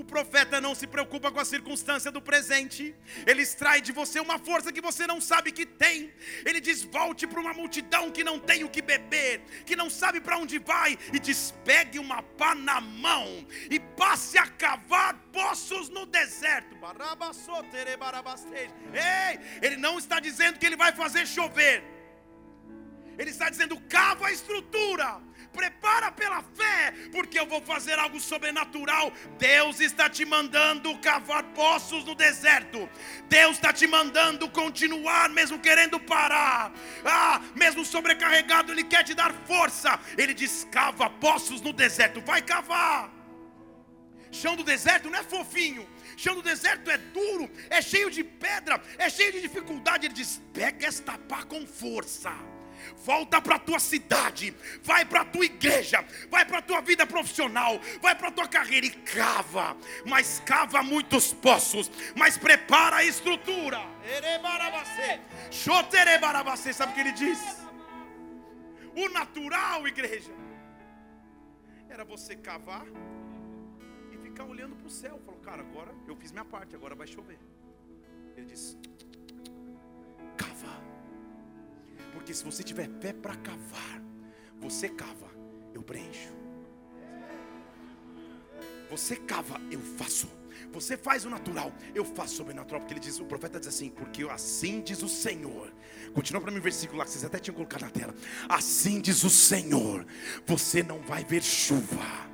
O 0.00 0.04
profeta 0.04 0.60
não 0.60 0.76
se 0.76 0.86
preocupa 0.86 1.28
com 1.28 1.40
a 1.40 1.44
circunstância 1.44 2.08
do 2.12 2.22
presente, 2.22 2.94
ele 3.26 3.42
extrai 3.42 3.80
de 3.80 3.90
você 3.90 4.20
uma 4.20 4.38
força 4.38 4.72
que 4.72 4.80
você 4.80 5.08
não 5.08 5.20
sabe 5.20 5.50
que 5.50 5.66
tem. 5.66 6.14
Ele 6.46 6.60
diz: 6.60 6.84
volte 6.84 7.26
para 7.26 7.40
uma 7.40 7.52
multidão 7.52 8.08
que 8.08 8.22
não 8.22 8.38
tem 8.38 8.62
o 8.62 8.68
que 8.68 8.80
beber, 8.80 9.40
que 9.66 9.74
não 9.74 9.90
sabe 9.90 10.20
para 10.20 10.38
onde 10.38 10.56
vai, 10.60 10.96
e 11.12 11.18
despegue 11.18 11.98
uma 11.98 12.22
pá 12.22 12.54
na 12.54 12.80
mão 12.80 13.44
e 13.68 13.80
passe 13.80 14.38
a 14.38 14.46
cavar 14.46 15.14
poços 15.32 15.88
no 15.88 16.06
deserto. 16.06 16.76
Ei, 18.94 19.40
ele 19.60 19.76
não 19.76 19.98
está 19.98 20.20
dizendo 20.20 20.60
que 20.60 20.66
ele 20.66 20.76
vai 20.76 20.92
fazer 20.92 21.26
chover, 21.26 21.82
ele 23.18 23.30
está 23.30 23.50
dizendo: 23.50 23.80
cava 23.88 24.28
a 24.28 24.32
estrutura 24.32 25.20
prepara 25.58 26.12
pela 26.12 26.40
fé, 26.54 26.94
porque 27.10 27.36
eu 27.36 27.44
vou 27.44 27.60
fazer 27.60 27.98
algo 27.98 28.20
sobrenatural. 28.20 29.12
Deus 29.38 29.80
está 29.80 30.08
te 30.08 30.24
mandando 30.24 30.96
cavar 30.98 31.42
poços 31.62 32.04
no 32.04 32.14
deserto. 32.14 32.88
Deus 33.28 33.56
está 33.56 33.72
te 33.72 33.84
mandando 33.84 34.48
continuar, 34.48 35.28
mesmo 35.30 35.58
querendo 35.58 35.98
parar. 35.98 36.72
Ah, 37.04 37.40
mesmo 37.56 37.84
sobrecarregado, 37.84 38.70
Ele 38.70 38.84
quer 38.84 39.02
te 39.02 39.14
dar 39.14 39.34
força. 39.48 39.98
Ele 40.16 40.32
diz: 40.32 40.64
cava 40.70 41.10
poços 41.10 41.60
no 41.60 41.72
deserto, 41.72 42.20
vai 42.20 42.40
cavar. 42.40 43.10
Chão 44.30 44.54
do 44.54 44.62
deserto 44.62 45.10
não 45.10 45.18
é 45.18 45.24
fofinho. 45.24 45.88
Chão 46.16 46.36
do 46.36 46.42
deserto 46.42 46.88
é 46.88 46.98
duro, 46.98 47.50
é 47.68 47.82
cheio 47.82 48.10
de 48.10 48.22
pedra, 48.22 48.80
é 48.96 49.10
cheio 49.10 49.32
de 49.32 49.40
dificuldade. 49.40 50.06
Ele 50.06 50.14
diz: 50.14 50.40
pega 50.54 50.86
esta 50.86 51.18
pá 51.18 51.42
com 51.42 51.66
força 51.66 52.32
Volta 52.96 53.40
para 53.40 53.56
a 53.56 53.58
tua 53.58 53.78
cidade, 53.78 54.54
vai 54.82 55.04
para 55.04 55.22
a 55.22 55.24
tua 55.24 55.44
igreja, 55.44 56.04
vai 56.30 56.44
para 56.44 56.58
a 56.58 56.62
tua 56.62 56.80
vida 56.80 57.06
profissional, 57.06 57.80
vai 58.00 58.14
para 58.14 58.28
a 58.28 58.32
tua 58.32 58.48
carreira 58.48 58.86
e 58.86 58.90
cava, 58.90 59.76
mas 60.04 60.40
cava 60.44 60.82
muitos 60.82 61.32
poços, 61.32 61.90
mas 62.16 62.36
prepara 62.36 62.96
a 62.96 63.04
estrutura. 63.04 63.78
Sabe 66.72 66.92
o 66.92 66.94
que 66.94 67.00
ele 67.00 67.12
diz? 67.12 67.38
O 68.94 69.08
natural, 69.08 69.86
igreja, 69.86 70.32
era 71.88 72.04
você 72.04 72.36
cavar 72.36 72.86
e 74.12 74.16
ficar 74.18 74.44
olhando 74.44 74.76
para 74.76 74.86
o 74.86 74.90
céu. 74.90 75.20
Falou, 75.24 75.40
cara, 75.40 75.62
agora 75.62 75.94
eu 76.06 76.16
fiz 76.16 76.30
minha 76.32 76.44
parte, 76.44 76.74
agora 76.74 76.94
vai 76.94 77.06
chover. 77.06 77.38
Ele 78.36 78.46
diz: 78.46 78.76
Porque 82.28 82.36
se 82.36 82.44
você 82.44 82.62
tiver 82.62 82.86
pé 82.90 83.14
para 83.14 83.34
cavar, 83.36 84.02
você 84.60 84.86
cava, 84.86 85.30
eu 85.72 85.82
preencho. 85.82 86.28
Você 88.90 89.16
cava, 89.16 89.58
eu 89.70 89.80
faço. 89.80 90.28
Você 90.70 90.94
faz 90.98 91.24
o 91.24 91.30
natural, 91.30 91.72
eu 91.94 92.04
faço 92.04 92.34
o 92.34 92.36
sobrenatural. 92.36 92.82
Porque 92.82 92.92
ele 92.92 93.00
diz, 93.00 93.18
o 93.18 93.24
profeta 93.24 93.58
diz 93.58 93.68
assim, 93.68 93.88
porque 93.88 94.24
assim 94.24 94.82
diz 94.82 95.02
o 95.02 95.08
Senhor. 95.08 95.72
Continua 96.12 96.42
para 96.42 96.50
mim 96.50 96.58
o 96.58 96.62
versículo 96.62 96.98
lá 96.98 97.06
que 97.06 97.12
vocês 97.12 97.24
até 97.24 97.38
tinham 97.38 97.54
colocado 97.54 97.80
na 97.80 97.90
tela. 97.90 98.14
Assim 98.46 99.00
diz 99.00 99.24
o 99.24 99.30
Senhor: 99.30 100.04
você 100.46 100.82
não 100.82 101.00
vai 101.00 101.24
ver 101.24 101.42
chuva. 101.42 102.28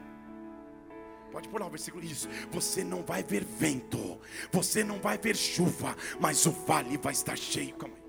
Pode 1.30 1.49
pôr 1.49 1.61
lá 1.61 1.68
o 1.68 1.70
versículo 1.70 2.03
isso. 2.03 2.28
Você 2.51 2.82
não 2.82 3.05
vai 3.05 3.22
ver 3.22 3.45
vento, 3.45 4.20
você 4.51 4.82
não 4.82 4.99
vai 4.99 5.16
ver 5.18 5.36
chuva, 5.36 5.97
mas 6.18 6.47
o 6.47 6.51
vale 6.51 6.99
vai 6.99 7.12
estar 7.12 7.38
cheio. 7.38 7.76
Calma 7.76 7.95
aí 7.95 8.03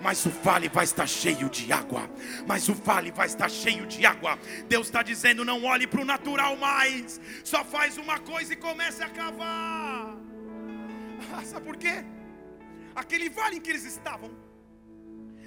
mas 0.00 0.24
o 0.26 0.30
vale 0.30 0.68
vai 0.68 0.84
estar 0.84 1.06
cheio 1.06 1.48
de 1.48 1.72
água. 1.72 2.10
Mas 2.46 2.68
o 2.68 2.74
vale 2.74 3.10
vai 3.10 3.26
estar 3.26 3.48
cheio 3.48 3.86
de 3.86 4.04
água. 4.04 4.38
Deus 4.68 4.86
está 4.86 5.02
dizendo: 5.02 5.44
não 5.44 5.64
olhe 5.64 5.86
para 5.86 6.00
o 6.00 6.04
natural 6.04 6.56
mais, 6.56 7.20
só 7.42 7.64
faz 7.64 7.96
uma 7.98 8.18
coisa 8.18 8.52
e 8.52 8.56
comece 8.56 9.02
a 9.02 9.08
cavar. 9.08 10.16
Ah, 11.32 11.44
sabe 11.44 11.64
por 11.66 11.76
quê? 11.76 12.04
Aquele 12.94 13.28
vale 13.28 13.56
em 13.56 13.60
que 13.60 13.70
eles 13.70 13.84
estavam, 13.84 14.30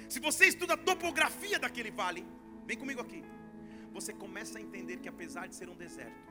se 0.08 0.20
você 0.20 0.46
estuda 0.46 0.74
a 0.74 0.76
topografia 0.76 1.58
daquele 1.58 1.90
vale, 1.90 2.26
vem 2.66 2.76
comigo 2.76 3.00
aqui, 3.00 3.24
você 3.92 4.12
começa 4.12 4.58
a 4.58 4.60
entender 4.60 4.98
que 4.98 5.08
apesar 5.08 5.46
de 5.46 5.54
ser 5.54 5.68
um 5.68 5.74
deserto, 5.74 6.28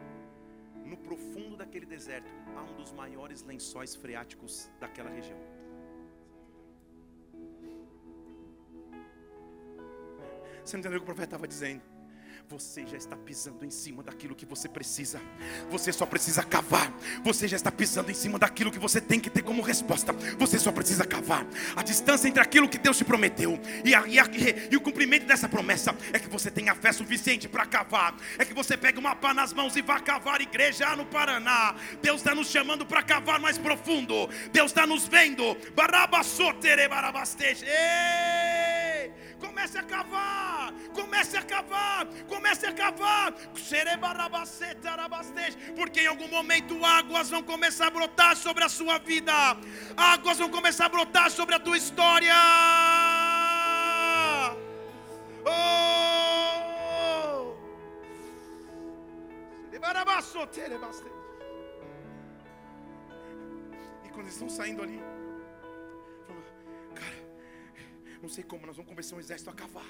no 0.86 0.98
profundo 0.98 1.58
daquele 1.58 1.86
deserto 1.86 2.30
há 2.56 2.64
um 2.64 2.76
dos 2.76 2.92
maiores 2.92 3.42
lençóis 3.42 3.96
freáticos 3.96 4.70
daquela 4.80 5.10
região. 5.10 5.57
Você 10.68 10.76
não 10.76 10.82
entendeu 10.82 10.98
o 10.98 11.00
que 11.00 11.06
o 11.06 11.06
profeta 11.06 11.28
estava 11.28 11.48
dizendo? 11.48 11.82
Você 12.50 12.86
já 12.86 12.98
está 12.98 13.16
pisando 13.16 13.66
em 13.66 13.70
cima 13.70 14.04
daquilo 14.04 14.36
que 14.36 14.46
você 14.46 14.68
precisa. 14.68 15.22
Você 15.70 15.94
só 15.94 16.06
precisa 16.06 16.44
cavar. 16.44 16.92
Você 17.24 17.48
já 17.48 17.56
está 17.56 17.72
pisando 17.72 18.12
em 18.12 18.14
cima 18.14 18.38
daquilo 18.38 18.70
que 18.70 18.78
você 18.78 19.00
tem 19.00 19.18
que 19.18 19.30
ter 19.30 19.44
como 19.44 19.62
resposta. 19.62 20.12
Você 20.38 20.60
só 20.60 20.70
precisa 20.70 21.06
cavar. 21.06 21.46
A 21.74 21.84
distância 21.84 22.28
entre 22.28 22.42
aquilo 22.42 22.68
que 22.68 22.78
Deus 22.78 22.98
te 22.98 23.06
prometeu 23.06 23.58
e, 23.86 23.96
a, 23.96 24.06
e, 24.08 24.20
a, 24.20 24.26
e 24.70 24.76
o 24.76 24.82
cumprimento 24.82 25.26
dessa 25.26 25.48
promessa 25.48 25.96
é 26.12 26.20
que 26.20 26.28
você 26.28 26.52
tenha 26.52 26.76
fé 26.76 26.92
suficiente 26.92 27.48
para 27.48 27.66
cavar. 27.66 28.14
É 28.38 28.44
que 28.44 28.54
você 28.54 28.76
pegue 28.76 29.00
uma 29.00 29.16
pá 29.16 29.34
nas 29.34 29.54
mãos 29.54 29.74
e 29.78 29.82
vá 29.82 30.02
cavar 30.02 30.42
igreja 30.42 30.94
no 30.98 31.06
Paraná. 31.06 31.76
Deus 32.02 32.18
está 32.18 32.36
nos 32.36 32.50
chamando 32.50 32.86
para 32.86 33.02
cavar 33.04 33.40
mais 33.40 33.58
profundo. 33.58 34.30
Deus 34.52 34.72
está 34.72 34.86
nos 34.86 35.08
vendo. 35.08 35.56
Barabassotere 35.74 36.90
barabasteje. 36.90 37.66
Comece 39.40 39.78
a 39.78 39.84
cavar, 39.84 40.74
comece 40.94 41.38
a 41.38 41.44
cavar, 41.44 42.08
comece 42.28 42.66
a 42.66 42.74
cavar. 42.74 43.34
Porque 45.76 46.02
em 46.02 46.08
algum 46.08 46.28
momento 46.28 46.84
águas 46.84 47.30
vão 47.30 47.44
começar 47.44 47.88
a 47.88 47.92
brotar 47.92 48.36
sobre 48.36 48.64
a 48.64 48.70
sua 48.70 48.98
vida, 48.98 49.34
águas 49.96 50.38
vão 50.38 50.50
começar 50.50 50.86
a 50.86 50.90
brotar 50.90 51.30
sobre 51.30 51.56
a 51.56 51.60
tua 51.60 51.78
história. 51.78 52.34
Oh! 55.46 55.78
E 64.04 64.10
quando 64.10 64.26
eles 64.26 64.34
estão 64.34 64.50
saindo 64.50 64.82
ali, 64.82 65.02
não 68.22 68.30
sei 68.30 68.44
como, 68.44 68.66
nós 68.66 68.76
vamos 68.76 68.90
convencer 68.90 69.16
um 69.16 69.20
exército 69.20 69.50
a 69.50 69.54
cavar. 69.54 69.88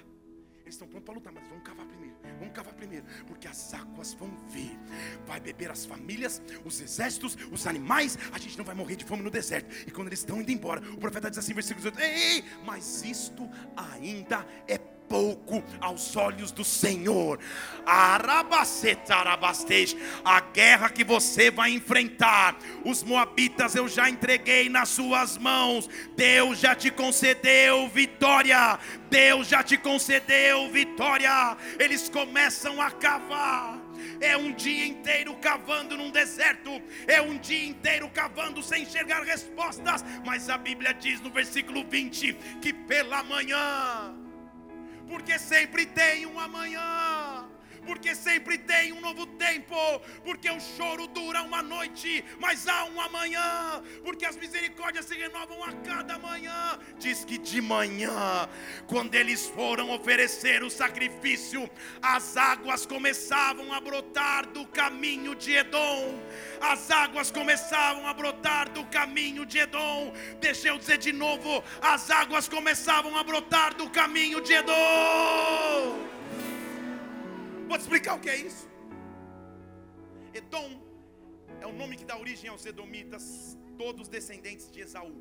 Eles 0.67 0.75
estão 0.75 0.87
prontos 0.87 1.05
para 1.05 1.13
lutar, 1.13 1.31
mas 1.31 1.47
vamos 1.47 1.63
cavar 1.63 1.85
primeiro. 1.85 2.15
Vamos 2.39 2.53
cavar 2.53 2.73
primeiro, 2.73 3.05
porque 3.25 3.47
as 3.47 3.73
águas 3.73 4.13
vão 4.13 4.29
vir. 4.49 4.77
Vai 5.25 5.39
beber 5.39 5.71
as 5.71 5.85
famílias, 5.85 6.41
os 6.65 6.81
exércitos, 6.81 7.37
os 7.49 7.65
animais. 7.65 8.17
A 8.33 8.37
gente 8.37 8.57
não 8.57 8.65
vai 8.65 8.75
morrer 8.75 8.97
de 8.97 9.05
fome 9.05 9.23
no 9.23 9.31
deserto. 9.31 9.73
E 9.87 9.91
quando 9.91 10.07
eles 10.07 10.19
estão 10.19 10.41
indo 10.41 10.51
embora, 10.51 10.81
o 10.91 10.97
profeta 10.97 11.29
diz 11.29 11.39
assim, 11.39 11.53
versículo 11.53 11.89
18: 11.89 12.01
Ei, 12.01 12.43
mas 12.65 13.01
isto 13.03 13.49
ainda 13.77 14.45
é 14.67 14.77
pouco 15.07 15.63
aos 15.79 16.15
olhos 16.15 16.51
do 16.51 16.63
Senhor. 16.63 17.39
A 20.23 20.39
guerra 20.53 20.89
que 20.89 21.03
você 21.03 21.49
vai 21.49 21.71
enfrentar, 21.71 22.57
os 22.83 23.03
moabitas 23.03 23.75
eu 23.75 23.87
já 23.87 24.09
entreguei 24.09 24.69
nas 24.69 24.89
suas 24.89 25.37
mãos. 25.37 25.89
Deus 26.15 26.59
já 26.59 26.75
te 26.75 26.91
concedeu 26.91 27.87
vitória. 27.89 28.79
Deus 29.09 29.47
já 29.47 29.63
te 29.63 29.77
concedeu 29.77 30.69
vitória. 30.69 31.57
Eles 31.79 32.09
começam 32.09 32.81
a 32.81 32.91
cavar. 32.91 33.87
É 34.19 34.35
um 34.37 34.51
dia 34.51 34.85
inteiro 34.85 35.35
cavando 35.35 35.97
num 35.97 36.11
deserto, 36.11 36.81
é 37.07 37.21
um 37.21 37.37
dia 37.37 37.65
inteiro 37.65 38.09
cavando 38.09 38.61
sem 38.61 38.83
enxergar 38.83 39.23
respostas, 39.23 40.03
mas 40.25 40.49
a 40.49 40.57
Bíblia 40.57 40.93
diz 40.93 41.19
no 41.21 41.31
versículo 41.31 41.83
20 41.87 42.33
que 42.61 42.73
pela 42.73 43.23
manhã 43.23 44.15
porque 45.07 45.39
sempre 45.39 45.85
tem 45.85 46.25
um 46.25 46.39
amanhã 46.39 47.36
porque 47.87 48.13
sempre 48.13 48.57
tem 48.57 48.91
um 48.91 48.99
novo 48.99 49.25
tempo, 49.25 49.75
porque 50.23 50.49
o 50.49 50.59
choro 50.59 51.07
dura 51.07 51.41
uma 51.41 51.63
noite, 51.63 52.23
mas 52.37 52.67
há 52.67 52.83
um 52.85 52.99
amanhã, 52.99 53.81
porque 54.03 54.25
as 54.25 54.35
misericórdias 54.35 55.05
se 55.05 55.15
renovam 55.15 55.63
a 55.63 55.71
cada 55.71 56.19
manhã. 56.19 56.77
Diz 56.99 57.23
que 57.23 57.37
de 57.37 57.61
manhã, 57.61 58.47
quando 58.87 59.15
eles 59.15 59.47
foram 59.47 59.89
oferecer 59.91 60.63
o 60.63 60.69
sacrifício, 60.69 61.69
as 62.01 62.35
águas 62.35 62.85
começavam 62.85 63.73
a 63.73 63.79
brotar 63.79 64.45
do 64.47 64.67
caminho 64.67 65.33
de 65.33 65.53
Edom. 65.53 66.19
As 66.59 66.91
águas 66.91 67.31
começavam 67.31 68.05
a 68.05 68.13
brotar 68.13 68.69
do 68.69 68.83
caminho 68.87 69.45
de 69.45 69.59
Edom. 69.59 70.13
Deixa 70.41 70.67
eu 70.67 70.77
dizer 70.77 70.97
de 70.97 71.13
novo: 71.13 71.63
as 71.81 72.11
águas 72.11 72.49
começavam 72.49 73.15
a 73.17 73.23
brotar 73.23 73.73
do 73.75 73.89
caminho 73.89 74.41
de 74.41 74.53
Edom. 74.53 76.16
Vou 77.67 77.77
te 77.77 77.81
explicar 77.81 78.15
o 78.15 78.21
que 78.21 78.29
é 78.29 78.37
isso. 78.37 78.65
Edom 80.33 80.69
é 81.59 81.67
o 81.67 81.73
nome 81.73 81.97
que 81.97 82.05
dá 82.05 82.17
origem 82.17 82.49
aos 82.49 82.65
edomitas, 82.65 83.57
todos 83.77 84.07
descendentes 84.07 84.71
de 84.71 84.79
Esaú. 84.79 85.15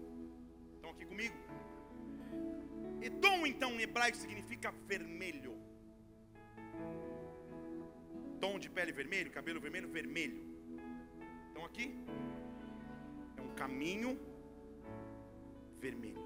Estão 0.76 0.90
aqui 0.90 1.04
comigo? 1.04 1.34
Edom, 3.02 3.46
então, 3.46 3.72
em 3.72 3.82
hebraico 3.82 4.16
significa 4.16 4.72
vermelho. 4.86 5.54
Tom 8.40 8.58
de 8.58 8.70
pele 8.70 8.92
vermelho, 8.92 9.30
cabelo 9.30 9.60
vermelho, 9.60 9.88
vermelho. 9.88 10.40
Estão 11.48 11.64
aqui? 11.64 11.86
É 13.36 13.40
um 13.40 13.54
caminho 13.54 14.18
vermelho. 15.80 16.25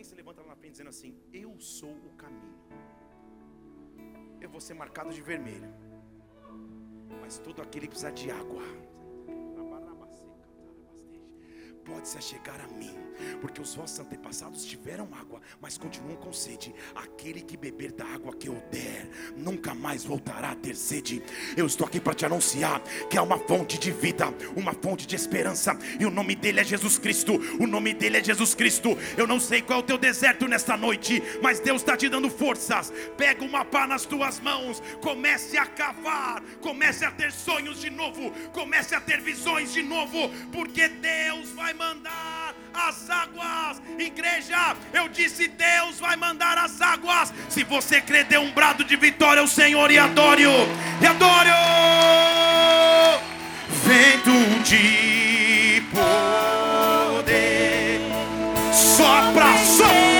Alguém 0.00 0.04
se 0.04 0.14
levanta 0.14 0.40
lá 0.40 0.48
na 0.48 0.56
frente 0.56 0.72
dizendo 0.72 0.88
assim: 0.88 1.14
Eu 1.32 1.58
sou 1.60 1.92
o 1.92 2.10
caminho. 2.16 2.58
Eu 4.40 4.48
vou 4.48 4.60
ser 4.60 4.74
marcado 4.74 5.12
de 5.12 5.20
vermelho. 5.20 5.72
Mas 7.20 7.38
todo 7.38 7.60
aquele 7.60 7.86
que 7.86 7.90
precisa 7.90 8.12
de 8.12 8.30
água 8.30 8.62
pode 11.84 12.08
se 12.08 12.18
achegar 12.18 12.60
a 12.60 12.68
mim, 12.78 12.94
porque 13.40 13.60
os 13.60 13.74
vossos 13.74 13.98
antepassados 13.98 14.64
tiveram 14.64 15.08
água, 15.12 15.40
mas 15.60 15.76
continuam 15.76 16.16
com 16.16 16.32
sede. 16.32 16.74
Aquele 16.94 17.40
que 17.40 17.56
beber 17.56 17.92
da 17.92 18.04
água 18.06 18.34
que 18.34 18.48
eu 18.48 18.62
der, 18.70 19.08
nunca 19.36 19.74
mais 19.74 20.04
voltará 20.04 20.50
a 20.50 20.56
ter 20.56 20.76
sede. 20.76 21.22
Eu 21.56 21.66
estou 21.66 21.86
aqui 21.86 22.00
para 22.00 22.14
te 22.14 22.24
anunciar 22.24 22.80
que 23.08 23.18
há 23.18 23.22
uma 23.22 23.38
fonte 23.38 23.78
de 23.78 23.90
vida, 23.90 24.26
uma 24.56 24.72
fonte 24.72 25.06
de 25.06 25.16
esperança, 25.16 25.76
e 25.98 26.04
o 26.04 26.10
nome 26.10 26.34
dele 26.34 26.60
é 26.60 26.64
Jesus 26.64 26.98
Cristo. 26.98 27.32
O 27.58 27.66
nome 27.66 27.94
dele 27.94 28.18
é 28.18 28.24
Jesus 28.24 28.54
Cristo. 28.54 28.96
Eu 29.16 29.26
não 29.26 29.40
sei 29.40 29.62
qual 29.62 29.80
é 29.80 29.82
o 29.82 29.86
teu 29.86 29.98
deserto 29.98 30.46
nesta 30.46 30.76
noite, 30.76 31.22
mas 31.42 31.60
Deus 31.60 31.82
está 31.82 31.96
te 31.96 32.08
dando 32.08 32.30
forças. 32.30 32.92
Pega 33.16 33.44
uma 33.44 33.64
pá 33.64 33.86
nas 33.86 34.04
tuas 34.04 34.40
mãos, 34.40 34.82
comece 35.00 35.56
a 35.56 35.66
cavar, 35.66 36.42
comece 36.60 37.04
a 37.04 37.10
ter 37.10 37.32
sonhos 37.32 37.80
de 37.80 37.90
novo, 37.90 38.30
comece 38.52 38.94
a 38.94 39.00
ter 39.00 39.20
visões 39.20 39.72
de 39.72 39.82
novo, 39.82 40.30
porque 40.52 40.88
Deus 40.88 41.50
vai 41.50 41.69
vai 41.70 41.74
mandar 41.74 42.54
as 42.74 43.08
águas. 43.08 43.80
Igreja, 43.98 44.76
eu 44.92 45.08
disse: 45.08 45.48
Deus 45.48 46.00
vai 46.00 46.16
mandar 46.16 46.58
as 46.58 46.80
águas. 46.80 47.32
Se 47.48 47.62
você 47.64 48.00
crer, 48.00 48.24
dê 48.24 48.38
um 48.38 48.50
brado 48.50 48.82
de 48.84 48.96
vitória 48.96 49.40
ao 49.40 49.46
Senhor 49.46 49.90
e 49.90 49.98
adore-o. 49.98 50.50
E 51.00 51.06
adore-o. 51.06 51.52
Vento 53.84 54.32
de 54.64 55.82
poder, 55.92 57.30
sopra, 58.72 59.56
sopra. 59.76 60.19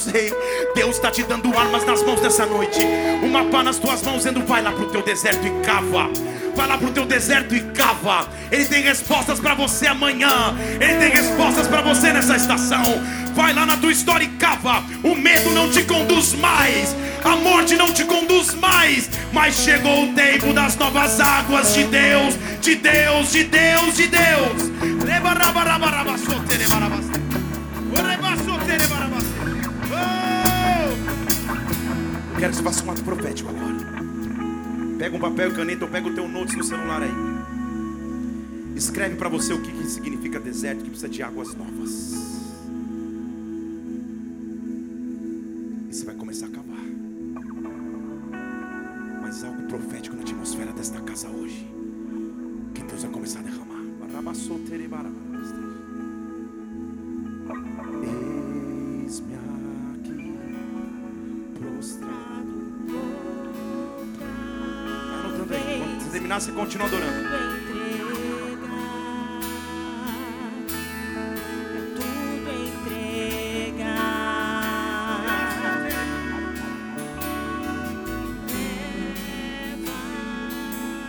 Sei: 0.00 0.32
Deus 0.74 0.96
está 0.96 1.10
te 1.10 1.22
dando 1.22 1.56
armas 1.56 1.84
nas 1.84 2.02
mãos 2.02 2.20
nessa 2.20 2.46
noite. 2.46 2.80
Uma 3.22 3.44
pá 3.44 3.62
nas 3.62 3.78
tuas 3.78 4.02
mãos, 4.02 4.18
dizendo: 4.18 4.44
vai 4.44 4.62
lá 4.62 4.72
pro 4.72 4.86
teu 4.86 5.02
deserto 5.02 5.46
e 5.46 5.50
cava. 5.64 6.10
Vai 6.56 6.66
lá 6.66 6.76
pro 6.76 6.90
teu 6.90 7.06
deserto 7.06 7.54
e 7.54 7.60
cava. 7.72 8.28
Ele 8.50 8.64
tem 8.64 8.82
respostas 8.82 9.38
para 9.38 9.54
você 9.54 9.86
amanhã. 9.86 10.56
Ele 10.80 10.94
tem 10.94 11.10
respostas 11.10 11.66
para 11.66 11.80
você 11.82 12.12
nessa 12.12 12.36
estação. 12.36 12.82
Vai 13.34 13.54
lá 13.54 13.64
na 13.64 13.76
tua 13.76 13.92
história 13.92 14.24
e 14.24 14.28
cava. 14.28 14.82
O 15.02 15.14
medo 15.14 15.50
não 15.52 15.70
te 15.70 15.82
conduz 15.84 16.34
mais. 16.34 16.94
A 17.24 17.36
morte 17.36 17.76
não 17.76 17.92
te 17.92 18.04
conduz 18.04 18.54
mais. 18.54 19.08
Mas 19.32 19.54
chegou 19.54 20.04
o 20.04 20.12
tempo 20.12 20.52
das 20.52 20.76
novas 20.76 21.20
águas 21.20 21.74
de 21.74 21.84
Deus, 21.84 22.34
de 22.60 22.74
Deus, 22.74 23.32
de 23.32 23.44
Deus, 23.44 23.96
de 23.96 24.06
Deus. 24.08 24.70
Lebarabarabarabassoterebarabas. 25.04 25.99
Quero 32.50 32.64
que 32.64 32.68
você 32.68 32.76
faça 32.76 32.84
um 32.84 32.90
ato 32.90 33.04
profético 33.04 33.48
agora. 33.48 33.76
Pega 34.98 35.16
um 35.16 35.20
papel 35.20 35.50
e 35.50 35.54
caneta 35.54 35.84
ou 35.84 35.90
pega 35.90 36.08
o 36.08 36.14
teu 36.16 36.26
notes 36.26 36.56
no 36.56 36.64
celular 36.64 37.00
aí. 37.00 37.12
Escreve 38.74 39.14
para 39.14 39.28
você 39.28 39.52
o 39.52 39.62
que, 39.62 39.70
que 39.70 39.86
significa 39.88 40.40
deserto, 40.40 40.82
que 40.82 40.90
precisa 40.90 41.08
de 41.08 41.22
águas 41.22 41.54
novas. 41.54 42.39
Terminar, 66.30 66.40
você 66.40 66.52
continua 66.52 66.86
adorando. 66.86 67.28
tudo 71.96 72.50
entregar. 72.64 73.80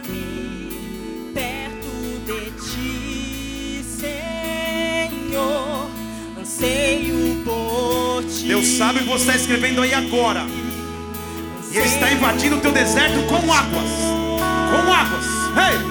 Leva-me 0.07 0.21
perto 1.33 1.91
de 2.25 2.39
ti, 2.59 3.83
Senhor. 5.03 5.89
Anseio 6.39 7.43
por 7.45 8.23
ti. 8.25 8.47
Deus 8.47 8.65
sabe 8.65 8.99
o 8.99 9.03
que 9.03 9.09
você 9.09 9.23
está 9.23 9.35
escrevendo 9.35 9.81
aí 9.83 9.93
agora. 9.93 10.47
E 11.71 11.77
Ele 11.77 11.85
está 11.85 12.11
invadindo 12.11 12.57
o 12.57 12.59
teu 12.59 12.71
deserto 12.71 13.21
com 13.27 13.53
águas. 13.53 14.30
Com 14.71 14.93
águas. 14.93 15.25
Ei! 15.69 15.90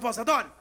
voz, 0.00 0.18
adore. 0.18 0.60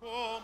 Como? 0.00 0.42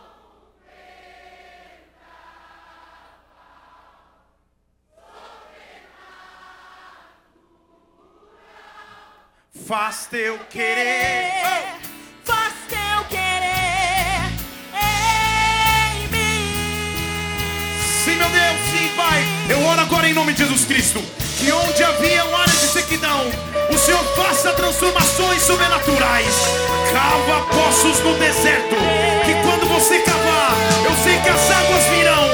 Faz 9.66 10.06
teu 10.06 10.38
querer. 10.46 11.83
Oro 19.74 19.82
agora 19.82 20.08
em 20.08 20.14
nome 20.14 20.32
de 20.32 20.38
Jesus 20.38 20.64
Cristo. 20.66 21.00
Que 21.36 21.50
onde 21.50 21.82
havia 21.82 22.24
um 22.26 22.36
área 22.36 22.52
de 22.52 22.66
sequidão, 22.68 23.22
o 23.72 23.76
Senhor 23.76 24.04
faça 24.14 24.52
transformações 24.52 25.42
sobrenaturais. 25.42 26.32
Cava 26.92 27.44
poços 27.46 27.98
no 27.98 28.16
deserto. 28.16 28.76
Que 29.24 29.34
quando 29.42 29.66
você 29.66 29.98
cavar, 29.98 30.52
eu 30.84 30.94
sei 31.02 31.20
que 31.20 31.28
as 31.28 31.50
águas 31.50 31.84
virão. 31.86 32.24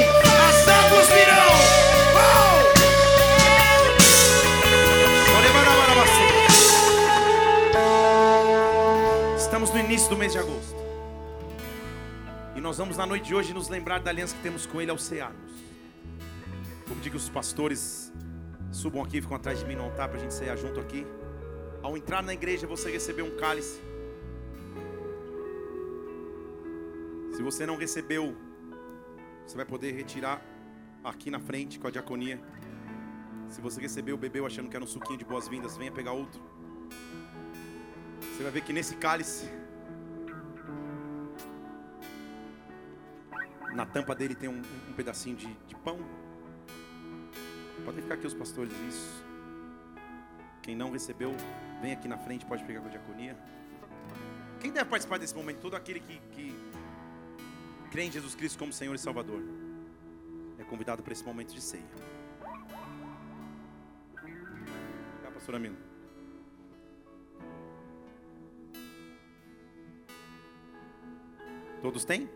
As 0.50 0.68
águas 0.68 1.08
virão. 1.08 1.40
Estamos 9.38 9.70
no 9.70 9.78
início 9.78 10.10
do 10.10 10.16
mês 10.18 10.32
de 10.32 10.38
agosto. 10.38 10.76
E 12.54 12.60
nós 12.60 12.76
vamos 12.76 12.98
na 12.98 13.06
noite 13.06 13.24
de 13.24 13.34
hoje 13.34 13.54
nos 13.54 13.70
lembrar 13.70 14.00
da 14.00 14.10
aliança 14.10 14.36
que 14.36 14.42
temos 14.42 14.66
com 14.66 14.78
Ele 14.78 14.90
ao 14.90 14.98
cearmos. 14.98 15.49
Pedir 17.00 17.12
que 17.12 17.16
os 17.16 17.30
pastores 17.30 18.12
subam 18.70 19.02
aqui, 19.02 19.22
ficam 19.22 19.34
atrás 19.34 19.58
de 19.58 19.64
mim 19.64 19.74
no 19.74 19.84
altar 19.84 20.06
para 20.06 20.18
a 20.18 20.20
gente 20.20 20.34
cear 20.34 20.54
junto 20.54 20.78
aqui. 20.78 21.06
Ao 21.82 21.96
entrar 21.96 22.22
na 22.22 22.34
igreja, 22.34 22.66
você 22.66 22.90
recebeu 22.90 23.24
um 23.24 23.38
cálice. 23.38 23.80
Se 27.34 27.42
você 27.42 27.64
não 27.64 27.76
recebeu, 27.78 28.36
você 29.46 29.56
vai 29.56 29.64
poder 29.64 29.92
retirar 29.92 30.42
aqui 31.02 31.30
na 31.30 31.40
frente 31.40 31.80
com 31.80 31.86
a 31.88 31.90
diaconia. 31.90 32.38
Se 33.48 33.62
você 33.62 33.80
recebeu, 33.80 34.18
bebeu 34.18 34.44
achando 34.44 34.68
que 34.68 34.76
era 34.76 34.84
um 34.84 34.92
suquinho 34.96 35.18
de 35.18 35.24
boas-vindas, 35.24 35.78
venha 35.78 35.90
pegar 35.90 36.12
outro. 36.12 36.38
Você 38.20 38.42
vai 38.42 38.52
ver 38.52 38.60
que 38.60 38.74
nesse 38.74 38.96
cálice, 38.96 39.48
na 43.72 43.86
tampa 43.86 44.14
dele 44.14 44.34
tem 44.34 44.50
um, 44.50 44.60
um 44.90 44.92
pedacinho 44.92 45.34
de, 45.34 45.50
de 45.66 45.74
pão. 45.76 45.98
Podem 47.84 48.02
ficar 48.02 48.14
aqui 48.14 48.26
os 48.26 48.34
pastores, 48.34 48.72
isso. 48.88 49.24
Quem 50.62 50.76
não 50.76 50.90
recebeu, 50.90 51.34
vem 51.80 51.92
aqui 51.92 52.06
na 52.06 52.18
frente, 52.18 52.44
pode 52.44 52.62
pegar 52.64 52.80
com 52.80 52.88
a 52.88 52.90
diaconia. 52.90 53.36
Quem 54.60 54.70
deve 54.70 54.90
participar 54.90 55.18
desse 55.18 55.34
momento? 55.34 55.60
Todo 55.60 55.74
aquele 55.74 56.00
que, 56.00 56.20
que 56.32 56.54
crê 57.90 58.04
em 58.04 58.12
Jesus 58.12 58.34
Cristo 58.34 58.58
como 58.58 58.72
Senhor 58.72 58.94
e 58.94 58.98
Salvador 58.98 59.42
é 60.58 60.64
convidado 60.64 61.02
para 61.02 61.12
esse 61.12 61.24
momento 61.24 61.54
de 61.54 61.60
ceia. 61.60 61.82
Cá, 65.22 65.30
pastor 65.32 65.54
Amino. 65.54 65.76
Todos 71.80 72.04
têm? 72.04 72.28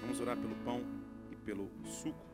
Vamos 0.00 0.20
orar 0.20 0.36
pelo 0.36 0.54
pão 0.64 0.99
pelo 1.40 1.70
suco. 1.84 2.30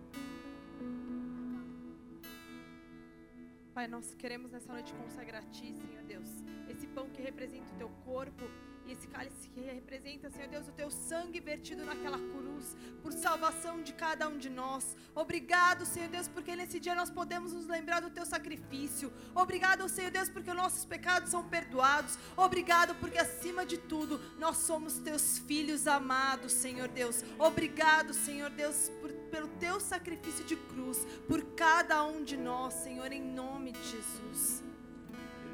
Pai, 3.75 3.87
nós 3.87 4.15
queremos 4.15 4.51
nessa 4.51 4.73
noite 4.73 4.95
consagrar 4.95 5.43
a 5.43 5.47
Ti, 5.51 5.75
Senhor 5.75 6.03
Deus, 6.05 6.29
esse 6.69 6.87
pão 6.87 7.11
que 7.11 7.21
representa 7.21 7.71
o 7.75 7.77
Teu 7.77 7.89
corpo 8.05 8.45
e 8.87 8.93
esse 8.93 9.07
cálice 9.09 9.49
que 9.49 9.61
representa, 9.61 10.30
Senhor 10.30 10.49
Deus, 10.49 10.68
o 10.68 10.72
Teu 10.72 10.91
sangue 10.91 11.41
vertido 11.41 11.84
naquela 11.84 12.18
cruz, 12.18 12.76
por 13.03 13.12
salvação 13.12 13.82
de 13.82 13.93
cada 13.93 14.28
um 14.28 14.39
de 14.39 14.49
nós. 14.49 14.97
Obrigado, 15.14 15.84
Senhor 15.84 16.09
Deus, 16.09 16.28
porque 16.28 16.55
nesse 16.55 16.78
dia 16.78 16.95
nós 16.95 17.11
podemos 17.11 17.53
nos 17.53 17.66
lembrar 17.66 18.01
do 18.01 18.11
Teu 18.11 18.24
sacrifício. 18.24 19.12
Obrigado, 19.34 19.89
Senhor 19.89 20.11
Deus, 20.11 20.28
porque 20.28 20.53
nossos 20.53 20.84
pecados 20.84 21.30
são 21.30 21.49
perdoados. 21.49 22.16
Obrigado, 22.37 22.95
porque 22.97 23.18
acima 23.18 23.66
de 23.66 23.76
tudo 23.76 24.20
nós 24.39 24.59
somos 24.59 24.99
Teus 24.99 25.39
filhos 25.39 25.87
amados, 25.87 26.53
Senhor 26.53 26.89
Deus. 26.89 27.24
Obrigado, 27.39 28.14
Senhor 28.14 28.51
Deus, 28.51 28.91
por, 29.01 29.12
pelo 29.30 29.49
Teu 29.49 29.80
sacrifício 29.80 30.45
de 30.45 30.57
cruz, 30.57 31.05
por 31.26 31.43
cada 31.55 32.05
um 32.05 32.22
de 32.22 32.37
nós, 32.37 32.74
Senhor, 32.74 33.11
em 33.12 33.22
nome 33.22 33.72
de 33.72 33.82
Jesus. 33.82 34.62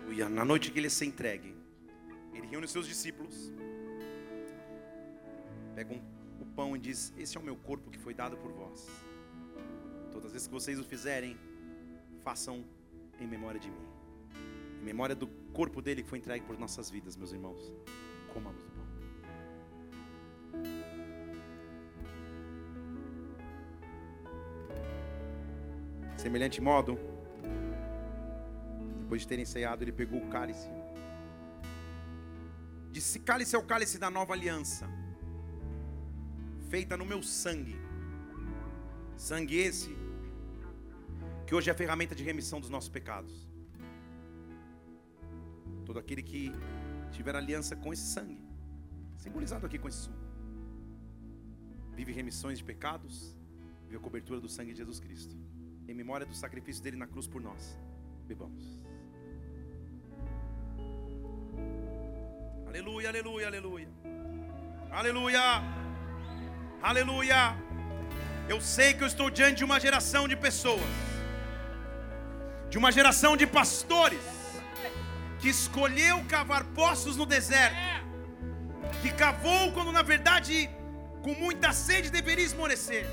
Aleluia. 0.02 0.28
Na 0.28 0.44
noite 0.44 0.70
que 0.70 0.78
ele 0.78 0.90
se 0.90 1.06
entregue, 1.06 1.61
ele 2.32 2.46
reúne 2.46 2.66
os 2.66 2.72
seus 2.72 2.86
discípulos, 2.86 3.52
pega 5.74 5.92
um- 5.94 6.02
o 6.40 6.46
pão 6.56 6.76
e 6.76 6.78
diz: 6.78 7.12
Esse 7.16 7.36
é 7.36 7.40
o 7.40 7.42
meu 7.44 7.56
corpo 7.56 7.90
que 7.90 7.98
foi 7.98 8.14
dado 8.14 8.36
por 8.36 8.52
vós. 8.52 8.86
Todas 10.10 10.26
as 10.26 10.32
vezes 10.32 10.46
que 10.48 10.54
vocês 10.54 10.78
o 10.78 10.84
fizerem, 10.84 11.36
façam 12.22 12.64
em 13.20 13.26
memória 13.26 13.58
de 13.60 13.70
mim, 13.70 13.86
em 14.80 14.84
memória 14.84 15.14
do 15.14 15.26
corpo 15.52 15.80
dele 15.80 16.02
que 16.02 16.08
foi 16.08 16.18
entregue 16.18 16.44
por 16.44 16.58
nossas 16.58 16.90
vidas, 16.90 17.16
meus 17.16 17.32
irmãos. 17.32 17.72
Comamos 18.32 18.62
o 18.62 18.70
pão. 18.70 18.82
Semelhante 26.16 26.60
modo, 26.60 26.98
depois 29.00 29.22
de 29.22 29.28
terem 29.28 29.44
ceado, 29.44 29.82
ele 29.82 29.92
pegou 29.92 30.20
o 30.20 30.28
cálice. 30.28 30.68
Disse: 33.02 33.18
Cálice 33.18 33.56
é 33.56 33.58
o 33.58 33.64
cálice 33.64 33.98
da 33.98 34.08
nova 34.08 34.32
aliança, 34.32 34.88
feita 36.70 36.96
no 36.96 37.04
meu 37.04 37.20
sangue. 37.20 37.76
Sangue 39.16 39.56
esse, 39.56 39.90
que 41.44 41.52
hoje 41.52 41.68
é 41.68 41.72
a 41.72 41.76
ferramenta 41.82 42.14
de 42.14 42.22
remissão 42.22 42.60
dos 42.60 42.70
nossos 42.70 42.88
pecados. 42.88 43.34
Todo 45.84 45.98
aquele 45.98 46.22
que 46.22 46.52
tiver 47.10 47.34
aliança 47.34 47.74
com 47.74 47.92
esse 47.92 48.06
sangue, 48.14 48.40
simbolizado 49.16 49.66
aqui 49.66 49.80
com 49.80 49.88
esse 49.88 50.02
suco, 50.04 50.24
vive 51.96 52.12
remissões 52.12 52.58
de 52.58 52.64
pecados, 52.64 53.36
vive 53.86 53.96
a 53.96 54.00
cobertura 54.00 54.40
do 54.40 54.48
sangue 54.48 54.70
de 54.70 54.78
Jesus 54.78 55.00
Cristo, 55.00 55.36
em 55.88 55.94
memória 56.02 56.24
do 56.24 56.36
sacrifício 56.36 56.80
dele 56.84 56.96
na 56.96 57.08
cruz 57.08 57.26
por 57.26 57.42
nós. 57.42 57.76
Bebamos. 58.28 58.91
Aleluia, 62.72 63.08
aleluia, 63.10 63.46
aleluia. 63.48 63.88
Aleluia. 64.90 65.42
Aleluia. 66.82 67.40
Eu 68.48 68.62
sei 68.62 68.94
que 68.94 69.02
eu 69.02 69.06
estou 69.06 69.28
diante 69.28 69.56
de 69.58 69.64
uma 69.64 69.78
geração 69.78 70.26
de 70.26 70.34
pessoas, 70.34 70.94
de 72.70 72.78
uma 72.78 72.90
geração 72.90 73.36
de 73.36 73.46
pastores, 73.46 74.24
que 75.38 75.50
escolheu 75.50 76.24
cavar 76.34 76.64
poços 76.80 77.14
no 77.14 77.26
deserto, 77.26 77.76
que 79.02 79.12
cavou 79.12 79.70
quando 79.72 79.92
na 79.92 80.00
verdade, 80.00 80.70
com 81.22 81.34
muita 81.34 81.74
sede, 81.74 82.08
deveria 82.10 82.46
esmorecer. 82.46 83.04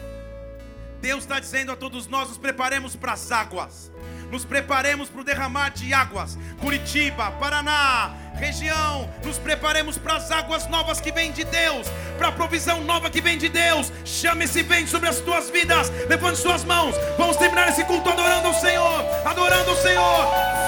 Deus 1.02 1.24
está 1.24 1.40
dizendo 1.40 1.72
a 1.72 1.76
todos 1.76 2.08
nós: 2.08 2.30
nos 2.30 2.38
preparemos 2.38 2.96
para 2.96 3.14
as 3.14 3.32
águas, 3.32 3.92
nos 4.32 4.46
preparemos 4.46 5.10
para 5.10 5.22
o 5.22 5.24
derramar 5.24 5.70
de 5.70 5.94
águas. 5.94 6.38
Curitiba, 6.60 7.32
Paraná, 7.32 8.14
região, 8.36 9.10
nos 9.24 9.38
preparemos 9.38 9.98
para 9.98 10.16
as 10.16 10.32
águas 10.32 10.68
novas 10.68 11.00
que 11.00 11.12
vêm 11.12 11.32
de 11.32 11.44
Deus, 11.44 11.88
para 12.18 12.28
a 12.28 12.32
provisão 12.32 12.82
nova 12.84 13.10
que 13.10 13.22
vem 13.22 13.38
de 13.38 13.50
Deus. 13.50 13.92
Chame 14.06 14.46
esse 14.46 14.62
vento 14.62 14.90
sobre 14.90 15.10
as 15.10 15.20
tuas 15.20 15.50
vidas, 15.50 15.90
levante 16.08 16.40
suas 16.40 16.64
mãos. 16.64 16.96
Vamos 17.18 17.38
terminar 17.38 17.70
esse 17.70 17.84
culto 17.86 18.10
adorando 18.10 18.50
o 18.50 18.54
Senhor, 18.54 19.06
adorando 19.26 19.72
o 19.72 19.78
Senhor. 19.78 20.28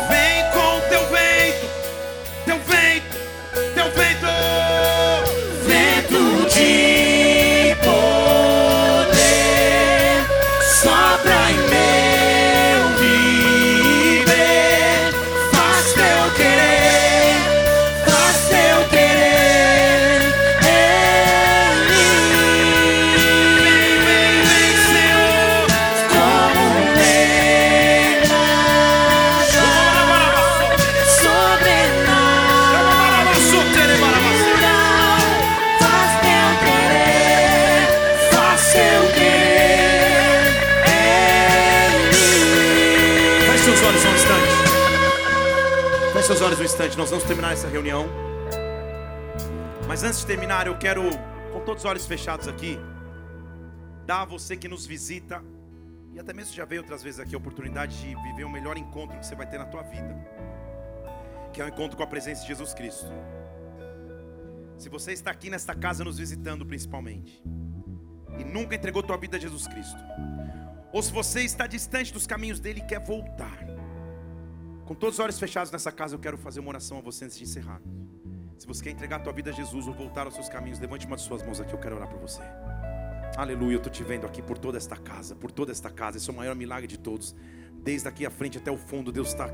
Vem 0.10 0.44
com 0.52 0.90
teu 0.90 1.08
vento, 1.10 1.68
teu 2.46 2.60
vento, 2.60 3.11
reunião. 47.72 48.06
Mas 49.88 50.04
antes 50.04 50.20
de 50.20 50.28
terminar, 50.28 50.68
eu 50.68 50.78
quero, 50.78 51.04
com 51.54 51.62
todos 51.62 51.84
os 51.84 51.90
olhos 51.90 52.06
fechados 52.06 52.48
aqui, 52.48 52.78
dar 54.06 54.22
a 54.22 54.26
você 54.26 54.58
que 54.58 54.68
nos 54.68 54.86
visita, 54.86 55.42
e 56.14 56.20
até 56.20 56.34
mesmo 56.34 56.54
já 56.54 56.66
veio 56.66 56.82
outras 56.82 57.02
vezes 57.02 57.20
aqui, 57.20 57.34
a 57.34 57.38
oportunidade 57.38 57.98
de 58.00 58.16
viver 58.24 58.44
o 58.44 58.50
melhor 58.50 58.78
encontro 58.78 59.18
que 59.18 59.26
você 59.26 59.36
vai 59.36 59.50
ter 59.50 59.58
na 59.58 59.66
tua 59.66 59.84
vida, 59.84 60.14
que 61.54 61.62
é 61.62 61.66
o 61.66 61.70
encontro 61.70 61.96
com 61.96 62.04
a 62.04 62.08
presença 62.08 62.42
de 62.42 62.50
Jesus 62.50 62.74
Cristo. 62.74 63.12
Se 64.78 64.90
você 64.90 65.14
está 65.14 65.32
aqui 65.32 65.50
nesta 65.50 65.74
casa 65.74 66.04
nos 66.04 66.18
visitando 66.18 66.66
principalmente, 66.66 67.42
e 68.38 68.44
nunca 68.44 68.76
entregou 68.76 69.02
tua 69.02 69.18
vida 69.18 69.38
a 69.38 69.40
Jesus 69.40 69.66
Cristo, 69.68 70.00
ou 70.92 71.02
se 71.02 71.12
você 71.12 71.42
está 71.42 71.68
distante 71.68 72.12
dos 72.12 72.28
caminhos 72.28 72.60
dele 72.60 72.82
e 72.82 72.86
quer 72.86 73.00
voltar, 73.00 73.66
com 74.86 74.94
todos 74.94 75.16
os 75.16 75.24
olhos 75.24 75.40
fechados 75.40 75.72
nessa 75.72 75.92
casa, 75.92 76.16
eu 76.16 76.20
quero 76.20 76.38
fazer 76.38 76.60
uma 76.60 76.70
oração 76.70 76.98
a 76.98 77.02
você 77.02 77.26
antes 77.26 77.38
de 77.38 77.44
encerrar. 77.44 77.82
Se 78.58 78.68
você 78.68 78.84
quer 78.84 78.92
entregar 78.92 79.18
a 79.18 79.20
tua 79.20 79.34
vida 79.34 79.50
a 79.50 79.54
Jesus 79.54 79.88
ou 79.88 79.94
voltar 79.94 80.26
aos 80.26 80.36
seus 80.36 80.48
caminhos, 80.48 80.80
levante 80.80 81.06
uma 81.06 81.16
de 81.16 81.24
suas 81.24 81.44
mãos 81.44 81.60
aqui, 81.60 81.74
eu 81.74 81.80
quero 81.80 81.96
orar 81.96 82.08
por 82.08 82.20
você. 82.20 82.42
Aleluia, 83.36 83.76
eu 83.76 83.78
estou 83.78 83.92
te 83.92 84.04
vendo 84.04 84.26
aqui 84.26 84.42
por 84.42 84.58
toda 84.58 84.78
esta 84.78 84.98
casa, 84.98 85.36
por 85.36 85.52
toda 85.52 85.72
esta 85.72 85.90
casa. 85.90 86.18
Esse 86.18 86.30
é 86.30 86.34
o 86.34 86.36
maior 86.36 86.56
milagre 86.56 86.88
de 86.88 87.00
todos. 87.00 87.36
Desde 87.72 88.08
aqui 88.08 88.26
à 88.26 88.30
frente 88.30 88.58
até 88.58 88.70
o 88.70 88.78
fundo, 88.78 89.12
Deus 89.12 89.30
está 89.30 89.50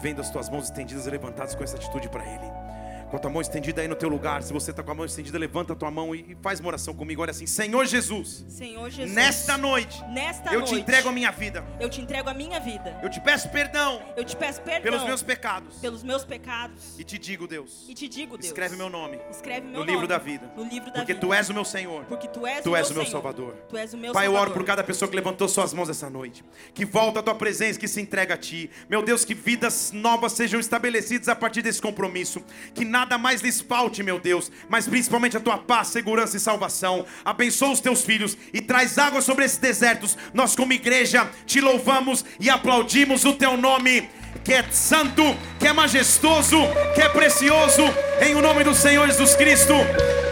vendo 0.00 0.20
as 0.20 0.30
tuas 0.30 0.48
mãos 0.48 0.64
estendidas 0.64 1.06
e 1.06 1.10
levantadas 1.10 1.54
com 1.54 1.62
essa 1.62 1.76
atitude 1.76 2.08
para 2.08 2.24
Ele 2.24 2.81
com 3.12 3.18
a 3.18 3.20
tua 3.20 3.30
mão 3.30 3.42
estendida 3.42 3.82
aí 3.82 3.86
no 3.88 3.94
teu 3.94 4.08
lugar. 4.08 4.42
Se 4.42 4.54
você 4.54 4.70
está 4.70 4.82
com 4.82 4.90
a 4.90 4.94
mão 4.94 5.04
estendida, 5.04 5.38
levanta 5.38 5.74
a 5.74 5.76
tua 5.76 5.90
mão 5.90 6.14
e 6.14 6.34
faz 6.40 6.60
uma 6.60 6.68
oração 6.68 6.94
comigo. 6.94 7.20
Olha 7.20 7.30
assim, 7.30 7.46
Senhor 7.46 7.84
Jesus. 7.84 8.42
Senhor 8.48 8.88
Jesus. 8.88 9.14
Nesta 9.14 9.58
noite. 9.58 10.02
Nesta 10.08 10.50
eu 10.50 10.60
noite. 10.60 10.74
te 10.74 10.80
entrego 10.80 11.10
a 11.10 11.12
minha 11.12 11.30
vida. 11.30 11.62
Eu 11.78 11.90
te 11.90 12.00
entrego 12.00 12.30
a 12.30 12.32
minha 12.32 12.58
vida. 12.58 12.98
Eu 13.02 13.10
te 13.10 13.20
peço 13.20 13.50
perdão. 13.50 14.00
Eu 14.16 14.24
te 14.24 14.34
peço 14.34 14.62
perdão. 14.62 14.90
Pelos 14.90 15.04
meus 15.04 15.22
pecados. 15.22 15.76
Pelos 15.76 16.02
meus 16.02 16.24
pecados. 16.24 16.98
E 16.98 17.04
te 17.04 17.18
digo, 17.18 17.46
Deus. 17.46 17.84
E 17.86 17.92
te 17.92 18.08
digo, 18.08 18.38
Deus. 18.38 18.46
Escreve 18.46 18.76
meu 18.76 18.88
nome. 18.88 19.20
Escreve 19.30 19.66
meu 19.66 19.72
no 19.72 19.78
nome. 19.80 19.92
livro 19.92 20.08
da 20.08 20.16
vida. 20.16 20.50
No 20.56 20.64
livro 20.64 20.86
da 20.90 21.00
Porque 21.00 21.12
vida. 21.12 21.26
tu 21.26 21.34
és 21.34 21.50
o 21.50 21.52
meu 21.52 21.66
Senhor. 21.66 22.06
Porque 22.06 22.28
tu 22.28 22.46
és 22.46 22.62
Tu 22.62 22.70
o 22.70 22.76
és 22.76 22.88
meu 22.88 22.92
o 22.92 22.94
meu 22.94 23.04
Senhor. 23.04 23.12
Salvador. 23.12 23.52
Tu 23.68 23.76
és 23.76 23.92
o 23.92 23.98
meu 23.98 24.14
Pai, 24.14 24.26
eu 24.26 24.30
Salvador. 24.30 24.48
oro 24.52 24.58
por 24.58 24.64
cada 24.66 24.82
pessoa 24.82 25.06
que 25.06 25.14
levantou 25.16 25.46
suas 25.50 25.74
mãos 25.74 25.90
essa 25.90 26.08
noite. 26.08 26.42
Que 26.72 26.86
volta 26.86 27.20
a 27.20 27.22
tua 27.22 27.34
presença, 27.34 27.78
que 27.78 27.86
se 27.86 28.00
entrega 28.00 28.32
a 28.32 28.38
ti. 28.38 28.70
Meu 28.88 29.02
Deus, 29.02 29.22
que 29.22 29.34
vidas 29.34 29.92
novas 29.92 30.32
sejam 30.32 30.58
estabelecidas 30.58 31.28
a 31.28 31.36
partir 31.36 31.60
desse 31.60 31.82
compromisso. 31.82 32.42
Que 32.74 32.86
nada 32.86 33.01
mais 33.18 33.40
lhes 33.40 33.60
falte, 33.60 34.02
meu 34.02 34.18
Deus. 34.18 34.50
Mas 34.68 34.86
principalmente 34.86 35.36
a 35.36 35.40
tua 35.40 35.58
paz, 35.58 35.88
segurança 35.88 36.36
e 36.36 36.40
salvação. 36.40 37.04
Abençoa 37.24 37.72
os 37.72 37.80
teus 37.80 38.02
filhos 38.02 38.36
e 38.52 38.60
traz 38.60 38.98
água 38.98 39.20
sobre 39.20 39.44
esses 39.44 39.58
desertos. 39.58 40.16
Nós, 40.32 40.56
como 40.56 40.72
igreja, 40.72 41.28
te 41.46 41.60
louvamos 41.60 42.24
e 42.40 42.48
aplaudimos 42.48 43.24
o 43.24 43.34
teu 43.34 43.56
nome. 43.56 44.08
Que 44.44 44.54
é 44.54 44.62
santo, 44.70 45.22
que 45.58 45.68
é 45.68 45.72
majestoso, 45.72 46.56
que 46.94 47.02
é 47.02 47.08
precioso, 47.08 47.82
em 48.20 48.34
o 48.34 48.42
nome 48.42 48.64
do 48.64 48.74
Senhor 48.74 49.06
Jesus 49.06 49.36
Cristo. 49.36 49.74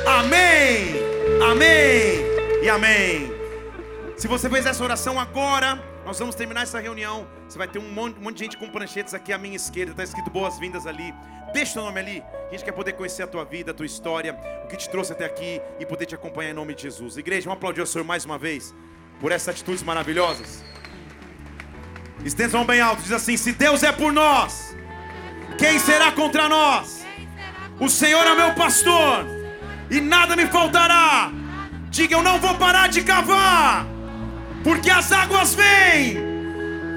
Amém, 0.07 0.97
amém 1.49 2.25
e 2.63 2.69
amém. 2.69 3.33
Se 4.17 4.27
você 4.27 4.51
fez 4.51 4.67
essa 4.67 4.83
oração 4.83 5.19
agora, 5.19 5.90
nós 6.11 6.19
vamos 6.19 6.35
terminar 6.35 6.63
essa 6.63 6.81
reunião. 6.81 7.25
Você 7.49 7.57
vai 7.57 7.69
ter 7.69 7.79
um 7.79 7.89
monte, 7.89 8.19
um 8.19 8.23
monte 8.23 8.39
de 8.39 8.45
gente 8.45 8.57
com 8.57 8.69
pranchetes 8.69 9.15
aqui 9.15 9.33
à 9.33 9.39
minha 9.39 9.55
esquerda. 9.55 9.93
Está 9.93 10.03
escrito 10.03 10.29
boas-vindas 10.29 10.85
ali. 10.85 11.15
Deixa 11.53 11.71
o 11.71 11.75
teu 11.75 11.85
nome 11.85 12.01
ali. 12.01 12.25
A 12.49 12.51
gente 12.51 12.65
quer 12.65 12.73
poder 12.73 12.95
conhecer 12.95 13.23
a 13.23 13.29
tua 13.29 13.45
vida, 13.45 13.71
a 13.71 13.75
tua 13.75 13.87
história, 13.87 14.37
o 14.65 14.67
que 14.67 14.77
te 14.77 14.91
trouxe 14.91 15.13
até 15.13 15.25
aqui 15.25 15.63
e 15.79 15.87
poder 15.87 16.07
te 16.07 16.15
acompanhar 16.17 16.51
em 16.51 16.53
nome 16.53 16.75
de 16.75 16.83
Jesus. 16.83 17.17
Igreja, 17.17 17.45
vamos 17.45 17.59
aplaudir 17.59 17.81
o 17.81 17.87
Senhor 17.87 18.03
mais 18.03 18.25
uma 18.25 18.37
vez 18.37 18.75
por 19.21 19.31
essas 19.31 19.51
atitudes 19.55 19.85
maravilhosas. 19.85 20.65
Estenda 22.25 22.59
a 22.59 22.65
bem 22.65 22.81
alto, 22.81 23.03
diz 23.03 23.13
assim: 23.13 23.37
Se 23.37 23.53
Deus 23.53 23.85
é 23.85 23.93
por 23.93 24.13
nós, 24.13 24.77
quem 25.61 25.79
será 25.79 26.11
contra 26.11 26.49
nós? 26.49 27.07
O 27.79 27.89
Senhor 27.89 28.27
é 28.27 28.35
meu 28.35 28.53
pastor 28.55 29.27
e 29.89 30.01
nada 30.01 30.35
me 30.35 30.47
faltará. 30.47 31.31
Diga, 31.89 32.17
eu 32.17 32.23
não 32.25 32.41
vou 32.41 32.57
parar 32.57 32.89
de 32.89 33.05
cavar, 33.05 33.87
porque 34.63 34.91
as 34.91 35.11
águas 35.13 35.55
vêm, 35.55 36.17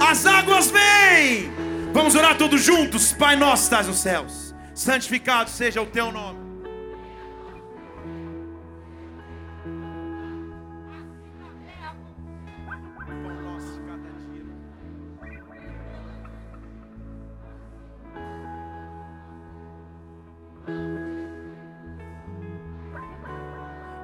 as 0.01 0.25
águas 0.25 0.71
vêm. 0.71 1.51
Vamos 1.93 2.15
orar 2.15 2.37
todos 2.37 2.61
juntos, 2.61 3.13
Pai 3.13 3.35
nosso 3.35 3.63
que 3.63 3.75
estás 3.75 3.87
nos 3.87 3.97
céus, 3.97 4.55
santificado 4.73 5.49
seja 5.49 5.81
o 5.81 5.85
teu 5.85 6.11
nome. 6.11 6.42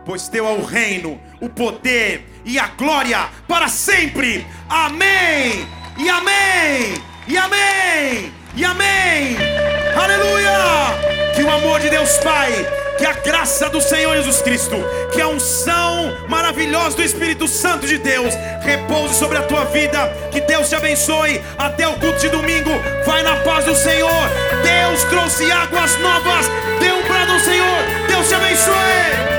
Pois 0.09 0.27
teu 0.27 0.47
é 0.47 0.53
o 0.53 0.65
reino, 0.65 1.21
o 1.39 1.47
poder 1.47 2.25
e 2.43 2.57
a 2.57 2.65
glória 2.69 3.29
para 3.47 3.67
sempre. 3.67 4.43
Amém. 4.67 5.67
E 5.99 6.09
amém. 6.09 6.95
E 7.27 7.37
amém. 7.37 8.33
E 8.55 8.65
amém. 8.65 9.37
Aleluia! 9.95 11.35
Que 11.35 11.43
o 11.43 11.51
amor 11.51 11.79
de 11.79 11.91
Deus 11.91 12.17
Pai, 12.23 12.51
que 12.97 13.05
a 13.05 13.13
graça 13.13 13.69
do 13.69 13.79
Senhor 13.79 14.15
Jesus 14.15 14.41
Cristo, 14.41 14.77
que 15.13 15.21
a 15.21 15.27
unção 15.27 16.17
maravilhosa 16.27 16.95
do 16.95 17.03
Espírito 17.03 17.47
Santo 17.47 17.85
de 17.85 17.99
Deus 17.99 18.33
repouse 18.61 19.13
sobre 19.13 19.37
a 19.37 19.43
tua 19.43 19.65
vida. 19.65 20.07
Que 20.31 20.41
Deus 20.41 20.69
te 20.69 20.75
abençoe. 20.75 21.39
Até 21.55 21.87
o 21.87 21.93
culto 21.99 22.17
de 22.17 22.29
domingo. 22.29 22.71
Vai 23.05 23.21
na 23.21 23.35
paz 23.41 23.63
do 23.63 23.75
Senhor. 23.75 24.23
Deus 24.63 25.03
trouxe 25.03 25.51
águas 25.51 25.95
novas. 25.99 26.47
Dê 26.79 26.91
um 26.93 27.03
brado 27.03 27.33
ao 27.33 27.39
Senhor. 27.41 28.07
Deus 28.07 28.27
te 28.27 28.33
abençoe. 28.33 29.38